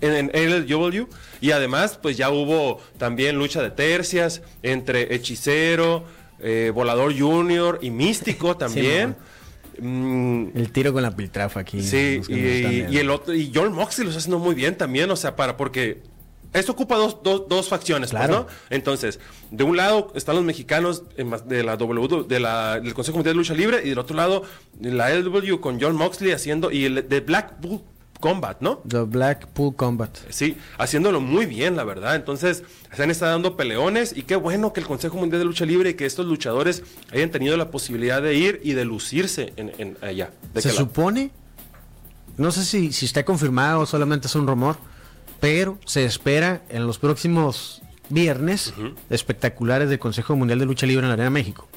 en, 0.00 0.30
ALW 0.34 1.06
y 1.40 1.50
además 1.50 1.98
pues 2.00 2.16
ya 2.16 2.30
hubo 2.30 2.80
también 2.98 3.36
lucha 3.36 3.62
de 3.62 3.70
tercias 3.70 4.42
entre 4.62 5.14
Hechicero, 5.14 6.04
eh, 6.40 6.70
Volador 6.74 7.16
Junior 7.18 7.78
y 7.82 7.90
Místico 7.90 8.56
también. 8.56 9.16
Mm, 9.80 10.48
El 10.54 10.72
tiro 10.72 10.92
con 10.92 11.02
la 11.02 11.14
piltrafa 11.14 11.60
aquí. 11.60 11.82
Sí, 11.82 12.20
y, 12.28 12.96
el 12.98 13.10
otro, 13.10 13.34
y 13.34 13.50
John 13.54 13.72
Moxley 13.72 14.04
lo 14.04 14.10
está 14.10 14.18
haciendo 14.18 14.38
muy 14.38 14.54
bien 14.54 14.76
también, 14.76 15.10
o 15.10 15.16
sea, 15.16 15.36
para, 15.36 15.56
porque 15.56 16.02
esto 16.52 16.72
ocupa 16.72 16.96
dos, 16.96 17.18
dos, 17.22 17.48
dos 17.48 17.68
facciones, 17.68 18.10
pues, 18.10 18.22
Claro. 18.22 18.46
¿no? 18.48 18.56
Entonces, 18.70 19.20
de 19.50 19.64
un 19.64 19.76
lado 19.76 20.12
están 20.14 20.36
los 20.36 20.44
mexicanos 20.44 21.02
mas- 21.24 21.46
de 21.48 21.62
la 21.62 21.76
W, 21.76 22.24
de 22.26 22.40
la, 22.40 22.80
del 22.80 22.94
Consejo 22.94 23.18
Mundial 23.18 23.34
de 23.34 23.38
Lucha 23.38 23.54
Libre, 23.54 23.82
y 23.84 23.90
del 23.90 23.98
otro 23.98 24.16
lado, 24.16 24.42
la 24.80 25.10
LW 25.14 25.60
con 25.60 25.80
John 25.80 25.94
Moxley 25.96 26.32
haciendo, 26.32 26.70
y 26.70 26.84
el 26.86 27.08
de 27.08 27.20
Black 27.20 27.60
Bull 27.60 27.80
Combat, 28.20 28.60
¿no? 28.60 28.82
The 28.88 29.02
Blackpool 29.02 29.74
Combat. 29.76 30.16
Sí, 30.30 30.56
haciéndolo 30.78 31.20
muy 31.20 31.46
bien, 31.46 31.76
la 31.76 31.84
verdad. 31.84 32.16
Entonces, 32.16 32.64
se 32.94 33.02
han 33.02 33.10
estado 33.10 33.32
dando 33.32 33.56
peleones 33.56 34.16
y 34.16 34.22
qué 34.22 34.36
bueno 34.36 34.72
que 34.72 34.80
el 34.80 34.86
Consejo 34.86 35.16
Mundial 35.16 35.40
de 35.40 35.44
Lucha 35.44 35.64
Libre 35.64 35.90
y 35.90 35.94
que 35.94 36.06
estos 36.06 36.26
luchadores 36.26 36.82
hayan 37.12 37.30
tenido 37.30 37.56
la 37.56 37.70
posibilidad 37.70 38.20
de 38.20 38.34
ir 38.34 38.60
y 38.64 38.72
de 38.72 38.84
lucirse 38.84 39.52
en, 39.56 39.72
en 39.78 39.96
allá. 40.02 40.30
¿De 40.52 40.62
Se 40.62 40.70
supone, 40.70 41.30
no 42.36 42.50
sé 42.50 42.64
si, 42.64 42.92
si 42.92 43.06
está 43.06 43.24
confirmado 43.24 43.80
o 43.80 43.86
solamente 43.86 44.26
es 44.26 44.34
un 44.34 44.46
rumor, 44.46 44.76
pero 45.40 45.78
se 45.86 46.04
espera 46.04 46.62
en 46.68 46.86
los 46.86 46.98
próximos 46.98 47.82
viernes 48.08 48.74
espectaculares 49.10 49.88
del 49.88 49.98
Consejo 49.98 50.34
Mundial 50.36 50.58
de 50.58 50.66
Lucha 50.66 50.86
Libre 50.86 51.04
en 51.04 51.08
la 51.08 51.14
Arena 51.14 51.30
México. 51.30 51.68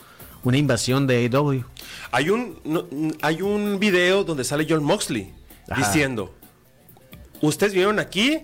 Una 0.44 0.58
invasión 0.58 1.06
de 1.06 1.30
AEW. 1.32 1.64
Hay 2.12 2.30
un, 2.32 2.60
no, 2.64 2.86
hay 3.22 3.44
un 3.44 3.80
video 3.80 4.24
donde 4.24 4.44
sale 4.44 4.66
John 4.68 4.84
Moxley 4.84 5.32
Ajá. 5.72 5.86
diciendo, 5.88 6.34
ustedes 7.42 7.74
vinieron 7.74 8.00
aquí 8.00 8.40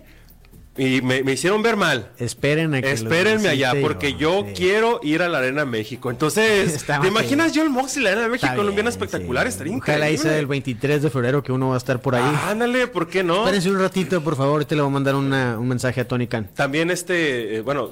y 0.80 1.02
me, 1.02 1.24
me 1.24 1.32
hicieron 1.34 1.64
ver 1.64 1.76
mal. 1.76 2.12
Esperen 2.20 2.76
a 2.76 2.82
que 2.84 2.92
Espérenme 2.92 3.50
allá, 3.50 3.74
porque 3.82 4.12
yo, 4.14 4.42
yo 4.44 4.46
sí. 4.50 4.54
quiero 4.56 5.00
ir 5.02 5.24
a 5.24 5.28
la 5.28 5.40
Arena 5.40 5.66
México. 5.66 6.12
Entonces, 6.12 6.72
Está 6.76 7.02
¿te 7.02 7.08
imaginas 7.08 7.52
que- 7.52 7.60
John 7.60 7.72
Moxley 7.72 7.98
en 7.98 8.04
la 8.04 8.12
Arena 8.12 8.28
México 8.28 8.54
en 8.54 8.60
un 8.70 8.76
bien, 8.76 8.88
espectacular? 8.88 9.52
sí. 9.52 9.64
Ojalá 9.76 10.12
hice 10.12 10.38
el 10.38 10.46
23 10.46 11.02
de 11.02 11.10
febrero 11.10 11.42
que 11.42 11.52
uno 11.52 11.70
va 11.70 11.76
a 11.76 11.78
estar 11.80 12.00
por 12.00 12.14
ahí. 12.14 12.32
Ándale, 12.48 12.86
¿por 12.86 13.08
qué 13.10 13.24
no? 13.24 13.38
Espérense 13.38 13.72
un 13.72 13.80
ratito, 13.80 14.24
por 14.24 14.36
favor. 14.36 14.54
Ahorita 14.54 14.76
le 14.76 14.82
voy 14.82 14.90
a 14.92 14.94
mandar 14.94 15.16
una- 15.16 15.58
un 15.58 15.68
mensaje 15.68 16.00
a 16.02 16.08
Tony 16.08 16.28
Khan. 16.28 16.48
También 16.54 16.92
este, 16.92 17.56
eh, 17.56 17.62
bueno, 17.62 17.92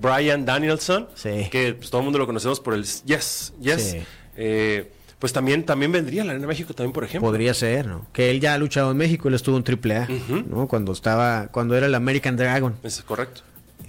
Brian 0.00 0.46
Danielson, 0.46 1.08
Sí. 1.14 1.48
que 1.50 1.74
pues, 1.74 1.90
todo 1.90 2.00
el 2.00 2.04
mundo 2.04 2.18
lo 2.18 2.26
conocemos 2.26 2.60
por 2.60 2.72
el 2.72 2.84
Yes, 2.84 3.52
Yes. 3.60 3.90
Sí. 3.90 3.98
Eh, 4.38 4.90
pues 5.18 5.32
también, 5.32 5.64
también 5.64 5.92
vendría 5.92 6.22
a 6.22 6.24
la 6.26 6.32
Arena 6.32 6.46
México 6.46 6.74
también, 6.74 6.92
por 6.92 7.04
ejemplo. 7.04 7.28
Podría 7.30 7.54
ser, 7.54 7.86
¿no? 7.86 8.06
Que 8.12 8.30
él 8.30 8.40
ya 8.40 8.54
ha 8.54 8.58
luchado 8.58 8.90
en 8.90 8.96
México, 8.98 9.28
él 9.28 9.34
estuvo 9.34 9.56
en 9.56 9.64
AAA, 9.64 10.08
¿no? 10.48 10.68
Cuando 10.68 10.92
estaba, 10.92 11.48
cuando 11.48 11.74
era 11.76 11.86
el 11.86 11.94
American 11.94 12.36
Dragon. 12.36 12.74
Es 12.82 13.00
correcto. 13.02 13.40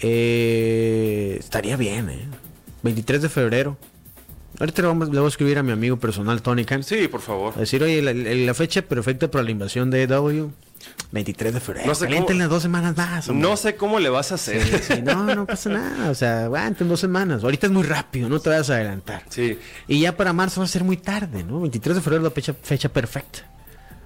Eh, 0.02 1.36
estaría 1.40 1.76
bien, 1.78 2.10
¿eh? 2.10 2.26
23 2.84 3.22
de 3.22 3.30
febrero. 3.30 3.78
Ahorita 4.60 4.82
le, 4.82 4.88
vamos- 4.88 5.10
le 5.10 5.20
voy 5.20 5.26
a 5.26 5.30
escribir 5.30 5.58
a 5.58 5.64
mi 5.64 5.72
amigo 5.72 5.98
personal 5.98 6.42
Tony 6.42 6.66
Khan. 6.66 6.84
Sí, 6.84 7.08
por 7.08 7.22
favor. 7.22 7.54
A 7.56 7.60
decir, 7.60 7.84
oye, 7.84 8.02
la, 8.02 8.14
la- 8.14 8.54
fecha 8.54 8.82
perfecta 8.82 9.30
para 9.30 9.44
la 9.44 9.52
invasión 9.52 9.92
de 9.92 10.02
AEW, 10.04 10.52
23 11.12 11.54
de 11.54 11.60
febrero. 11.60 11.88
No 11.88 11.96
sé 11.96 12.08
cómo- 12.08 12.30
las 12.40 12.50
dos 12.50 12.62
semanas 12.64 12.98
más. 12.98 13.30
hombre. 13.30 13.48
No 13.50 13.56
sé 13.58 13.76
cómo 13.76 14.00
le 14.00 14.10
vas 14.10 14.32
a 14.32 14.36
hacer. 14.36 14.62
Sí, 14.84 15.02
no, 15.02 15.24
no 15.36 15.46
pasa 15.46 15.70
nada. 15.70 16.10
O 16.10 16.16
sea, 16.16 16.46
aguanten 16.46 16.88
dos 16.90 17.00
semanas. 17.00 17.44
Ahorita 17.44 17.68
es 17.68 17.72
muy 17.72 17.84
rápido, 17.84 18.28
no 18.30 18.40
te 18.40 18.50
vayas 18.50 18.70
a 18.70 18.76
adelantar. 18.76 19.24
Sí. 19.30 19.58
Y 19.88 20.02
ya 20.02 20.18
para 20.18 20.34
marzo 20.34 20.60
va 20.62 20.66
a 20.66 20.68
ser 20.68 20.84
muy 20.84 20.98
tarde, 20.98 21.44
¿no? 21.44 21.62
23 21.62 21.96
de 21.96 22.02
febrero 22.02 22.24
es 22.24 22.26
la 22.26 22.32
fecha, 22.32 22.54
fecha 22.62 22.90
perfecta 22.90 23.40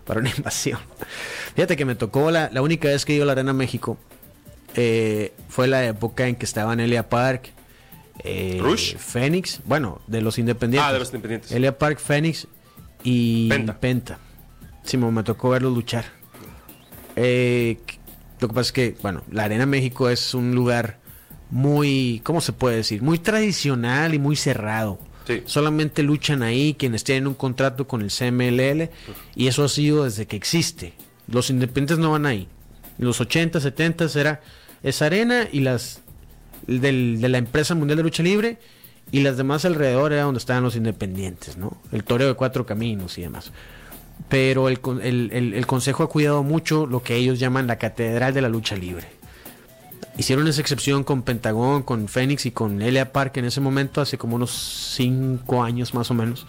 para 0.06 0.20
una 0.20 0.30
invasión. 0.38 0.80
Fíjate 1.56 1.76
que 1.76 1.86
me 1.86 1.96
tocó 1.96 2.30
la, 2.32 2.50
la 2.52 2.62
única 2.62 2.88
vez 2.88 3.04
que 3.06 3.14
ido 3.14 3.24
a 3.24 3.26
la 3.26 3.32
Arena 3.34 3.54
México. 3.54 3.98
eh, 4.76 5.34
fue 5.50 5.68
la 5.68 5.84
época 5.86 6.28
en 6.28 6.36
que 6.36 6.46
estaban 6.46 6.80
Elia 6.80 7.10
Park, 7.10 7.50
eh, 8.24 8.60
Rush. 8.62 8.96
Fénix, 8.98 9.60
bueno, 9.66 10.02
de 10.08 10.22
los 10.22 10.38
independientes. 10.38 10.88
Ah, 10.88 10.94
de 10.94 11.00
los 11.00 11.10
independientes. 11.10 11.52
Elia 11.52 11.78
Park, 11.78 12.00
Fénix 12.00 12.48
y 13.04 13.50
Penta. 13.50 13.80
Penta. 13.80 14.18
Sí, 14.84 14.98
me 14.98 15.24
tocó 15.24 15.50
verlos 15.50 15.74
luchar. 15.74 16.06
Eh, 17.16 17.78
lo 18.40 18.48
que 18.48 18.54
pasa 18.54 18.68
es 18.68 18.72
que, 18.72 18.96
bueno, 19.02 19.24
la 19.32 19.44
Arena 19.44 19.66
México 19.66 20.10
es 20.10 20.34
un 20.34 20.56
lugar 20.56 21.00
muy, 21.50 22.22
¿cómo 22.24 22.42
se 22.42 22.54
puede 22.54 22.78
decir? 22.78 23.02
Muy 23.02 23.20
tradicional 23.20 24.14
y 24.14 24.20
muy 24.20 24.36
cerrado. 24.36 25.00
Sí. 25.28 25.44
Solamente 25.46 26.02
luchan 26.02 26.42
ahí 26.42 26.74
quienes 26.78 27.04
tienen 27.04 27.28
un 27.28 27.36
contrato 27.36 27.88
con 27.88 28.02
el 28.02 28.10
CMLL 28.10 28.90
y 29.36 29.48
eso 29.48 29.64
ha 29.64 29.70
sido 29.70 30.06
desde 30.06 30.26
que 30.26 30.36
existe. 30.36 30.94
Los 31.28 31.50
independientes 31.50 32.00
no 32.00 32.12
van 32.12 32.26
ahí. 32.26 32.48
En 32.98 33.06
los 33.06 33.22
80, 33.22 33.60
70 33.60 34.08
era 34.20 34.42
esa 34.82 35.06
arena 35.06 35.48
y 35.52 35.60
las 35.60 36.02
del- 36.68 37.22
de 37.22 37.30
la 37.30 37.38
empresa 37.38 37.76
mundial 37.76 37.98
de 37.98 38.04
lucha 38.04 38.24
libre 38.24 38.58
y 39.12 39.20
las 39.22 39.38
demás 39.38 39.66
alrededor 39.66 40.14
era 40.14 40.24
donde 40.24 40.40
estaban 40.40 40.64
los 40.64 40.76
independientes, 40.76 41.58
¿no? 41.58 41.78
El 41.92 42.04
toreo 42.04 42.28
de 42.30 42.34
cuatro 42.34 42.66
caminos 42.66 43.18
y 43.18 43.22
demás. 43.22 43.52
Pero 44.30 44.70
el, 44.70 44.80
el- 45.02 45.30
el- 45.34 45.54
el 45.54 45.68
consejo 45.68 46.04
ha 46.04 46.10
cuidado 46.10 46.44
mucho 46.44 46.86
lo 46.86 47.04
que 47.04 47.16
ellos 47.16 47.40
llaman 47.40 47.68
la 47.68 47.78
catedral 47.78 48.34
de 48.34 48.42
la 48.42 48.50
lucha 48.50 48.76
libre. 48.76 49.06
Hicieron 50.18 50.48
esa 50.48 50.62
excepción 50.62 51.04
con 51.04 51.22
Pentagón, 51.24 51.84
con 51.84 52.08
Fénix 52.08 52.46
y 52.46 52.52
con 52.52 52.82
Elia 52.82 53.12
Park 53.14 53.38
en 53.38 53.46
ese 53.46 53.62
momento, 53.62 54.02
hace 54.02 54.18
como 54.18 54.36
unos 54.36 54.52
cinco 54.96 55.64
años 55.64 55.94
más 55.94 56.12
o 56.12 56.14
menos. 56.14 56.46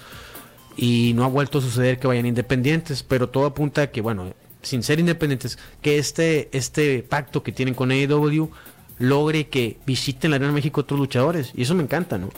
Y 0.77 1.12
no 1.14 1.25
ha 1.25 1.29
vuelto 1.29 1.59
a 1.59 1.61
suceder 1.61 1.99
que 1.99 2.07
vayan 2.07 2.27
independientes, 2.27 3.03
pero 3.03 3.29
todo 3.29 3.47
apunta 3.47 3.83
a 3.83 3.87
que, 3.89 4.01
bueno, 4.01 4.33
sin 4.62 4.83
ser 4.83 4.99
independientes, 5.01 5.59
que 5.81 5.99
este, 5.99 6.49
este 6.53 7.03
pacto 7.03 7.43
que 7.43 7.53
tienen 7.53 7.75
con 7.75 7.91
AEW 7.91 8.51
logre 8.99 9.49
que 9.49 9.79
visiten 9.87 10.31
la 10.31 10.37
Arena 10.37 10.53
México 10.53 10.81
otros 10.83 10.99
luchadores. 10.99 11.53
Y 11.55 11.62
eso 11.62 11.75
me 11.75 11.83
encanta, 11.83 12.18
¿no? 12.18 12.31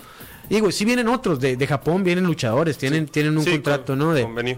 Digo, 0.49 0.71
si 0.71 0.85
vienen 0.85 1.09
otros, 1.09 1.41
de, 1.41 1.57
de 1.57 1.67
Japón 1.67 2.05
vienen 2.05 2.25
luchadores, 2.25 2.77
tienen, 2.77 3.07
tienen 3.07 3.37
un 3.39 3.45
Sí, 3.45 3.51
contrato, 3.53 3.87
con- 3.93 3.99
¿no? 3.99 4.13
De, 4.13 4.23
convenio. 4.23 4.57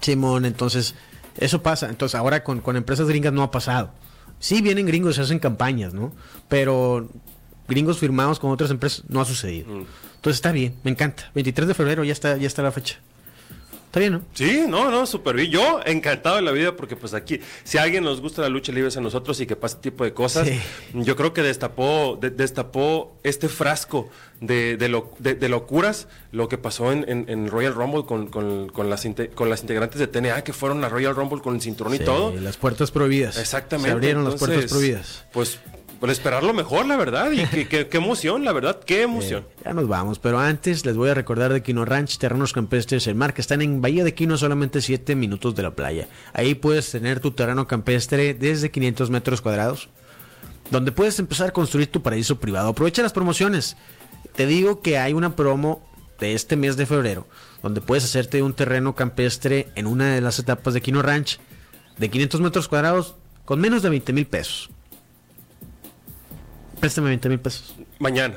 Simón, 0.00 0.44
entonces, 0.44 0.94
eso 1.38 1.62
pasa. 1.62 1.88
Entonces, 1.88 2.14
ahora 2.14 2.44
con, 2.44 2.60
con 2.60 2.76
empresas 2.76 3.08
gringas 3.08 3.32
no 3.32 3.42
ha 3.42 3.50
pasado. 3.50 3.92
Sí 4.38 4.60
vienen 4.62 4.86
gringos, 4.86 5.16
se 5.16 5.22
hacen 5.22 5.38
campañas, 5.38 5.94
¿no? 5.94 6.12
Pero 6.48 7.08
gringos 7.68 7.98
firmados 7.98 8.38
con 8.38 8.50
otras 8.50 8.70
empresas 8.70 9.04
no 9.08 9.20
ha 9.20 9.24
sucedido. 9.24 9.68
Mm. 9.68 9.86
Entonces 10.16 10.38
está 10.38 10.52
bien, 10.52 10.74
me 10.82 10.90
encanta. 10.90 11.30
23 11.34 11.68
de 11.68 11.74
febrero 11.74 12.04
ya 12.04 12.12
está, 12.12 12.36
ya 12.36 12.46
está 12.46 12.62
la 12.62 12.72
fecha. 12.72 12.98
Está 13.96 14.00
bien, 14.10 14.12
¿no? 14.12 14.22
Sí, 14.34 14.64
no, 14.68 14.90
no, 14.90 15.06
súper 15.06 15.36
bien. 15.36 15.50
Yo 15.50 15.80
encantado 15.86 16.36
de 16.36 16.42
la 16.42 16.52
vida 16.52 16.76
porque 16.76 16.96
pues 16.96 17.14
aquí, 17.14 17.40
si 17.64 17.78
a 17.78 17.82
alguien 17.82 18.04
nos 18.04 18.20
gusta 18.20 18.42
la 18.42 18.50
lucha 18.50 18.70
libre 18.70 18.88
es 18.88 18.96
a 18.98 19.00
nosotros 19.00 19.40
y 19.40 19.46
que 19.46 19.56
pasa 19.56 19.76
este 19.78 19.90
tipo 19.90 20.04
de 20.04 20.12
cosas, 20.12 20.46
Sí. 20.46 20.60
yo 20.92 21.16
creo 21.16 21.32
que 21.32 21.40
destapó, 21.42 22.18
de- 22.20 22.28
destapó 22.28 23.16
este 23.22 23.48
frasco 23.48 24.10
de, 24.42 24.76
de, 24.76 24.90
lo- 24.90 25.12
de- 25.18 25.34
de 25.34 25.48
locuras 25.48 26.08
lo 26.30 26.46
que 26.50 26.58
pasó 26.58 26.92
en, 26.92 27.06
en- 27.08 27.24
en 27.30 27.48
Royal 27.48 27.72
Rumble 27.72 28.04
con, 28.04 28.26
con- 28.26 28.68
con 28.68 28.90
las 28.90 29.06
con 29.34 29.48
las 29.48 29.62
integrantes 29.62 29.98
de 29.98 30.06
TNA 30.08 30.44
que 30.44 30.52
fueron 30.52 30.84
a 30.84 30.90
Royal 30.90 31.16
Rumble 31.16 31.40
con 31.40 31.54
el 31.54 31.62
cinturón 31.62 31.94
y 31.94 31.98
todo. 31.98 32.34
Las 32.38 32.58
puertas 32.58 32.90
prohibidas. 32.90 33.38
Exactamente. 33.38 33.88
Se 33.88 33.94
abrieron 33.94 34.24
las 34.24 34.34
puertas 34.34 34.70
prohibidas. 34.70 35.24
Pues, 35.32 35.58
por 36.00 36.10
esperar 36.10 36.42
lo 36.42 36.52
mejor, 36.52 36.86
la 36.86 36.96
verdad. 36.96 37.30
Y 37.32 37.64
qué, 37.66 37.88
emoción, 37.92 38.44
la 38.44 38.52
verdad, 38.52 38.80
qué 38.84 39.02
emoción. 39.02 39.44
Eh, 39.44 39.62
ya 39.64 39.72
nos 39.72 39.88
vamos, 39.88 40.18
pero 40.18 40.38
antes 40.38 40.84
les 40.84 40.96
voy 40.96 41.10
a 41.10 41.14
recordar 41.14 41.52
de 41.52 41.62
Quino 41.62 41.84
Ranch, 41.84 42.18
terrenos 42.18 42.52
campestres, 42.52 43.06
el 43.06 43.14
mar, 43.14 43.34
que 43.34 43.40
están 43.40 43.62
en 43.62 43.80
Bahía 43.80 44.04
de 44.04 44.14
Quino, 44.14 44.36
solamente 44.36 44.80
7 44.80 45.14
minutos 45.14 45.54
de 45.54 45.62
la 45.62 45.72
playa. 45.72 46.08
Ahí 46.32 46.54
puedes 46.54 46.90
tener 46.90 47.20
tu 47.20 47.30
terreno 47.30 47.66
campestre 47.66 48.34
desde 48.34 48.70
500 48.70 49.10
metros 49.10 49.40
cuadrados, 49.40 49.88
donde 50.70 50.92
puedes 50.92 51.18
empezar 51.18 51.48
a 51.48 51.52
construir 51.52 51.90
tu 51.90 52.02
paraíso 52.02 52.38
privado. 52.38 52.68
Aprovecha 52.68 53.02
las 53.02 53.12
promociones. 53.12 53.76
Te 54.34 54.46
digo 54.46 54.80
que 54.80 54.98
hay 54.98 55.14
una 55.14 55.34
promo 55.34 55.82
de 56.20 56.34
este 56.34 56.56
mes 56.56 56.76
de 56.76 56.86
febrero, 56.86 57.26
donde 57.62 57.80
puedes 57.80 58.04
hacerte 58.04 58.42
un 58.42 58.54
terreno 58.54 58.94
campestre 58.94 59.68
en 59.74 59.86
una 59.86 60.14
de 60.14 60.20
las 60.20 60.38
etapas 60.38 60.74
de 60.74 60.80
Quino 60.80 61.02
Ranch, 61.02 61.38
de 61.96 62.10
500 62.10 62.40
metros 62.40 62.68
cuadrados, 62.68 63.14
con 63.44 63.60
menos 63.60 63.82
de 63.82 63.90
20 63.90 64.12
mil 64.12 64.26
pesos. 64.26 64.70
Préstame 66.80 67.08
20 67.08 67.28
mil 67.28 67.40
pesos 67.40 67.74
Mañana. 67.98 68.36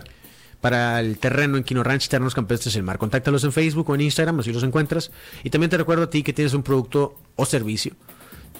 para 0.61 0.99
el 0.99 1.17
terreno 1.17 1.57
en 1.57 1.63
Quino 1.63 1.83
Ranch, 1.83 2.07
Terrenos 2.07 2.33
Campestres 2.33 2.75
El 2.75 2.83
Mar. 2.83 2.97
Contáctalos 2.97 3.43
en 3.43 3.51
Facebook 3.51 3.89
o 3.89 3.95
en 3.95 4.01
Instagram, 4.01 4.39
así 4.39 4.51
los 4.51 4.63
encuentras. 4.63 5.11
Y 5.43 5.49
también 5.49 5.69
te 5.69 5.77
recuerdo 5.77 6.03
a 6.03 6.09
ti 6.09 6.23
que 6.23 6.33
tienes 6.33 6.53
un 6.53 6.63
producto 6.63 7.17
o 7.35 7.45
servicio 7.45 7.95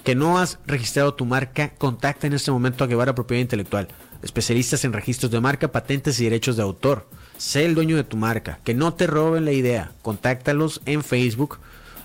que 0.04 0.14
no 0.14 0.38
has 0.38 0.58
registrado 0.66 1.14
tu 1.14 1.24
marca, 1.24 1.70
contacta 1.70 2.26
en 2.26 2.32
este 2.32 2.50
momento 2.50 2.84
a 2.84 2.86
Guevara 2.86 3.14
Propiedad 3.14 3.42
Intelectual, 3.42 3.88
especialistas 4.22 4.84
en 4.84 4.92
registros 4.92 5.30
de 5.30 5.40
marca, 5.40 5.72
patentes 5.72 6.18
y 6.20 6.24
derechos 6.24 6.56
de 6.56 6.62
autor. 6.62 7.08
Sé 7.36 7.66
el 7.66 7.74
dueño 7.74 7.96
de 7.96 8.04
tu 8.04 8.16
marca, 8.16 8.60
que 8.64 8.74
no 8.74 8.94
te 8.94 9.06
roben 9.06 9.44
la 9.44 9.52
idea. 9.52 9.92
Contáctalos 10.02 10.80
en 10.86 11.02
Facebook, 11.02 11.58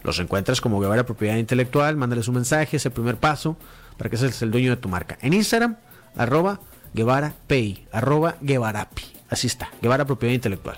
los 0.04 0.20
encuentras 0.20 0.62
como 0.62 0.80
Guevara 0.80 1.06
Propiedad 1.06 1.38
Intelectual, 1.38 1.96
mándales 1.96 2.28
un 2.28 2.36
mensaje, 2.36 2.78
es 2.78 2.86
el 2.86 2.92
primer 2.92 3.18
paso 3.18 3.58
para 3.98 4.10
que 4.10 4.18
seas 4.18 4.42
el 4.42 4.52
dueño 4.52 4.72
de 4.72 4.78
tu 4.78 4.90
marca. 4.90 5.18
En 5.22 5.34
Instagram, 5.34 5.78
arroba 6.16 6.60
Guevara 6.96 7.36
Pay, 7.48 7.86
arroba 7.92 8.38
Guevarapi. 8.42 9.04
Así 9.30 9.46
está, 9.48 9.70
Guevara 9.82 10.06
Propiedad 10.06 10.34
Intelectual. 10.34 10.78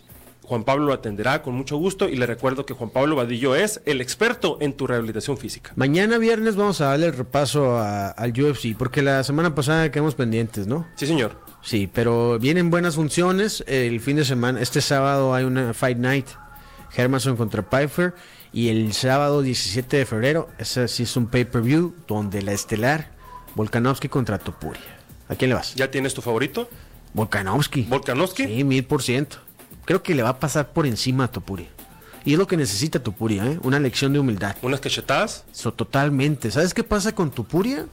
Juan 0.50 0.64
Pablo 0.64 0.88
lo 0.88 0.94
atenderá 0.94 1.44
con 1.44 1.54
mucho 1.54 1.78
gusto 1.78 2.10
y 2.10 2.16
le 2.16 2.26
recuerdo 2.26 2.66
que 2.66 2.74
Juan 2.74 2.90
Pablo 2.90 3.16
Vadillo 3.16 3.54
es 3.56 3.82
el 3.86 4.02
experto 4.02 4.58
en 4.60 4.74
tu 4.74 4.88
rehabilitación 4.88 5.38
física. 5.38 5.72
Mañana 5.76 6.18
viernes 6.18 6.56
vamos 6.56 6.82
a 6.82 6.86
darle 6.86 7.06
el 7.06 7.14
repaso 7.14 7.78
a- 7.78 8.08
al 8.10 8.32
UFC, 8.32 8.76
porque 8.76 9.04
la 9.04 9.24
semana 9.24 9.54
pasada 9.54 9.92
quedamos 9.92 10.16
pendientes, 10.16 10.66
¿no? 10.66 10.88
Sí, 10.96 11.06
señor. 11.06 11.40
Sí, 11.62 11.88
pero 11.94 12.40
vienen 12.40 12.72
buenas 12.72 12.96
funciones. 12.96 13.64
El 13.68 14.00
fin 14.02 14.16
de 14.18 14.26
semana, 14.26 14.60
este 14.60 14.82
sábado 14.82 15.36
hay 15.36 15.44
una 15.46 15.76
Fight 15.76 16.00
Night. 16.00 16.26
Hermanson 16.96 17.38
contra 17.38 17.62
Pfeiffer. 17.62 18.16
Y 18.52 18.70
el 18.70 18.94
sábado 18.94 19.44
17 19.44 19.98
de 19.98 20.06
febrero, 20.08 20.50
ese 20.58 20.88
sí 20.88 21.04
es 21.04 21.16
un 21.16 21.28
pay-per-view 21.28 21.94
donde 22.08 22.42
la 22.42 22.54
estelar 22.54 23.12
Volkanovski 23.54 24.10
contra 24.10 24.40
Topuria. 24.40 24.82
¿A 25.28 25.36
quién 25.36 25.50
le 25.50 25.56
vas? 25.56 25.76
¿Ya 25.76 25.92
tienes 25.92 26.16
tu 26.16 26.24
favorito? 26.24 26.68
Volkanovski. 27.14 27.84
¿Volkanovski? 27.84 28.46
Sí, 28.46 28.64
mil 28.64 28.84
por 28.86 29.04
ciento. 29.04 29.38
Creo 29.90 30.04
que 30.04 30.14
le 30.14 30.22
va 30.22 30.30
a 30.30 30.40
pasar 30.40 30.72
por 30.72 30.86
encima 30.86 31.24
a 31.24 31.32
Topuria. 31.32 31.66
Y 32.24 32.34
es 32.34 32.38
lo 32.38 32.46
que 32.46 32.56
necesita 32.56 33.02
Topuria, 33.02 33.44
¿eh? 33.48 33.60
Una 33.64 33.80
lección 33.80 34.14
de 34.14 34.20
humildad. 34.20 34.56
¿Unas 34.62 34.82
cachetadas? 34.82 35.46
So, 35.52 35.74
totalmente. 35.74 36.52
¿Sabes 36.52 36.76
qué 36.76 36.84
pasa 36.84 37.16
con 37.16 37.32
Topuria? 37.32 37.88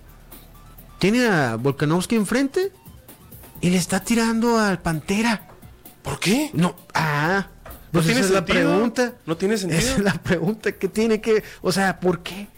Tiene 0.99 1.27
a 1.27 1.57
Volkanovski 1.57 2.15
enfrente 2.17 2.71
y 3.63 3.71
le 3.71 3.79
está 3.79 4.01
tirando 4.01 4.59
al 4.59 4.79
Pantera. 4.83 5.49
¿Por 6.03 6.21
qué? 6.21 6.51
No, 6.53 6.77
ah, 6.93 7.47
No 7.65 7.93
pues 7.93 8.05
tiene 8.05 8.21
esa 8.21 8.29
es 8.29 8.35
la 8.35 8.45
pregunta. 8.45 9.15
No 9.25 9.39
tiene 9.39 9.57
sentido. 9.57 9.81
Esa 9.81 9.93
es 9.97 10.05
la 10.05 10.23
pregunta 10.23 10.73
que 10.73 10.89
tiene 10.89 11.23
que, 11.23 11.45
o 11.63 11.73
sea, 11.73 11.99
¿por 11.99 12.23
qué? 12.23 12.49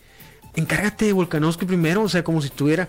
Encárgate 0.56 1.04
de 1.04 1.12
Volkanovski 1.12 1.64
primero, 1.64 2.02
o 2.02 2.08
sea, 2.08 2.24
como 2.24 2.42
si 2.42 2.50
tuviera 2.50 2.88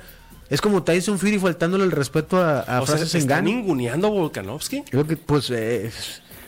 es 0.49 0.61
como 0.61 0.81
Tyson 0.81 1.19
Fury 1.19 1.37
faltándole 1.37 1.83
el 1.83 1.91
respeto 1.91 2.37
a, 2.37 2.61
a 2.61 2.81
o 2.81 2.87
sea, 2.87 2.95
frases 2.95 3.11
¿se 3.11 3.17
en 3.19 3.21
está 3.25 3.35
gano. 3.35 3.49
ninguneando 3.49 4.07
a 4.07 4.09
Volkanovski? 4.09 4.81
Creo 4.89 5.05
que 5.05 5.15
pues 5.15 5.51
eh, 5.51 5.91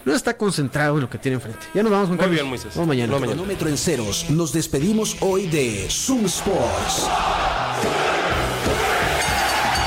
no 0.06 0.14
está 0.14 0.36
concentrado 0.38 0.96
en 0.96 1.02
lo 1.02 1.10
que 1.10 1.18
tiene 1.18 1.36
enfrente. 1.36 1.60
Ya 1.74 1.84
nos 1.84 1.92
vamos 1.92 2.08
con 2.08 2.18
Muy 2.18 2.20
Carlos. 2.24 2.36
bien, 2.36 2.48
Moisés. 2.50 2.72
Vamos 2.76 2.88
mañana. 2.88 3.12
No, 3.14 3.20
mañana. 3.20 3.34
Cronómetro 3.36 3.70
en 3.70 3.78
ceros. 3.78 4.30
Nos 4.30 4.54
despedimos 4.54 5.18
hoy 5.22 5.48
de 5.48 5.88
Zoom 5.90 6.26
Sports. 6.26 7.08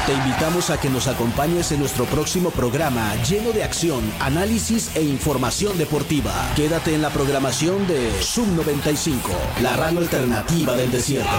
Te 0.07 0.13
invitamos 0.13 0.69
a 0.69 0.79
que 0.79 0.91
nos 0.91 1.07
acompañes 1.07 1.73
en 1.73 1.81
nuestro 1.81 2.05
próximo 2.05 2.51
programa 2.51 3.15
lleno 3.27 3.53
de 3.53 3.65
acción, 3.65 4.03
análisis 4.21 4.95
e 4.95 5.03
información 5.03 5.79
deportiva. 5.79 6.31
Quédate 6.55 6.95
en 6.95 7.01
la 7.01 7.09
programación 7.09 7.87
de 7.87 8.11
Zoom 8.21 8.55
95, 8.55 9.31
la 9.63 9.75
radio 9.77 10.01
alternativa 10.01 10.77
del 10.77 10.91
desierto. 10.91 11.31